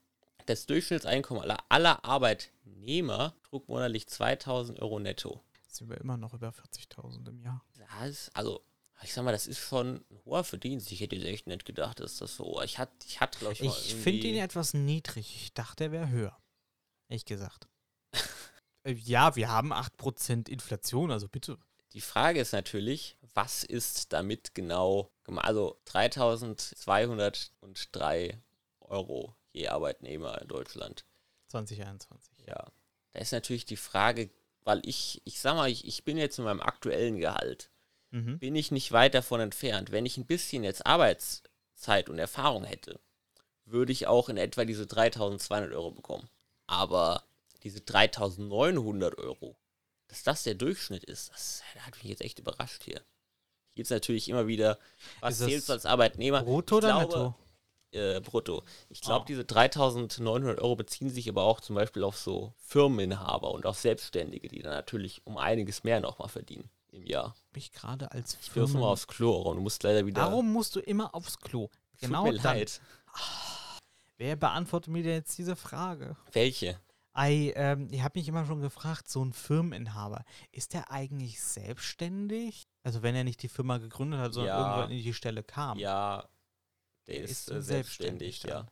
[0.45, 5.43] Das Durchschnittseinkommen aller, aller Arbeitnehmer trug monatlich 2000 Euro netto.
[5.63, 7.65] Jetzt sind wir immer noch über 40.000 im Jahr.
[7.77, 8.61] Das also,
[9.03, 10.91] ich sag mal, das ist schon ein hoher Verdienst.
[10.91, 12.61] Ich hätte jetzt echt nicht gedacht, dass das so.
[12.61, 15.43] Ich hatte, ich hatte glaube ich, Ich finde ihn etwas niedrig.
[15.43, 16.37] Ich dachte, er wäre höher.
[17.09, 17.67] Ehrlich gesagt.
[18.83, 21.59] Äh, ja, wir haben 8% Inflation, also bitte.
[21.93, 25.45] Die Frage ist natürlich, was ist damit genau gemacht?
[25.45, 28.41] Also 3203
[28.79, 31.05] Euro je Arbeitnehmer in Deutschland.
[31.49, 32.47] 2021.
[32.47, 32.65] Ja.
[33.13, 34.29] Da ist natürlich die Frage,
[34.63, 37.70] weil ich, ich sag mal, ich, ich bin jetzt in meinem aktuellen Gehalt,
[38.11, 38.39] Mhm.
[38.39, 39.91] bin ich nicht weit davon entfernt.
[39.91, 42.99] Wenn ich ein bisschen jetzt Arbeitszeit und Erfahrung hätte,
[43.65, 46.29] würde ich auch in etwa diese 3200 Euro bekommen.
[46.67, 47.23] Aber
[47.63, 49.55] diese 3900 Euro,
[50.07, 53.01] dass das der Durchschnitt ist, das hat mich jetzt echt überrascht hier.
[53.73, 54.77] Hier ist natürlich immer wieder,
[55.21, 56.43] was zählst du als Arbeitnehmer?
[56.43, 57.35] Brutto Ich oder glaube, netto?
[57.93, 58.63] Äh, brutto.
[58.89, 59.27] Ich glaube, Ah.
[59.27, 64.49] diese 3900 Euro beziehen sich aber auch zum Beispiel auf so Firmeninhaber und auf Selbstständige,
[64.49, 67.35] die dann natürlich um einiges mehr nochmal verdienen im Jahr.
[67.53, 68.89] Mich gerade als Ich wirf mal Firmen.
[68.89, 70.21] aufs Klo und du musst leider wieder.
[70.23, 71.69] Warum musst du immer aufs Klo?
[71.99, 72.57] Genau Tut mir dann.
[72.57, 72.81] leid.
[74.17, 76.15] Wer beantwortet mir denn jetzt diese Frage?
[76.33, 76.79] Welche?
[77.13, 82.63] Ei, ähm, ich habe mich immer schon gefragt, so ein Firmeninhaber, ist der eigentlich selbstständig?
[82.83, 84.59] Also wenn er nicht die Firma gegründet hat, sondern Ja.
[84.69, 85.77] irgendwann in die Stelle kam.
[85.77, 86.27] Ja,
[87.07, 88.49] der Der ist, dann äh, selbstständig, dann.
[88.51, 88.65] ja.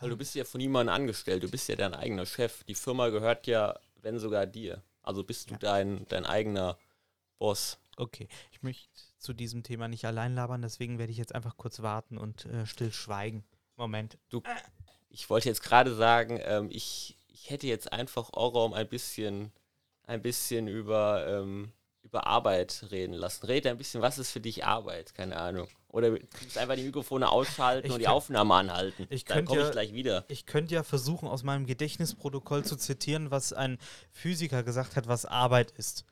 [0.00, 2.64] Weil du bist ja von niemandem angestellt, du bist ja dein eigener Chef.
[2.64, 4.82] Die Firma gehört ja, wenn sogar dir.
[5.02, 5.58] Also bist du Ja.
[5.58, 6.76] dein, dein eigener
[7.38, 7.78] Boss.
[7.96, 11.80] Okay, ich möchte zu diesem Thema nicht allein labern, deswegen werde ich jetzt einfach kurz
[11.80, 13.44] warten und äh, still schweigen.
[13.76, 14.18] Moment.
[15.08, 19.50] Ich wollte jetzt gerade sagen, ähm, ich, ich hätte jetzt einfach Orom ein bisschen,
[20.04, 21.72] ein bisschen über, ähm,
[22.02, 23.46] über Arbeit reden lassen.
[23.46, 25.14] Rede ein bisschen, was ist für dich Arbeit?
[25.14, 25.68] Keine Ahnung.
[25.88, 29.06] Oder du musst einfach die Mikrofone ausschalten Ich und die Aufnahme anhalten.
[29.08, 30.24] ich Dann komme ja- ich gleich wieder.
[30.28, 33.78] Ich könnte ja versuchen, aus meinem Gedächtnisprotokoll zu zitieren, was ein
[34.10, 36.04] Physiker gesagt hat, was Arbeit ist.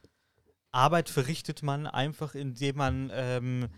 [0.74, 3.68] Arbeit verrichtet man einfach, indem man ähm,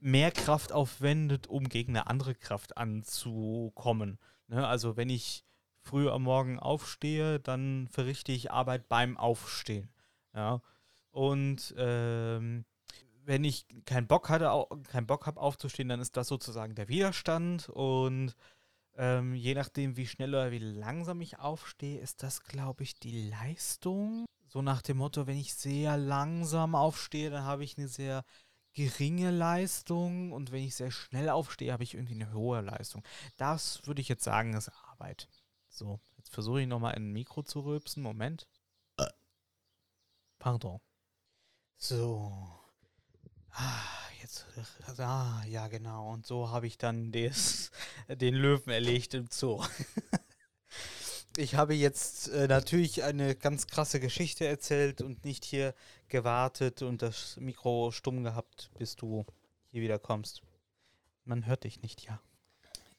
[0.00, 4.18] mehr Kraft aufwendet, um gegen eine andere Kraft anzukommen.
[4.48, 4.66] Ne?
[4.66, 5.44] Also wenn ich
[5.80, 9.88] früh am Morgen aufstehe, dann verrichte ich Arbeit beim Aufstehen.
[10.34, 10.60] Ja?
[11.10, 12.64] Und ähm,
[13.24, 17.68] wenn ich keinen Bock hatte, keinen Bock habe aufzustehen, dann ist das sozusagen der Widerstand
[17.68, 18.34] und
[18.96, 23.30] ähm, je nachdem, wie schnell oder wie langsam ich aufstehe, ist das, glaube ich, die
[23.30, 24.26] Leistung.
[24.48, 28.24] So nach dem Motto, wenn ich sehr langsam aufstehe, dann habe ich eine sehr
[28.72, 33.02] geringe Leistung und wenn ich sehr schnell aufstehe, habe ich irgendwie eine hohe Leistung.
[33.36, 35.28] Das würde ich jetzt sagen, ist Arbeit.
[35.68, 38.02] So, jetzt versuche ich nochmal in ein Mikro zu rülpsen.
[38.02, 38.46] Moment.
[40.38, 40.80] Pardon.
[41.76, 42.32] So.
[43.50, 43.82] Ah,
[44.22, 44.46] jetzt.
[44.98, 46.12] Ah, ja, genau.
[46.12, 47.70] Und so habe ich dann des,
[48.08, 49.64] den Löwen erlegt im Zoo.
[51.38, 55.72] ich habe jetzt äh, natürlich eine ganz krasse Geschichte erzählt und nicht hier
[56.08, 59.24] gewartet und das Mikro stumm gehabt, bis du
[59.68, 60.42] hier wieder kommst.
[61.24, 62.20] Man hört dich nicht, ja.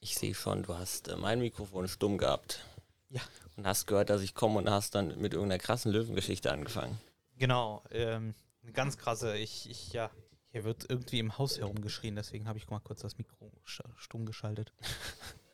[0.00, 2.64] Ich sehe schon, du hast äh, mein Mikrofon stumm gehabt.
[3.10, 3.20] Ja.
[3.56, 6.98] Und hast gehört, dass ich komme und hast dann mit irgendeiner krassen Löwengeschichte angefangen.
[7.36, 9.36] Genau, ähm, eine ganz krasse.
[9.36, 10.10] Ich, ich, ja,
[10.52, 13.52] hier wird irgendwie im Haus herumgeschrien, deswegen habe ich mal kurz das Mikro
[13.96, 14.72] stumm geschaltet.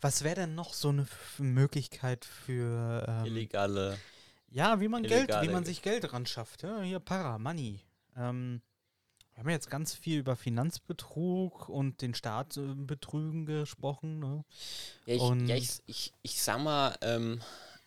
[0.00, 3.98] Was wäre denn noch so eine F Möglichkeit für ähm, Illegale.
[4.50, 6.62] Ja, wie man Geld, wie man sich Geld ran schafft.
[6.62, 7.80] Ja, hier Para, Money.
[8.16, 8.62] Ähm,
[9.34, 14.20] Wir haben jetzt ganz viel über Finanzbetrug und den Staat äh, betrügen gesprochen.
[14.20, 14.44] Ne?
[15.06, 17.40] Ja, ich, Und- ja, ich, ich, ich sag mal, ähm,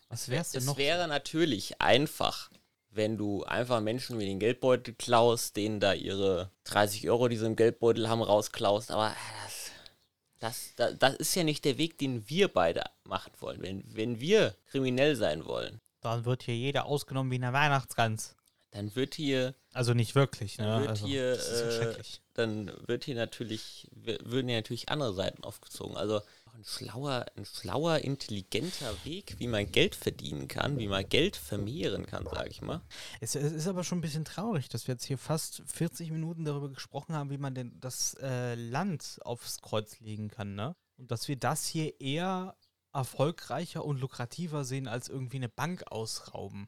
[0.09, 0.77] Was wär's denn es noch?
[0.77, 2.51] wäre natürlich einfach,
[2.89, 7.45] wenn du einfach Menschen wie den Geldbeutel klaust, denen da ihre 30 Euro, die sie
[7.45, 8.91] im Geldbeutel haben, rausklaust.
[8.91, 9.56] Aber das,
[10.39, 13.61] das, das, das ist ja nicht der Weg, den wir beide machen wollen.
[13.61, 18.35] Wenn, wenn wir kriminell sein wollen, Dann wird hier jeder ausgenommen wie eine Weihnachtsgans.
[18.71, 20.65] dann wird hier Also nicht wirklich, ne?
[20.65, 21.95] Dann wird also, hier, äh,
[22.33, 25.97] dann wird hier natürlich, würden hier natürlich andere Seiten aufgezogen.
[25.97, 26.21] Also
[26.57, 32.07] ein schlauer, ein schlauer, intelligenter Weg, wie man Geld verdienen kann, wie man Geld vermehren
[32.07, 32.81] kann, sage ich mal.
[33.21, 36.45] Es, es ist aber schon ein bisschen traurig, dass wir jetzt hier fast 40 Minuten
[36.45, 40.75] darüber gesprochen haben, wie man denn das äh, Land aufs Kreuz legen kann, ne?
[40.97, 42.55] Und dass wir das hier eher
[42.91, 46.67] erfolgreicher und lukrativer sehen, als irgendwie eine Bank ausrauben.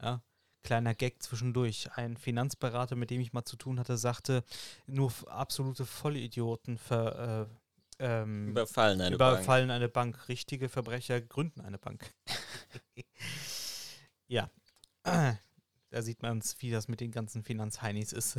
[0.00, 0.22] Ja?
[0.62, 1.90] Kleiner Gag zwischendurch.
[1.96, 4.44] Ein Finanzberater, mit dem ich mal zu tun hatte, sagte,
[4.86, 7.63] nur absolute Vollidioten ver, äh,
[7.98, 9.38] ähm, Überfallen eine Bank.
[9.38, 10.28] überfallen eine Bank.
[10.28, 12.12] Richtige Verbrecher gründen eine Bank.
[14.28, 14.50] ja.
[15.90, 18.36] Da sieht man, wie das mit den ganzen Finanzheinis ist.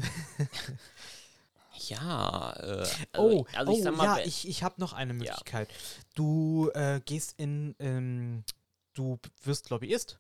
[1.77, 5.13] Ja, äh, also, oh, also ich oh sag mal, ja, ich, ich habe noch eine
[5.13, 5.69] Möglichkeit.
[6.15, 8.43] Du äh, gehst in, ähm,
[8.93, 10.19] du wirst Lobbyist.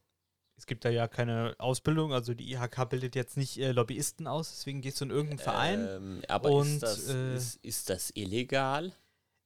[0.57, 4.51] Es gibt da ja keine Ausbildung, also die IHK bildet jetzt nicht äh, Lobbyisten aus,
[4.51, 5.87] deswegen gehst du in irgendeinen Verein.
[5.89, 8.93] ähm, aber und, ist, das, äh, ist, ist das illegal?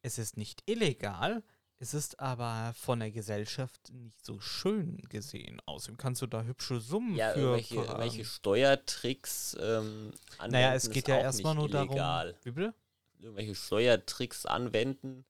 [0.02, 1.43] Es ist nicht illegal,
[1.80, 5.62] es ist aber von der Gesellschaft nicht so schön gesehen.
[5.66, 10.52] Außerdem kannst du da hübsche Summen Ja, für ver- irgendwelche Steuertricks ähm, anwenden.
[10.52, 12.34] Naja, es geht ja erstmal nur illegal.
[12.34, 12.56] darum.
[12.56, 12.74] Bitte?
[13.22, 15.26] Irgendwelche Steuertricks anwenden,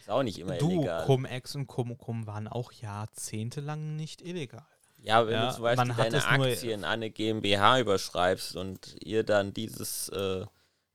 [0.00, 1.06] ist auch nicht immer Du, illegal.
[1.06, 4.66] Cum-Ex und Cum-Cum waren auch jahrzehntelang nicht illegal.
[4.98, 9.54] Ja, wenn Ja, du zum Beispiel deine Aktien an eine GmbH überschreibst und ihr dann
[9.54, 10.44] dieses, äh,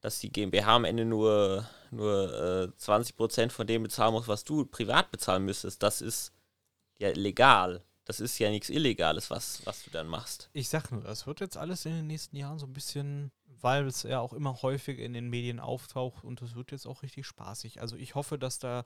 [0.05, 4.63] dass die GmbH am Ende nur, nur äh, 20% von dem bezahlen muss, was du
[4.63, 6.31] privat bezahlen müsstest, das ist
[6.99, 7.83] ja legal.
[8.03, 10.51] Das ist ja nichts Illegales, was, was du dann machst.
[10.53, 13.87] Ich sag nur, das wird jetzt alles in den nächsten Jahren so ein bisschen, weil
[13.87, 17.25] es ja auch immer häufig in den Medien auftaucht und es wird jetzt auch richtig
[17.25, 17.81] spaßig.
[17.81, 18.85] Also ich hoffe, dass da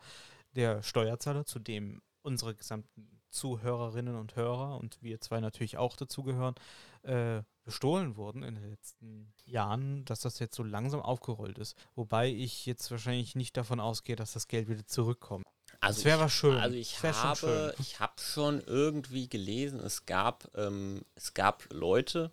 [0.55, 6.55] der Steuerzahler, zu dem unsere gesamten Zuhörerinnen und Hörer und wir zwei natürlich auch dazugehören,
[7.03, 11.75] äh, bestohlen wurden in den letzten Jahren, dass das jetzt so langsam aufgerollt ist.
[11.95, 15.45] Wobei ich jetzt wahrscheinlich nicht davon ausgehe, dass das Geld wieder zurückkommt.
[15.81, 16.57] Also Das wär ich- was schön.
[16.57, 17.73] Also ich habe, schön.
[17.79, 22.31] ich habe schon irgendwie gelesen, es gab, ähm, es gab Leute,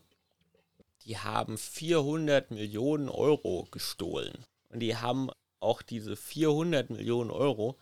[1.05, 4.45] die haben 400 Millionen Euro gestohlen.
[4.71, 5.31] Und die haben
[5.61, 7.79] auch diese 400 Millionen Euro,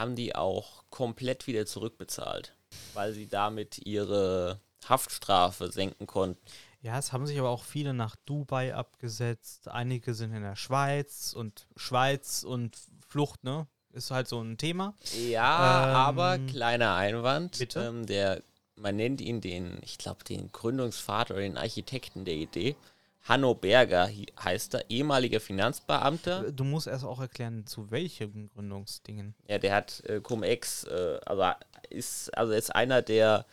[0.00, 2.54] haben die auch komplett wieder zurückbezahlt,
[2.94, 6.40] weil sie damit ihre Haftstrafe senken konnten.
[6.82, 9.68] Ja, es haben sich aber auch viele nach Dubai abgesetzt.
[9.68, 12.76] Einige sind in der Schweiz und Schweiz und
[13.06, 13.66] Flucht, ne?
[13.92, 14.94] Ist halt so ein Thema.
[15.28, 17.58] Ja, Ähm, aber kleiner Einwand.
[17.58, 17.80] bitte?
[17.80, 18.42] Ähm, der,
[18.76, 22.76] man nennt ihn den, ich glaube, den Gründungsvater oder den Architekten der Idee.
[23.22, 24.10] Hanno Berger
[24.42, 26.50] heißt er, ehemaliger Finanzbeamter.
[26.52, 29.34] Du musst erst auch erklären, zu welchen Gründungsdingen.
[29.48, 31.44] Ja, der hat äh, Cum-Ex, äh, also
[31.90, 33.44] ist, also ist einer der,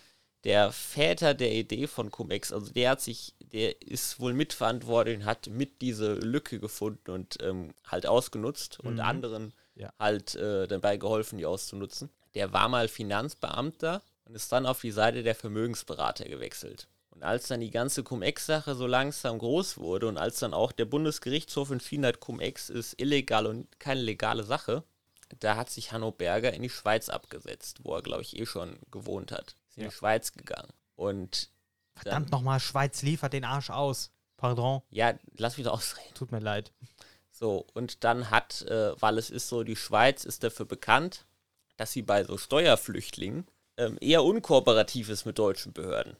[0.45, 2.53] der Väter der Idee von Cum-Ex.
[2.53, 7.37] Also der hat sich, der ist wohl mitverantwortlich und hat mit diese Lücke gefunden und
[7.41, 8.99] ähm, halt ausgenutzt und Mhm.
[9.01, 9.91] anderen Ja.
[9.99, 12.09] halt äh, dabei geholfen, die auszunutzen.
[12.35, 16.87] Der war mal Finanzbeamter und ist dann auf die Seite der Vermögensberater gewechselt.
[17.17, 20.85] Und als dann die ganze Cum-Ex-Sache so langsam groß wurde und als dann auch der
[20.85, 24.83] Bundesgerichtshof entschieden hat, Cum-Ex ist illegal und keine legale Sache,
[25.39, 28.77] da hat sich Hanno Berger in die Schweiz abgesetzt, wo er, glaube ich, eh schon
[28.91, 29.55] gewohnt hat.
[29.67, 29.89] Ist in Ja.
[29.89, 30.71] die Schweiz gegangen.
[30.95, 31.49] Und
[31.95, 34.11] Verdammt nochmal, Schweiz liefert den Arsch aus.
[34.37, 36.13] Pardon, ja, lass mich doch ausreden.
[36.13, 36.71] tut mir leid.
[37.31, 41.25] So, und dann hat, äh, weil es ist so, die Schweiz ist dafür bekannt,
[41.77, 46.15] dass sie bei so Steuerflüchtlingen ähm, eher unkooperativ ist mit deutschen Behörden.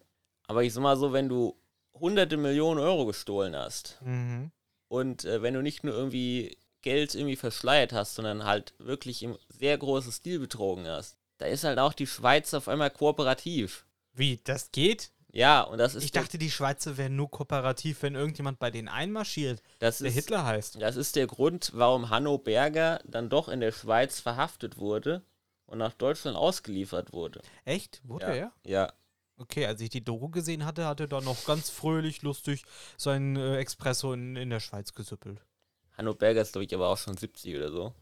[0.48, 1.56] Aber ich sag mal so, wenn du
[1.94, 4.52] hunderte Millionen Euro gestohlen hast Mhm.
[4.88, 9.38] und äh, wenn du nicht nur irgendwie Geld irgendwie verschleiert hast, sondern halt wirklich im
[9.49, 13.86] sehr großen Stil betrogen hast, da ist halt auch die Schweiz auf einmal kooperativ.
[14.14, 15.11] Wie, das geht?
[15.34, 18.88] Ja, und das ist Ich dachte, die Schweizer wären nur kooperativ, wenn irgendjemand bei denen
[18.88, 20.82] einmarschiert, das der ist, Hitler heißt.
[20.82, 25.22] Das ist der Grund, warum Hanno Berger dann doch in der Schweiz verhaftet wurde
[25.65, 27.41] und nach Deutschland ausgeliefert wurde.
[27.65, 28.02] Echt?
[28.06, 28.34] Wurde Ja.
[28.34, 28.52] er?
[28.65, 28.94] Ja.
[29.38, 32.64] Okay, als ich die Doku gesehen hatte, hat er da noch ganz fröhlich, lustig
[32.98, 35.46] seinen äh, Espresso in, in der Schweiz gesüppelt.
[35.94, 37.94] Hanno Berger ist, glaube ich, aber auch schon 70 oder so.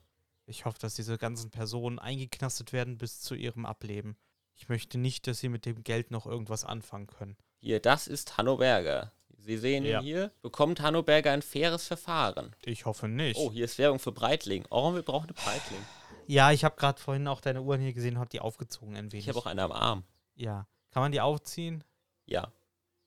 [0.45, 4.15] Ich hoffe, dass diese ganzen Personen eingeknastet werden bis zu ihrem Ableben.
[4.55, 7.35] Ich möchte nicht, dass sie mit dem Geld noch irgendwas anfangen können.
[7.59, 9.11] Hier, das ist Hanno Berger.
[9.37, 9.99] Sie sehen Ja.
[9.99, 10.31] ihn hier.
[10.41, 12.55] Bekommt Hanno Berger ein faires Verfahren?
[12.63, 13.37] Ich hoffe nicht.
[13.37, 14.65] Oh, hier ist Werbung für Breitling.
[14.69, 15.81] Oh, wir brauchen eine Breitling.
[16.27, 19.25] Ja, ich habe gerade vorhin auch deine Uhren hier gesehen, habe die aufgezogen ein wenig.
[19.25, 20.03] Ich habe auch eine am Arm.
[20.35, 20.67] Ja.
[20.95, 21.83] Kann man die aufziehen?
[22.25, 22.53] Ja.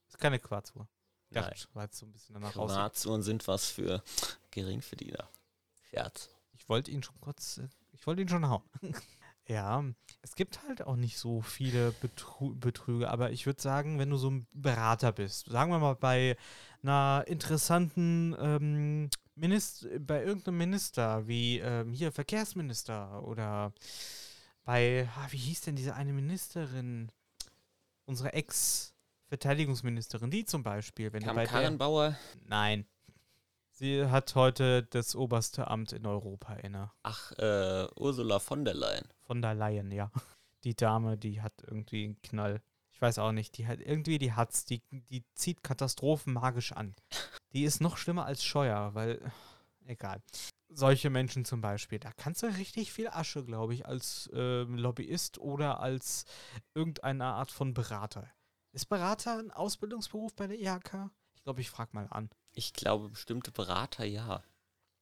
[0.08, 0.86] Ist keine Quarzuhr.
[1.30, 1.44] Nein.
[1.44, 2.52] Dachte, weil so ein bisschen danach.
[2.52, 4.02] Quarzuhren sind was für
[4.50, 5.26] Geringverdiener.
[5.88, 6.28] Scherz.
[6.52, 7.62] Ich wollte ihn schon kurz,
[7.92, 8.68] ich wollte ihn schon hauen.
[9.46, 9.82] ja,
[10.20, 14.18] es gibt halt auch nicht so viele Betrü Betrüge, aber ich würde sagen, wenn du
[14.18, 16.36] so ein Berater bist, sagen wir mal bei
[16.82, 23.72] einer interessanten ähm, Minister, bei irgendeinem Minister, wie ähm, hier Verkehrsminister oder
[24.64, 27.10] bei, ah, wie hieß denn diese eine Ministerin,
[28.08, 32.16] unsere Ex-Verteidigungsministerin, die zum Beispiel, wenn du Kam bei der, Karrenbauer.
[32.46, 32.86] Nein.
[33.70, 36.90] Sie hat heute das oberste Amt in Europa inne.
[37.04, 39.06] Ach, äh, Ursula von der Leyen.
[39.20, 40.10] Von der Leyen, ja.
[40.64, 42.60] Die Dame, die hat irgendwie einen Knall.
[42.90, 46.96] Ich weiß auch nicht, die hat irgendwie, die hat's, die, die zieht Katastrophen magisch an.
[47.52, 49.20] Die ist noch schlimmer als Scheuer, weil,
[49.86, 50.20] egal.
[50.78, 55.38] Solche Menschen zum Beispiel, da kannst du richtig viel Asche, glaube ich, als ähm, Lobbyist
[55.38, 56.24] oder als
[56.74, 58.30] irgendeine Art von Berater.
[58.72, 61.10] Ist Berater ein Ausbildungsberuf bei der IHK?
[61.34, 62.30] Ich glaube, ich frage mal an.
[62.52, 64.44] Ich glaube, bestimmte Berater, ja.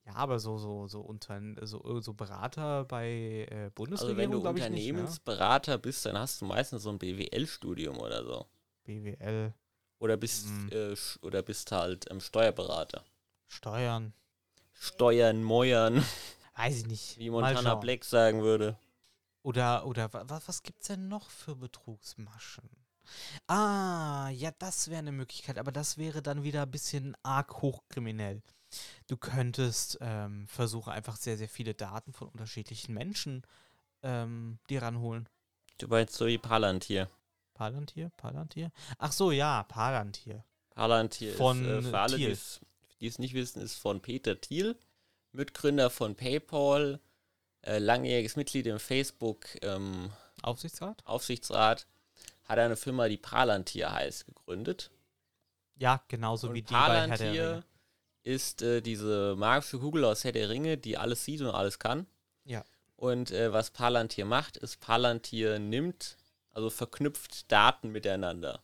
[0.07, 4.37] Ja, aber so, so, so, unter, so, so Berater bei äh, Also Bundesregierung, wenn du
[4.39, 4.51] nicht, ne?
[4.67, 8.47] Unternehmensberater bist, dann hast du meistens so ein BWL-Studium oder so.
[8.85, 9.53] BWL,
[9.99, 10.71] Oder bist, Hm.
[10.73, 13.05] äh, oder bist halt ähm, Steuerberater.
[13.49, 14.15] Steuern,
[14.79, 16.05] Steuern, Meuern,
[16.57, 17.19] weiß ich nicht.
[17.19, 17.75] wie Montana.
[17.77, 18.79] Black sagen würde.
[19.43, 22.69] Oder, oder wa- was, was gibt es denn noch für Betrugsmaschen?
[23.47, 28.43] Ah, ja, das wäre eine Möglichkeit, aber das wäre dann wieder ein bisschen arg hochkriminell.
[29.07, 33.43] Du könntest ähm, versuchen, einfach sehr, sehr viele Daten von unterschiedlichen Menschen
[34.03, 35.29] ähm, dir ranholen.
[35.79, 37.09] Du meinst so wie Palantir.
[37.55, 38.11] Palantir?
[38.17, 38.73] Palantir?
[38.99, 40.45] Ach so, ja, Palantir.
[40.71, 42.37] Palantir Von, ist, äh, für alle.
[43.01, 44.77] Die es nicht wissen, ist von Peter Thiel,
[45.33, 47.01] Mitgründer von PayPal,
[47.63, 50.11] äh, langjähriges Mitglied im Facebook ähm,
[50.43, 51.03] Aufsichtsrat?
[51.05, 51.87] Aufsichtsrat,
[52.45, 54.91] hat eine Firma, die Palantir heißt, gegründet.
[55.77, 57.65] Ja, genauso Und wie die bei Herr der Palantir Ringe.
[58.23, 62.07] ist äh, diese magische Kugel aus Herr der Ringe, die alles sieht und alles kann.
[62.45, 62.65] Ja.
[62.97, 66.17] Und äh, was Palantir macht, ist Palantir nimmt,
[66.51, 68.63] also verknüpft Daten miteinander.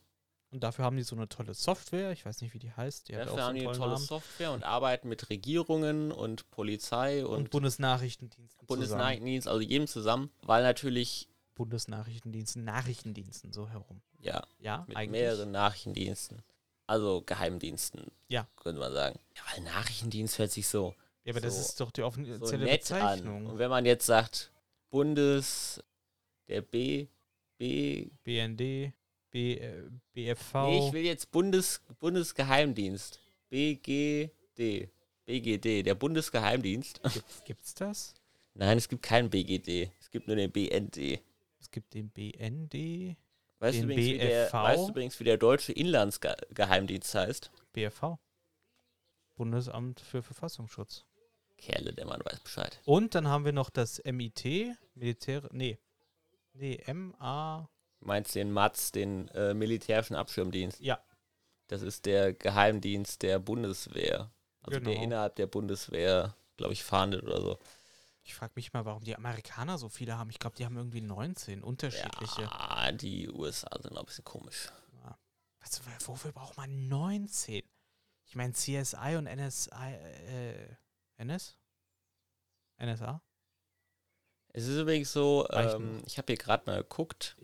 [0.53, 3.09] Und dafür haben die so eine tolle Software, ich weiß nicht, wie die heißt.
[3.09, 4.05] Die hat auch Dafür so haben einen die eine tolle Namen.
[4.05, 8.66] Software und arbeiten mit Regierungen und Polizei Und, und, Bundesnachrichtendiensten.
[8.66, 14.03] Bundesnachrichtendienst, also jedem zusammen, weil natürlich, Bundesnachrichtendiensten, Nachrichtendiensten so herum.
[14.20, 15.20] ja, Ja, mit eigentlich.
[15.23, 16.43] mehreren Nachrichtendiensten.
[16.87, 18.11] Also Geheimdiensten.
[18.29, 18.47] Ja.
[18.57, 19.19] Könnte man sagen.
[19.37, 22.65] Ja, weil Nachrichtendienst hört sich so, Ja, aber das so- ist doch die so offizielle
[22.65, 22.99] nett an.
[23.01, 23.47] Bezeichnung.
[23.47, 24.53] Und wenn man jetzt sagt,
[24.91, 25.83] Bundes,
[26.49, 27.07] der B,
[27.57, 28.93] B, BND,
[29.33, 29.83] B, äh,
[30.13, 30.55] BFV.
[30.67, 33.21] nee, ich will jetzt Bundes, Bundesgeheimdienst.
[33.49, 34.89] BGD.
[35.25, 37.03] BGD, der Bundesgeheimdienst.
[37.03, 38.15] Gibt's, gibt's das?
[38.55, 39.91] Nein, es gibt keinen BGD.
[40.01, 41.21] Es gibt nur den BND.
[41.59, 43.17] Es gibt den BND,
[43.63, 44.55] Weißt, Den du übrigens, wie der, BFV?
[44.55, 47.53] weißt du übrigens, wie der deutsche Inlandsgeheimdienst heißt?
[47.73, 48.19] BFV.
[49.37, 51.05] Bundesamt für Verfassungsschutz.
[51.59, 52.81] Kerle, der Mann weiß Bescheid.
[52.85, 55.79] Und dann haben wir noch das MIT, Militär, nee.
[56.55, 57.71] Nee, MA,
[58.05, 60.81] meinst den MATS, den äh, militärischen Abschirmdienst?
[60.81, 61.03] ja,
[61.69, 64.31] Das ist der Geheimdienst der Bundeswehr.
[64.62, 65.03] Also der Genau.
[65.05, 67.59] innerhalb der Bundeswehr, glaube ich, fahndet oder so.
[68.24, 70.31] ich frage mich mal, warum die Amerikaner so viele haben.
[70.31, 72.43] Ich glaube, die haben irgendwie 19 unterschiedliche.
[72.43, 74.70] Ja, die USA sind noch ein bisschen komisch.
[75.61, 77.62] Was, wofür braucht man 19?
[78.27, 80.77] Ich meine, CSI und NSI, äh,
[81.19, 81.57] NS?
[82.79, 83.23] NSA?
[84.55, 87.37] Es ist übrigens so, ähm, ich habe hier gerade mal geguckt,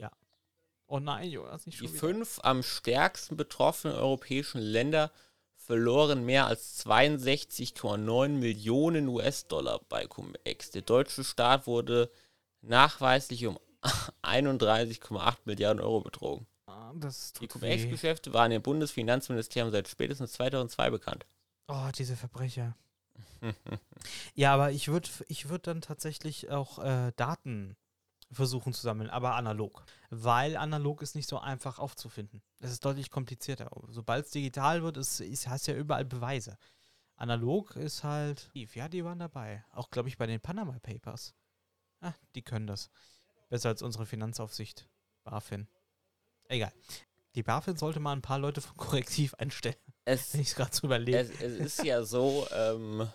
[0.89, 2.01] Oh nein, Jonas, nicht die schon wieder.
[2.01, 5.13] fünf am stärksten betroffenen europäischen Länder
[5.57, 10.71] verloren mehr als 62,9 Millionen US-Dollar bei Cum-Ex.
[10.71, 12.11] Der deutsche Staat wurde
[12.63, 13.59] nachweislich um
[14.23, 16.47] 31,8 Milliarden Euro betrogen.
[16.67, 17.47] Ah, Das Die.
[17.49, 21.27] Cum-Ex-Geschäfte waren im Bundesfinanzministerium seit spätestens 2002 bekannt.
[21.69, 22.75] Oh, diese Verbrecher.
[24.35, 27.77] Ja, aber ich würde ich würd dann tatsächlich auch äh, Daten
[28.31, 29.85] versuchen zu sammeln, aber analog.
[30.11, 32.43] Weil analog ist nicht so einfach aufzufinden.
[32.61, 33.71] Es ist deutlich komplizierter.
[33.89, 36.59] Sobald es digital wird, ist, ist, hast du ja überall Beweise.
[37.17, 38.51] Analog ist halt.
[38.55, 39.65] Ja, die waren dabei.
[39.73, 41.35] Auch, glaube ich, bei den Panama Papers.
[42.01, 42.91] Ah, die können das.
[43.49, 44.87] Besser als unsere Finanzaufsicht.
[45.25, 45.67] BaFin.
[46.49, 46.73] Egal.
[47.35, 50.75] Die BaFin sollte mal ein paar Leute von Korrektiv einstellen, Es, wenn ich es gerade
[50.75, 51.19] so überlege.
[51.19, 53.09] es, es ist ja so, ähm,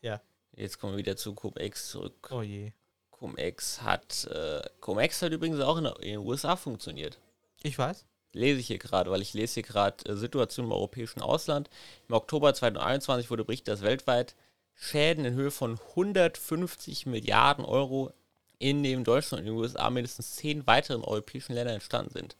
[0.00, 0.20] Ja.
[0.52, 2.28] Jetzt kommen wir wieder zu Cum-Ex zurück.
[2.32, 2.72] Oh je.
[3.18, 7.18] Cum-Ex hat, äh, Cum-Ex hat übrigens auch in, den USA funktioniert.
[7.62, 8.06] Ich weiß.
[8.32, 11.68] lese ich hier gerade, weil ich lese hier gerade äh, Situation im europäischen Ausland.
[12.08, 14.36] Im Oktober 2021 wurde berichtet, dass weltweit
[14.74, 18.12] Schäden in Höhe von 150 Milliarden Euro
[18.60, 22.36] in dem Deutschland und den USA mindestens zehn weiteren europäischen Ländern entstanden sind.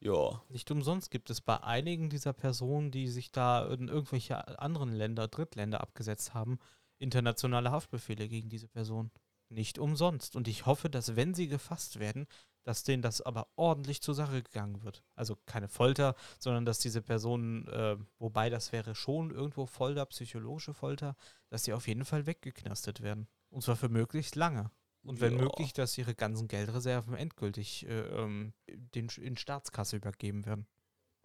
[0.00, 0.42] Ja.
[0.48, 5.28] Nicht umsonst gibt es bei einigen dieser Personen, die sich da in irgendwelche anderen Länder,
[5.28, 6.58] Drittländer abgesetzt haben,
[6.98, 9.12] internationale Haftbefehle gegen diese Person.
[9.52, 10.34] Nicht umsonst.
[10.36, 12.26] Und ich hoffe, dass wenn sie gefasst werden,
[12.64, 15.02] dass denen das aber ordentlich zur Sache gegangen wird.
[15.14, 20.72] Also keine Folter, sondern dass diese Personen, äh, wobei das wäre schon irgendwo Folter, psychologische
[20.72, 21.16] Folter,
[21.48, 23.26] dass sie auf jeden Fall weggeknastet werden.
[23.50, 24.70] Und zwar für möglichst lange.
[25.02, 25.40] Und wenn Ja.
[25.42, 30.66] möglich, dass ihre ganzen Geldreserven endgültig äh, ähm, den, in Staatskasse übergeben werden.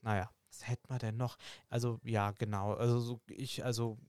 [0.02, 1.38] Naja, was hätte man denn noch?
[1.70, 2.74] Also, ja, genau.
[2.74, 4.00] Also, so, ich, also,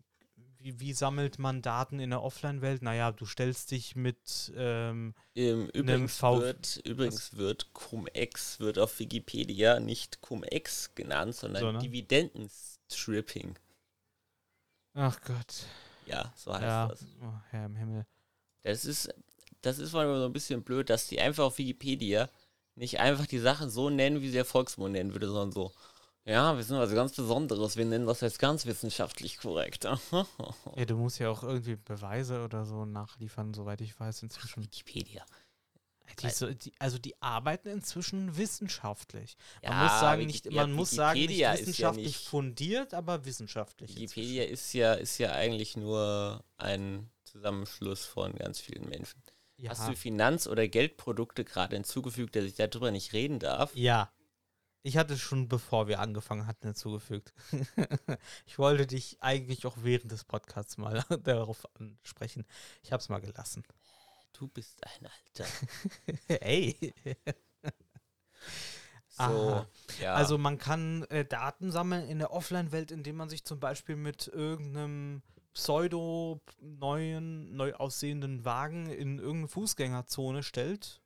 [0.68, 2.82] wie, wie sammelt man Daten in der Offline-Welt?
[2.82, 8.98] Naja, du stellst dich mit, ähm, Ähm, übrigens, V- wird, übrigens wird Cum-Ex wird auf
[8.98, 11.82] Wikipedia nicht Cum-Ex genannt, sondern Sondern?
[11.82, 13.58] Dividendenstripping.
[14.94, 15.64] ach Gott.
[16.06, 17.06] Ja, so heißt Ja, das.
[17.22, 18.06] oh, Herr im Himmel.
[18.62, 19.08] Das ist,
[19.62, 22.28] das ist manchmal so ein bisschen blöd, dass die einfach auf Wikipedia
[22.74, 25.72] nicht einfach die Sachen so nennen, wie sie der Volksmund nennen würde, sondern so,
[26.28, 29.84] ja, wir sind was ganz Besonderes, wir nennen das jetzt ganz wissenschaftlich korrekt.
[30.76, 34.62] Ja, du musst ja auch irgendwie Beweise oder so nachliefern, soweit ich weiß, inzwischen.
[34.62, 35.24] Wikipedia.
[36.22, 39.36] Die, so, die, also die arbeiten inzwischen wissenschaftlich.
[39.62, 42.94] Man Ja, muss sagen, nicht, ja, man muss sagen, nicht ist ja wissenschaftlich nicht- fundiert,
[42.94, 43.94] aber wissenschaftlich.
[43.94, 49.22] Wikipedia ist ja, ist ja eigentlich nur ein Zusammenschluss von ganz vielen Menschen.
[49.66, 53.74] Hast du Finanz- oder Geldprodukte gerade hinzugefügt, dass ich darüber nicht reden darf?
[53.74, 54.10] ja.
[54.82, 57.34] Ich hatte es schon, bevor wir angefangen hatten, hinzugefügt.
[58.46, 62.46] ich wollte dich eigentlich auch während des Podcasts mal darauf ansprechen.
[62.82, 63.64] Ich habe es mal gelassen.
[64.32, 65.50] Du bist ein Alter.
[66.42, 66.94] Ey.
[69.08, 69.66] So,
[70.00, 70.14] ja.
[70.14, 74.28] Also man kann äh, Daten sammeln in der Offline-Welt, indem man sich zum Beispiel mit
[74.28, 75.22] irgendeinem
[75.54, 81.02] pseudo neuen, neu aussehenden Wagen in irgendeine Fußgängerzone stellt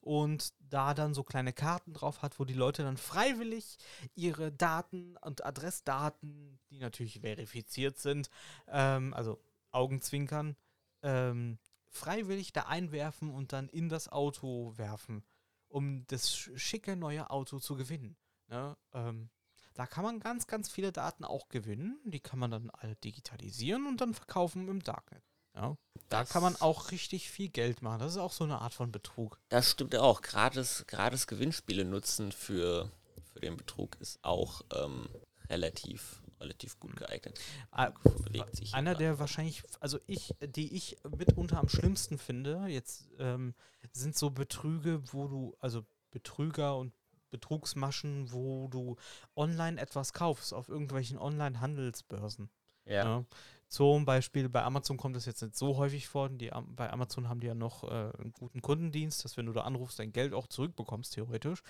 [0.00, 3.78] und da dann so kleine Karten drauf hat, wo die Leute dann freiwillig
[4.14, 8.30] ihre Daten und Adressdaten, die natürlich verifiziert sind,
[8.66, 9.40] ähm, also
[9.70, 10.56] Augenzwinkern,
[11.02, 11.58] ähm,
[11.90, 15.24] freiwillig da einwerfen und dann in das Auto werfen,
[15.68, 18.16] um das sch- schicke neue Auto zu gewinnen.
[18.48, 18.76] Ne?
[18.92, 19.30] Ähm,
[19.74, 22.00] da kann man ganz, ganz viele Daten auch gewinnen.
[22.04, 25.22] Die kann man dann alle digitalisieren und dann verkaufen im Darknet.
[25.58, 25.76] Ja?
[26.08, 27.98] Da Das- kann man auch richtig viel Geld machen.
[27.98, 29.38] Das ist auch so eine Art von Betrug.
[29.48, 30.22] Das stimmt auch.
[30.22, 32.90] Gratis, gratis Gewinnspiele nutzen für,
[33.32, 35.08] für den Betrug ist auch ähm,
[35.50, 37.38] relativ, relativ gut geeignet.
[37.72, 37.90] Ah,
[38.72, 43.54] Einer der wahrscheinlich, also ich, die ich mitunter am schlimmsten finde, jetzt ähm,
[43.92, 46.92] sind so Betrüge, wo du, also Betrüger und
[47.30, 48.96] Betrugsmaschen, wo du
[49.36, 52.48] online etwas kaufst, auf irgendwelchen Online-Handelsbörsen.
[52.86, 53.04] Ja.
[53.04, 53.24] Ja.
[53.68, 56.30] Zum Beispiel bei Amazon kommt das jetzt nicht so häufig vor.
[56.30, 57.88] Die, bei Amazon haben die ja noch äh,
[58.18, 61.62] einen guten Kundendienst, dass wenn du da anrufst, dein Geld auch zurückbekommst, theoretisch.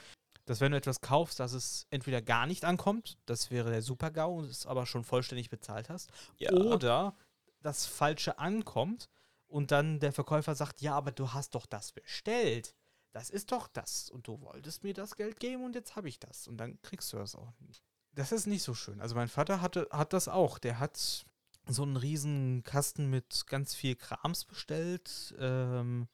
[0.45, 4.39] Dass wenn du etwas kaufst, dass es entweder gar nicht ankommt, das wäre der Super-GAU
[4.39, 6.53] und es aber schon vollständig bezahlt hast, Ja.
[6.53, 7.15] oder
[7.61, 9.09] das Falsche ankommt
[9.49, 12.75] und dann der Verkäufer sagt, ja, aber du hast doch das bestellt.
[13.13, 14.09] Das ist doch das.
[14.11, 16.47] Und du wolltest mir das Geld geben und jetzt habe ich das.
[16.47, 17.83] Und dann kriegst du das auch nicht.
[18.13, 19.01] Das ist nicht so schön.
[19.01, 20.59] Also mein Vater hatte, hat das auch.
[20.59, 21.27] Der hat
[21.69, 25.35] so einen riesen Kasten mit ganz viel Krams bestellt.
[25.39, 26.09] Ähm,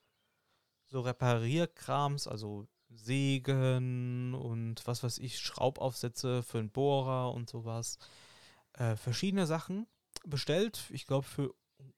[0.86, 7.98] so Reparierkrams, also Sägen und was weiß ich, Schraubaufsätze für einen Bohrer und sowas.
[8.74, 9.86] Äh, verschiedene Sachen
[10.24, 10.84] bestellt.
[10.90, 11.54] Ich glaube für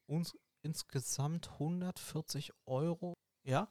[0.07, 3.15] uns insgesamt 140 Euro.
[3.45, 3.69] Ja.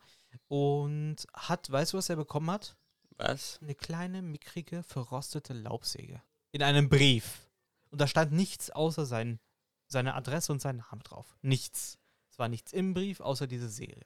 [0.48, 2.76] Und hat, weißt du, was er bekommen hat?
[3.18, 3.60] Was?
[3.62, 6.22] Eine kleine, mickrige, verrostete Laubsäge.
[6.52, 7.50] In einem Brief.
[7.90, 9.40] Und da stand nichts außer sein,
[9.96, 11.38] seine Adresse und sein Name drauf.
[11.42, 11.98] Nichts.
[12.30, 14.02] Es war nichts im Brief, außer diese Säge.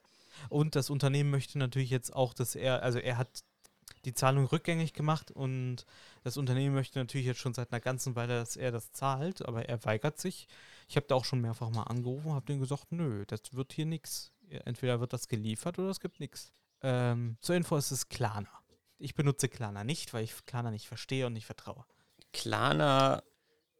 [0.48, 3.42] Und das Unternehmen möchte natürlich jetzt auch, dass er, also er hat
[4.04, 5.84] die Zahlung rückgängig gemacht und
[6.22, 9.68] das Unternehmen möchte natürlich jetzt schon seit einer ganzen Weile, dass er das zahlt, aber
[9.68, 10.46] er weigert sich.
[10.88, 13.86] Ich habe da auch schon mehrfach mal angerufen, habe denen gesagt, nö, das wird hier
[13.86, 14.30] nichts.
[14.48, 16.52] Entweder wird das geliefert oder es gibt nichts.
[16.82, 18.50] Ähm, zur Info ist es Klarna.
[18.98, 21.84] Ich benutze Klarna nicht, weil ich Klarna nicht verstehe und nicht vertraue.
[22.32, 23.24] Klarna,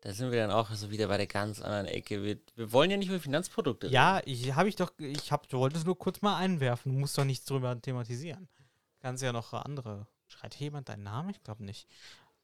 [0.03, 2.23] da sind wir dann auch so wieder bei der ganz anderen Ecke.
[2.23, 5.59] Wir, wir wollen ja nicht über Finanzprodukte Ja, ich habe ich doch, ich habe, du
[5.59, 8.49] wolltest nur kurz mal einwerfen, du musst doch nichts drüber thematisieren.
[9.01, 10.07] Kannst ja noch andere.
[10.27, 11.31] Schreit hier jemand deinen Namen?
[11.31, 11.89] Ich glaube nicht.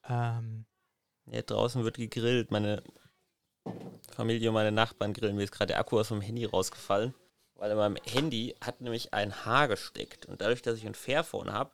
[0.09, 0.67] Ähm,
[1.31, 2.51] Ja, draußen wird gegrillt.
[2.51, 2.83] Meine
[4.15, 5.37] Familie und meine Nachbarn grillen.
[5.37, 7.15] Mir ist gerade der Akku aus dem Handy rausgefallen.
[7.55, 10.27] Weil in meinem Handy hat nämlich ein Haar gesteckt.
[10.27, 11.71] Und dadurch, dass ich ein Fairphone habe,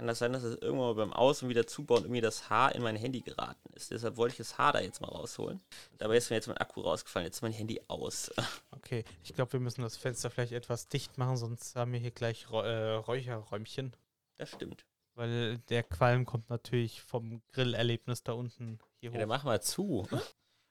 [0.00, 2.74] kann das sein, dass es irgendwann mal beim Aus- und wieder zubauen irgendwie das Haar
[2.74, 3.90] in mein Handy geraten ist.
[3.90, 5.60] Deshalb wollte ich das Haar da jetzt mal rausholen.
[5.98, 7.26] Dabei ist mir jetzt mein Akku rausgefallen.
[7.26, 8.30] Jetzt ist mein Handy aus.
[8.82, 12.10] Okay, ich glaube, wir müssen das Fenster vielleicht etwas dicht machen, sonst haben wir hier
[12.12, 13.94] gleich äh, Räucherräumchen.
[14.36, 14.86] Das stimmt.
[15.14, 19.34] Weil der Qualm kommt natürlich vom Grillerlebnis da unten hier Ja, dann hoch.
[19.34, 20.08] mach mal zu.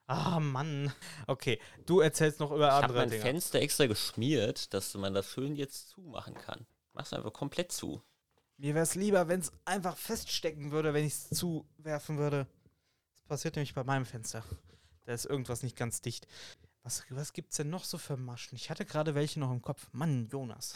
[0.06, 0.92] Ah, Mann.
[1.28, 3.22] Okay, du erzählst noch über Ich habe andere mein Dinge.
[3.22, 6.66] Fenster extra geschmiert, dass man das schön jetzt zumachen kann.
[6.92, 8.02] Mach's einfach komplett zu.
[8.60, 12.46] Mir wäre es lieber, wenn es einfach feststecken würde, wenn ich es zuwerfen würde.
[13.14, 14.44] Das passiert nämlich bei meinem Fenster.
[15.06, 16.26] Da ist irgendwas nicht ganz dicht.
[16.82, 18.56] Was, was gibt's denn noch so für Maschen?
[18.56, 19.88] Ich hatte gerade welche noch im Kopf.
[19.92, 20.74] Mann, Jonas.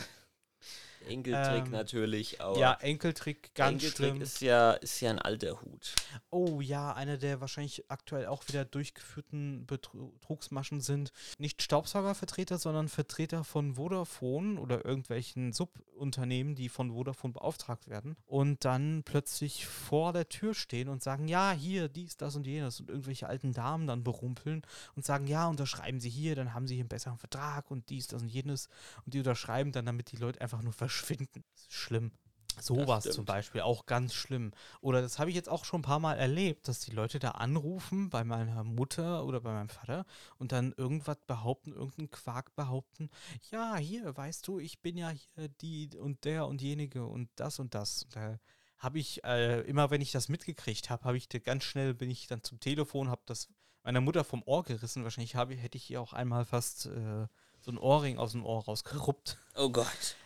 [1.06, 4.22] Enkeltrick Ähm, natürlich, aber ja, Enkeltrick, ganz Enkeltrick schlimm.
[4.22, 5.94] ist ja, ist ja ein alter Hut.
[6.30, 13.44] Oh ja, eine der wahrscheinlich aktuell auch wieder durchgeführten Betrugsmaschen sind nicht Staubsaugervertreter, sondern Vertreter
[13.44, 20.28] von Vodafone oder irgendwelchen Subunternehmen, die von Vodafone beauftragt werden und dann plötzlich vor der
[20.28, 24.04] Tür stehen und sagen, ja, hier, dies, das und jenes und irgendwelche alten Damen dann
[24.04, 24.62] berumpeln
[24.96, 28.06] und sagen, ja, unterschreiben Sie hier, dann haben Sie hier einen besseren Vertrag und dies,
[28.06, 28.68] das und jenes
[29.04, 31.44] und die unterschreiben dann, damit die Leute einfach nur verschwinden.
[31.52, 32.12] Das ist schlimm.
[32.60, 33.24] Sowas zum.
[33.24, 34.52] Beispiel, auch ganz schlimm.
[34.80, 37.32] Oder das habe ich jetzt auch schon ein paar Mal erlebt, dass die Leute da
[37.32, 40.04] anrufen bei meiner Mutter oder bei meinem Vater
[40.38, 43.10] und dann irgendwas behaupten, irgendeinen Quark behaupten.
[43.50, 47.58] Ja, hier, weißt du, ich bin ja hier die und der und jenige und das
[47.58, 48.04] und das.
[48.04, 48.38] Und da
[48.78, 52.10] habe ich, äh, immer wenn ich das mitgekriegt habe, habe ich da ganz schnell, bin
[52.10, 53.48] ich dann zum Telefon, habe das
[53.82, 55.02] meiner Mutter vom Ohr gerissen.
[55.02, 57.26] Wahrscheinlich habe, hätte ich ihr auch einmal fast äh,
[57.60, 59.38] so ein Ohrring aus dem Ohr rausgeruppt.
[59.56, 60.16] Oh Gott.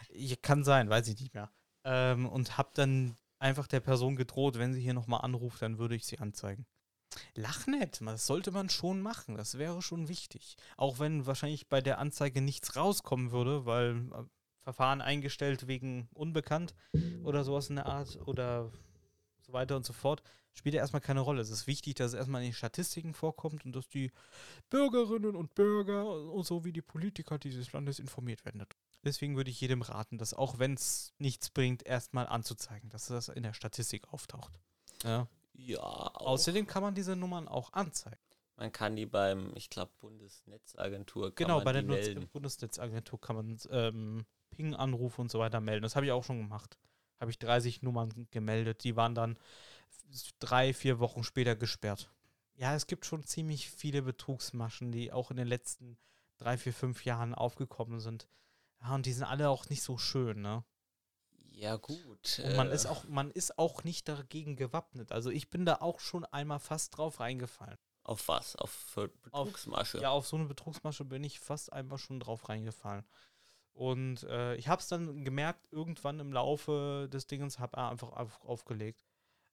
[0.42, 1.50] Kann sein, weiß ich nicht mehr.
[1.84, 5.94] Ähm, und habe dann einfach der Person gedroht, wenn sie hier nochmal anruft, dann würde
[5.94, 6.66] ich sie anzeigen.
[7.34, 10.56] Lach nicht, das sollte man schon machen, das wäre schon wichtig.
[10.76, 14.24] Auch wenn wahrscheinlich bei der Anzeige nichts rauskommen würde, weil äh,
[14.62, 16.74] Verfahren eingestellt wegen unbekannt
[17.24, 18.70] oder sowas in der Art oder
[19.40, 20.22] so weiter und so fort,
[20.52, 21.40] spielt ja erstmal keine Rolle.
[21.40, 24.12] Es ist wichtig, dass es erstmal in den Statistiken vorkommt und dass die
[24.68, 28.66] Bürgerinnen und Bürger und so wie die Politiker dieses Landes informiert werden.
[29.04, 33.28] Deswegen würde ich jedem raten, das auch wenn es nichts bringt, erstmal anzuzeigen, dass das
[33.28, 34.58] in der Statistik auftaucht.
[35.04, 35.28] Ja.
[35.54, 35.80] Ja.
[35.80, 38.18] Außerdem kann man diese Nummern auch anzeigen.
[38.56, 42.28] Man kann die beim, ich glaube, Bundesnetzagentur kann Genau, man bei der die Nutz melden.
[42.28, 45.82] Bundesnetzagentur kann man ähm, Ping-Anrufe und so weiter melden.
[45.82, 46.76] Das habe ich auch schon gemacht.
[47.20, 48.82] Habe ich 30 Nummern gemeldet.
[48.82, 49.38] Die waren dann
[50.40, 52.10] drei, vier Wochen später gesperrt.
[52.54, 55.96] Ja, es gibt schon ziemlich viele Betrugsmaschen, die auch in den letzten
[56.38, 58.26] drei, vier, fünf Jahren aufgekommen sind.
[58.80, 60.64] Ja, und die sind alle auch nicht so schön, ne?
[61.50, 62.40] Ja, gut.
[62.44, 65.10] Und man äh, ist auch, man ist auch nicht dagegen gewappnet.
[65.10, 67.78] Also ich bin da auch schon einmal fast drauf reingefallen.
[68.04, 68.56] Auf was?
[68.56, 70.00] Auf Betrugsmasche?
[70.00, 73.04] Ja, auf so eine Betrugsmasche bin ich fast einmal schon drauf reingefallen.
[73.72, 78.12] Und äh, ich habe es dann gemerkt, irgendwann im Laufe des Dingens habe er einfach
[78.12, 79.04] auf, aufgelegt.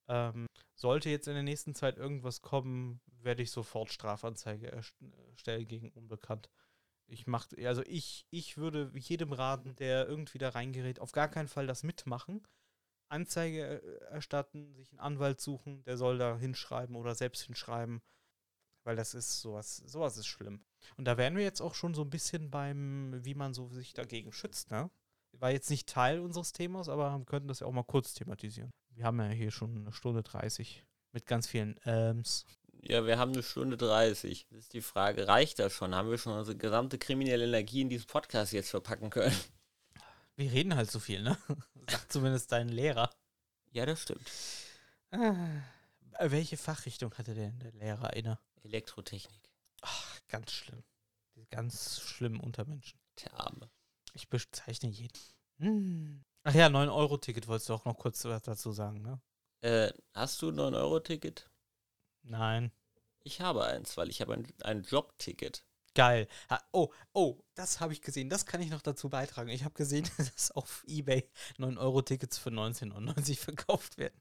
[0.08, 0.46] Ähm,
[0.76, 4.96] sollte jetzt in der nächsten Zeit irgendwas kommen, werde ich sofort Strafanzeige erst-
[5.32, 6.50] erstellen gegen Unbekannt.
[7.08, 11.48] Ich mach, also ich, ich würde jedem raten, der irgendwie da reingerät, auf gar keinen
[11.48, 12.42] Fall das mitmachen.
[13.10, 18.02] Anzeige äh, erstatten, sich einen Anwalt suchen, der soll da hinschreiben oder selbst hinschreiben.
[18.84, 20.64] Weil das ist sowas, sowas ist schlimm.
[20.98, 23.94] Und da wären wir jetzt auch schon so ein bisschen beim, wie man so sich
[23.94, 24.90] dagegen schützt, ne?
[25.34, 28.72] War jetzt nicht Teil unseres Themas, aber wir könnten das ja auch mal kurz thematisieren.
[28.92, 32.46] Wir haben ja hier schon eine Stunde 30 mit ganz vielen Ähms.
[32.82, 34.48] Ja, wir haben eine Stunde 30.
[34.50, 35.96] Das ist die Frage, reicht das schon?
[35.96, 39.36] Haben wir schon unsere gesamte kriminelle Energie in diesen Podcast jetzt verpacken können?
[40.36, 41.38] Wir reden halt so viel, ne?
[41.90, 43.10] Sagt zumindest dein Lehrer.
[43.72, 44.30] Ja, das stimmt.
[45.12, 45.36] Ah,
[46.20, 48.40] welche Fachrichtung hatte denn der Lehrer inne?
[48.64, 49.50] Elektrotechnik.
[49.82, 50.84] Ach, ganz schlimm.
[51.36, 53.00] Die ganz schlimmen Untermenschen.
[53.24, 53.70] Der Arme.
[54.14, 55.20] Ich bezeichne jeden.
[55.58, 56.24] Hm.
[56.44, 59.22] Ach ja, 9-Euro-Ticket wolltest du auch noch kurz was dazu sagen, ne?
[59.62, 61.50] Äh, hast du ein 9-Euro-Ticket?
[62.26, 62.72] Nein.
[63.24, 65.64] Ich habe eins, weil ich habe ein, ein Jobticket.
[65.96, 66.28] Geil.
[66.50, 68.30] Ha, oh, oh, das habe ich gesehen.
[68.30, 69.50] Das kann ich noch dazu beitragen.
[69.50, 74.20] Ich habe gesehen, dass auf Ebay 9-Euro-Tickets für 19,99 verkauft werden.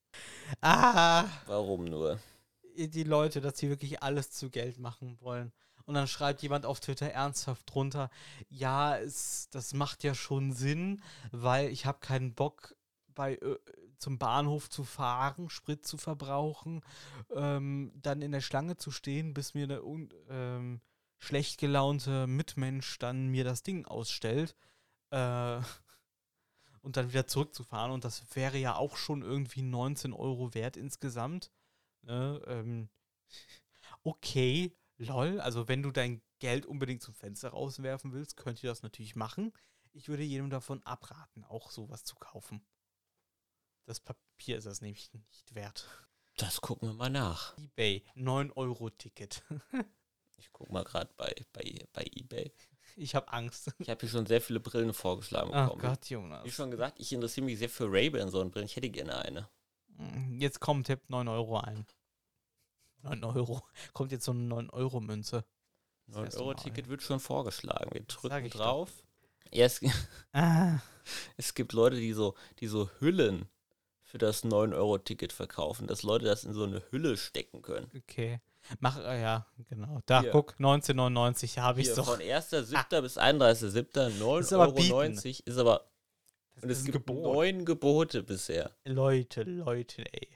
[0.60, 2.20] Ah, Warum nur?
[2.76, 5.52] die Leute, dass sie wirklich alles zu Geld machen wollen.
[5.86, 8.10] Und dann schreibt jemand auf Twitter ernsthaft drunter,
[8.48, 12.74] ja, es, das macht ja schon Sinn, weil ich habe keinen Bock,
[13.14, 13.38] bei,
[14.04, 16.82] zum Bahnhof zu fahren, Sprit zu verbrauchen,
[17.34, 19.82] ähm, dann in der Schlange zu stehen, bis mir der
[20.28, 20.82] ähm,
[21.18, 24.54] schlecht gelaunte Mitmensch dann mir das Ding ausstellt.
[25.10, 25.60] Äh,
[26.82, 27.92] und dann wieder zurückzufahren.
[27.92, 31.50] Und das wäre ja auch schon irgendwie 19 Euro wert insgesamt.
[32.02, 32.90] Ne, ähm,
[34.02, 35.40] okay, lol.
[35.40, 39.54] Also wenn du dein Geld unbedingt zum Fenster rauswerfen willst, könnt ihr das natürlich machen.
[39.92, 42.60] Ich würde jedem davon abraten, auch sowas zu kaufen.
[43.86, 45.86] Das Papier ist das nämlich nicht wert.
[46.36, 47.56] Das gucken wir mal nach.
[47.58, 49.42] eBay, 9-Euro-Ticket.
[50.36, 52.52] Ich gucke mal gerade bei, bei, bei Ebay.
[52.96, 53.70] Ich habe Angst.
[53.78, 55.80] Ich habe hier schon sehr viele Brillen vorgeschlagen Oh bekommen.
[55.80, 56.44] Gott, Jonas.
[56.44, 58.66] Wie schon gesagt, ich interessiere mich sehr für Ray-Ban so Brillen.
[58.66, 59.48] Ich hätte gerne eine.
[59.96, 61.86] Mm, Jetzt kommt Tipp 9 Euro ein.
[63.02, 63.62] 9 Euro.
[63.94, 65.44] Kommt jetzt so eine 9-Euro-Münze.
[66.08, 67.90] Das wär's doch mal, 9-Euro-Ticket wird schon vorgeschlagen.
[67.94, 68.58] Wir drücken doch.
[68.58, 69.04] drauf.
[69.50, 69.80] Ja, es,
[70.32, 70.80] Ah,
[71.36, 73.48] es gibt Leute, die so, die so Hüllen
[74.14, 77.90] für das 9-Euro-Ticket verkaufen, dass Leute das in so eine Hülle stecken können.
[77.96, 78.40] okay.
[78.78, 80.02] Mach, äh, ja, genau.
[80.06, 80.30] Da, Hier.
[80.30, 82.04] guck, 1999 habe ich Hier, doch.
[82.06, 83.00] von 1.7.
[83.00, 84.38] bis 31.7.
[84.38, 85.42] Ist aber 9,90 Euro.
[85.44, 85.90] Ist aber.
[86.62, 87.24] Und es gibt Gebot.
[87.24, 88.70] neun Gebote bisher.
[88.84, 90.28] Leute, Leute, ey.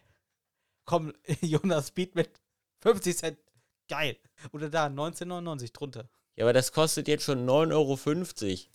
[0.84, 2.30] Komm, Jonas, Beat mit
[2.80, 3.38] 50 Cent.
[3.88, 4.16] Geil.
[4.50, 6.10] Oder da, 1999 drunter.
[6.34, 7.96] Ja, aber das kostet jetzt schon 9,50 Euro.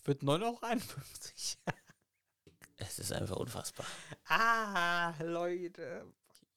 [0.06, 1.78] Wird 9,51 Euro.
[2.88, 3.86] Es ist einfach unfassbar.
[4.26, 6.06] ah, Leute.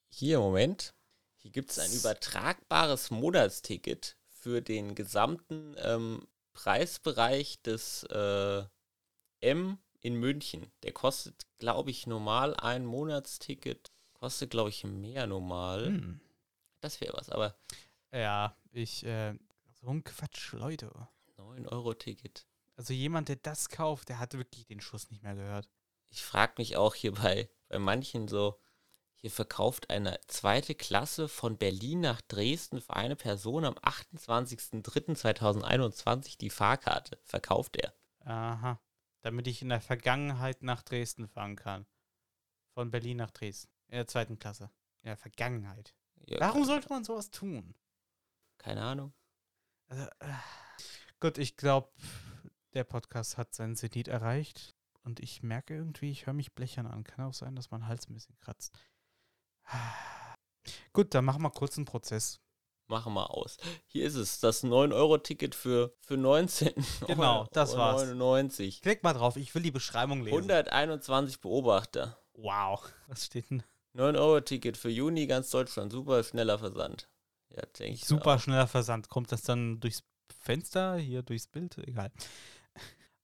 [0.09, 0.93] Hier, Moment.
[1.37, 8.63] Hier gibt es ein übertragbares Monatsticket für den gesamten ähm, Preisbereich des äh,
[9.41, 10.71] M in München.
[10.83, 13.91] Der kostet, glaube ich, normal ein Monatsticket.
[14.13, 15.85] Kostet, glaube ich, mehr normal.
[15.87, 16.21] Hm.
[16.81, 17.55] Das wäre was, aber
[18.11, 19.33] Ja, ich, äh,
[19.81, 20.91] so ein Quatsch, Leute.
[21.37, 22.47] 9-Euro-Ticket.
[22.75, 25.67] Also jemand, der das kauft, der hat wirklich den Schuss nicht mehr gehört.
[26.09, 28.59] Ich frage mich auch hier bei, bei manchen so,
[29.19, 36.51] hier verkauft eine zweite Klasse von Berlin nach Dresden für eine Person am 28.03.2021 die
[36.51, 37.17] Fahrkarte.
[37.23, 37.95] Verkauft er.
[38.19, 38.79] Aha.
[39.21, 41.87] Damit ich in der Vergangenheit nach Dresden fahren kann.
[42.75, 43.71] Von Berlin nach Dresden.
[43.87, 44.69] In der zweiten Klasse.
[45.01, 45.95] In der Vergangenheit.
[46.27, 47.73] Ja, Warum sollte man sowas tun?
[48.59, 49.15] Keine Ahnung.
[49.87, 50.33] Also, äh,
[51.19, 51.89] gut, ich glaube,
[52.73, 54.76] der Podcast hat seinen Zenit erreicht.
[55.07, 57.05] Und ich merke irgendwie, ich höre mich blechern an.
[57.05, 58.77] Kann auch sein, dass mein Hals ein bisschen kratzt.
[60.91, 62.41] Gut, dann machen wir kurz einen Prozess.
[62.89, 63.55] Machen wir aus.
[63.85, 66.73] Hier ist es, das 9-Euro-Ticket für, für 19.
[67.07, 68.01] Genau, das war's.
[68.01, 68.81] 99.
[68.81, 70.35] Klick mal drauf, ich will die Beschreibung lesen.
[70.35, 72.17] 121 Beobachter.
[72.33, 72.83] Wow.
[73.07, 73.63] Was steht denn?
[73.95, 75.93] 9-Euro-Ticket für Juni, ganz Deutschland.
[75.93, 77.07] Super schneller Versand.
[77.55, 78.03] Ja, denke ich.
[78.03, 78.41] Super auch.
[78.41, 79.07] schneller Versand.
[79.07, 80.03] Kommt das dann durchs
[80.41, 81.77] Fenster, hier durchs Bild?
[81.77, 82.11] Egal.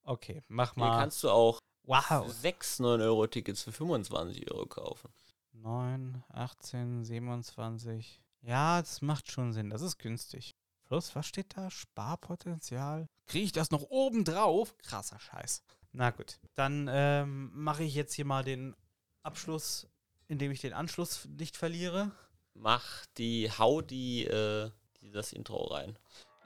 [0.05, 0.99] Okay, mach Hier mal.
[0.99, 2.31] kannst du auch wow.
[2.31, 5.09] sechs 9-Euro-Tickets für 25 Euro kaufen.
[5.53, 8.21] 9, 18, 27.
[8.41, 9.69] Ja, das macht schon Sinn.
[9.69, 10.55] Das ist günstig.
[10.83, 11.71] Plus, was steht da?
[11.71, 13.07] Sparpotenzial?
[13.25, 14.75] Kriege ich das noch oben drauf?
[14.79, 15.63] Krasser Scheiß.
[15.93, 18.75] Na gut, dann ähm, mache ich jetzt hier mal den
[19.21, 19.87] Abschluss,
[20.27, 22.11] indem ich den Anschluss nicht verliere.
[22.55, 25.97] Mach die, hau die, äh, die das Intro rein.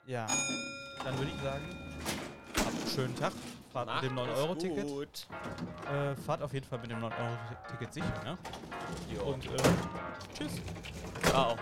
[0.06, 0.26] Ja,
[1.02, 1.64] dann würde ich sagen,
[2.56, 3.32] habt einen schönen Tag.
[3.78, 4.86] Fahrt Mach mit dem es 9-Euro-Ticket.
[4.88, 5.26] gut.
[5.88, 8.36] Äh, fahrt auf jeden Fall mit dem 9-Euro-Ticket sicher, ne?
[9.14, 9.22] Jo.
[9.22, 9.56] Und äh,
[10.36, 10.60] tschüss.
[11.22, 11.54] Ciao.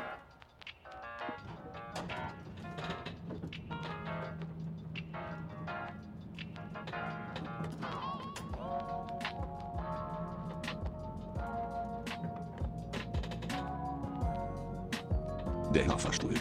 [15.75, 16.35] Der Haferstuhl.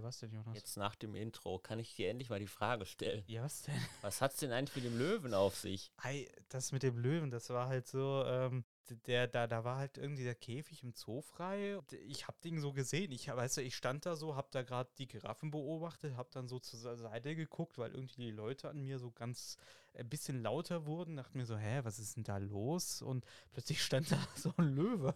[0.00, 0.54] Ja, was denn, Jonas?
[0.54, 3.22] jetzt nach dem Intro kann ich dir endlich mal die Frage stellen.
[3.26, 3.74] Ja, was denn?
[4.02, 5.92] Was hat's denn eigentlich mit dem Löwen auf sich?
[5.98, 8.64] Ei, das mit dem Löwen, das war halt so, ähm,
[9.06, 11.78] der, da, da war halt irgendwie der Käfig im Zoo frei.
[12.06, 13.12] Ich hab den so gesehen.
[13.12, 16.48] Ich, weißt du, ich stand da so, hab da gerade die Giraffen beobachtet, hab dann
[16.48, 19.58] so zur Seite geguckt, weil irgendwie die Leute an mir so ganz
[19.94, 21.16] ein bisschen lauter wurden.
[21.16, 23.02] Dachte mir so, hä, was ist denn da los?
[23.02, 25.14] Und plötzlich stand da so ein Löwe.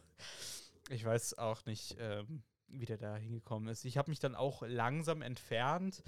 [0.91, 3.85] Ich weiß auch nicht, ähm, wie der da hingekommen ist.
[3.85, 6.03] Ich habe mich dann auch langsam entfernt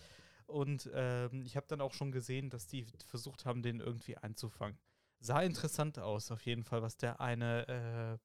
[0.46, 4.78] und ähm, ich habe dann auch schon gesehen, dass die versucht haben, den irgendwie einzufangen.
[5.18, 8.20] Sah interessant aus, auf jeden Fall, was der eine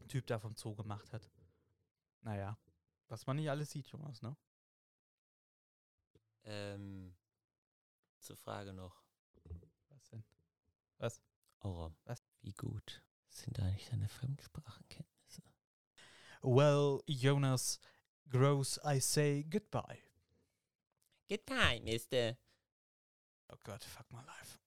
[0.00, 1.30] äh, Typ da vom Zoo gemacht hat.
[2.20, 2.58] Naja,
[3.08, 4.36] was man nicht alles sieht, Jonas, ne?
[6.44, 7.14] Ähm,
[8.20, 9.02] zur Frage noch.
[9.88, 10.24] Was denn?
[10.98, 11.22] Was?
[11.60, 12.22] Orom, Was?
[12.42, 15.13] wie gut sind eigentlich deine Fremdsprachenkenntnisse?
[16.44, 17.78] Well, Jonas
[18.28, 20.00] Gross, I say goodbye.
[21.28, 22.36] Goodbye, mister.
[23.50, 24.58] Oh God, fuck my life.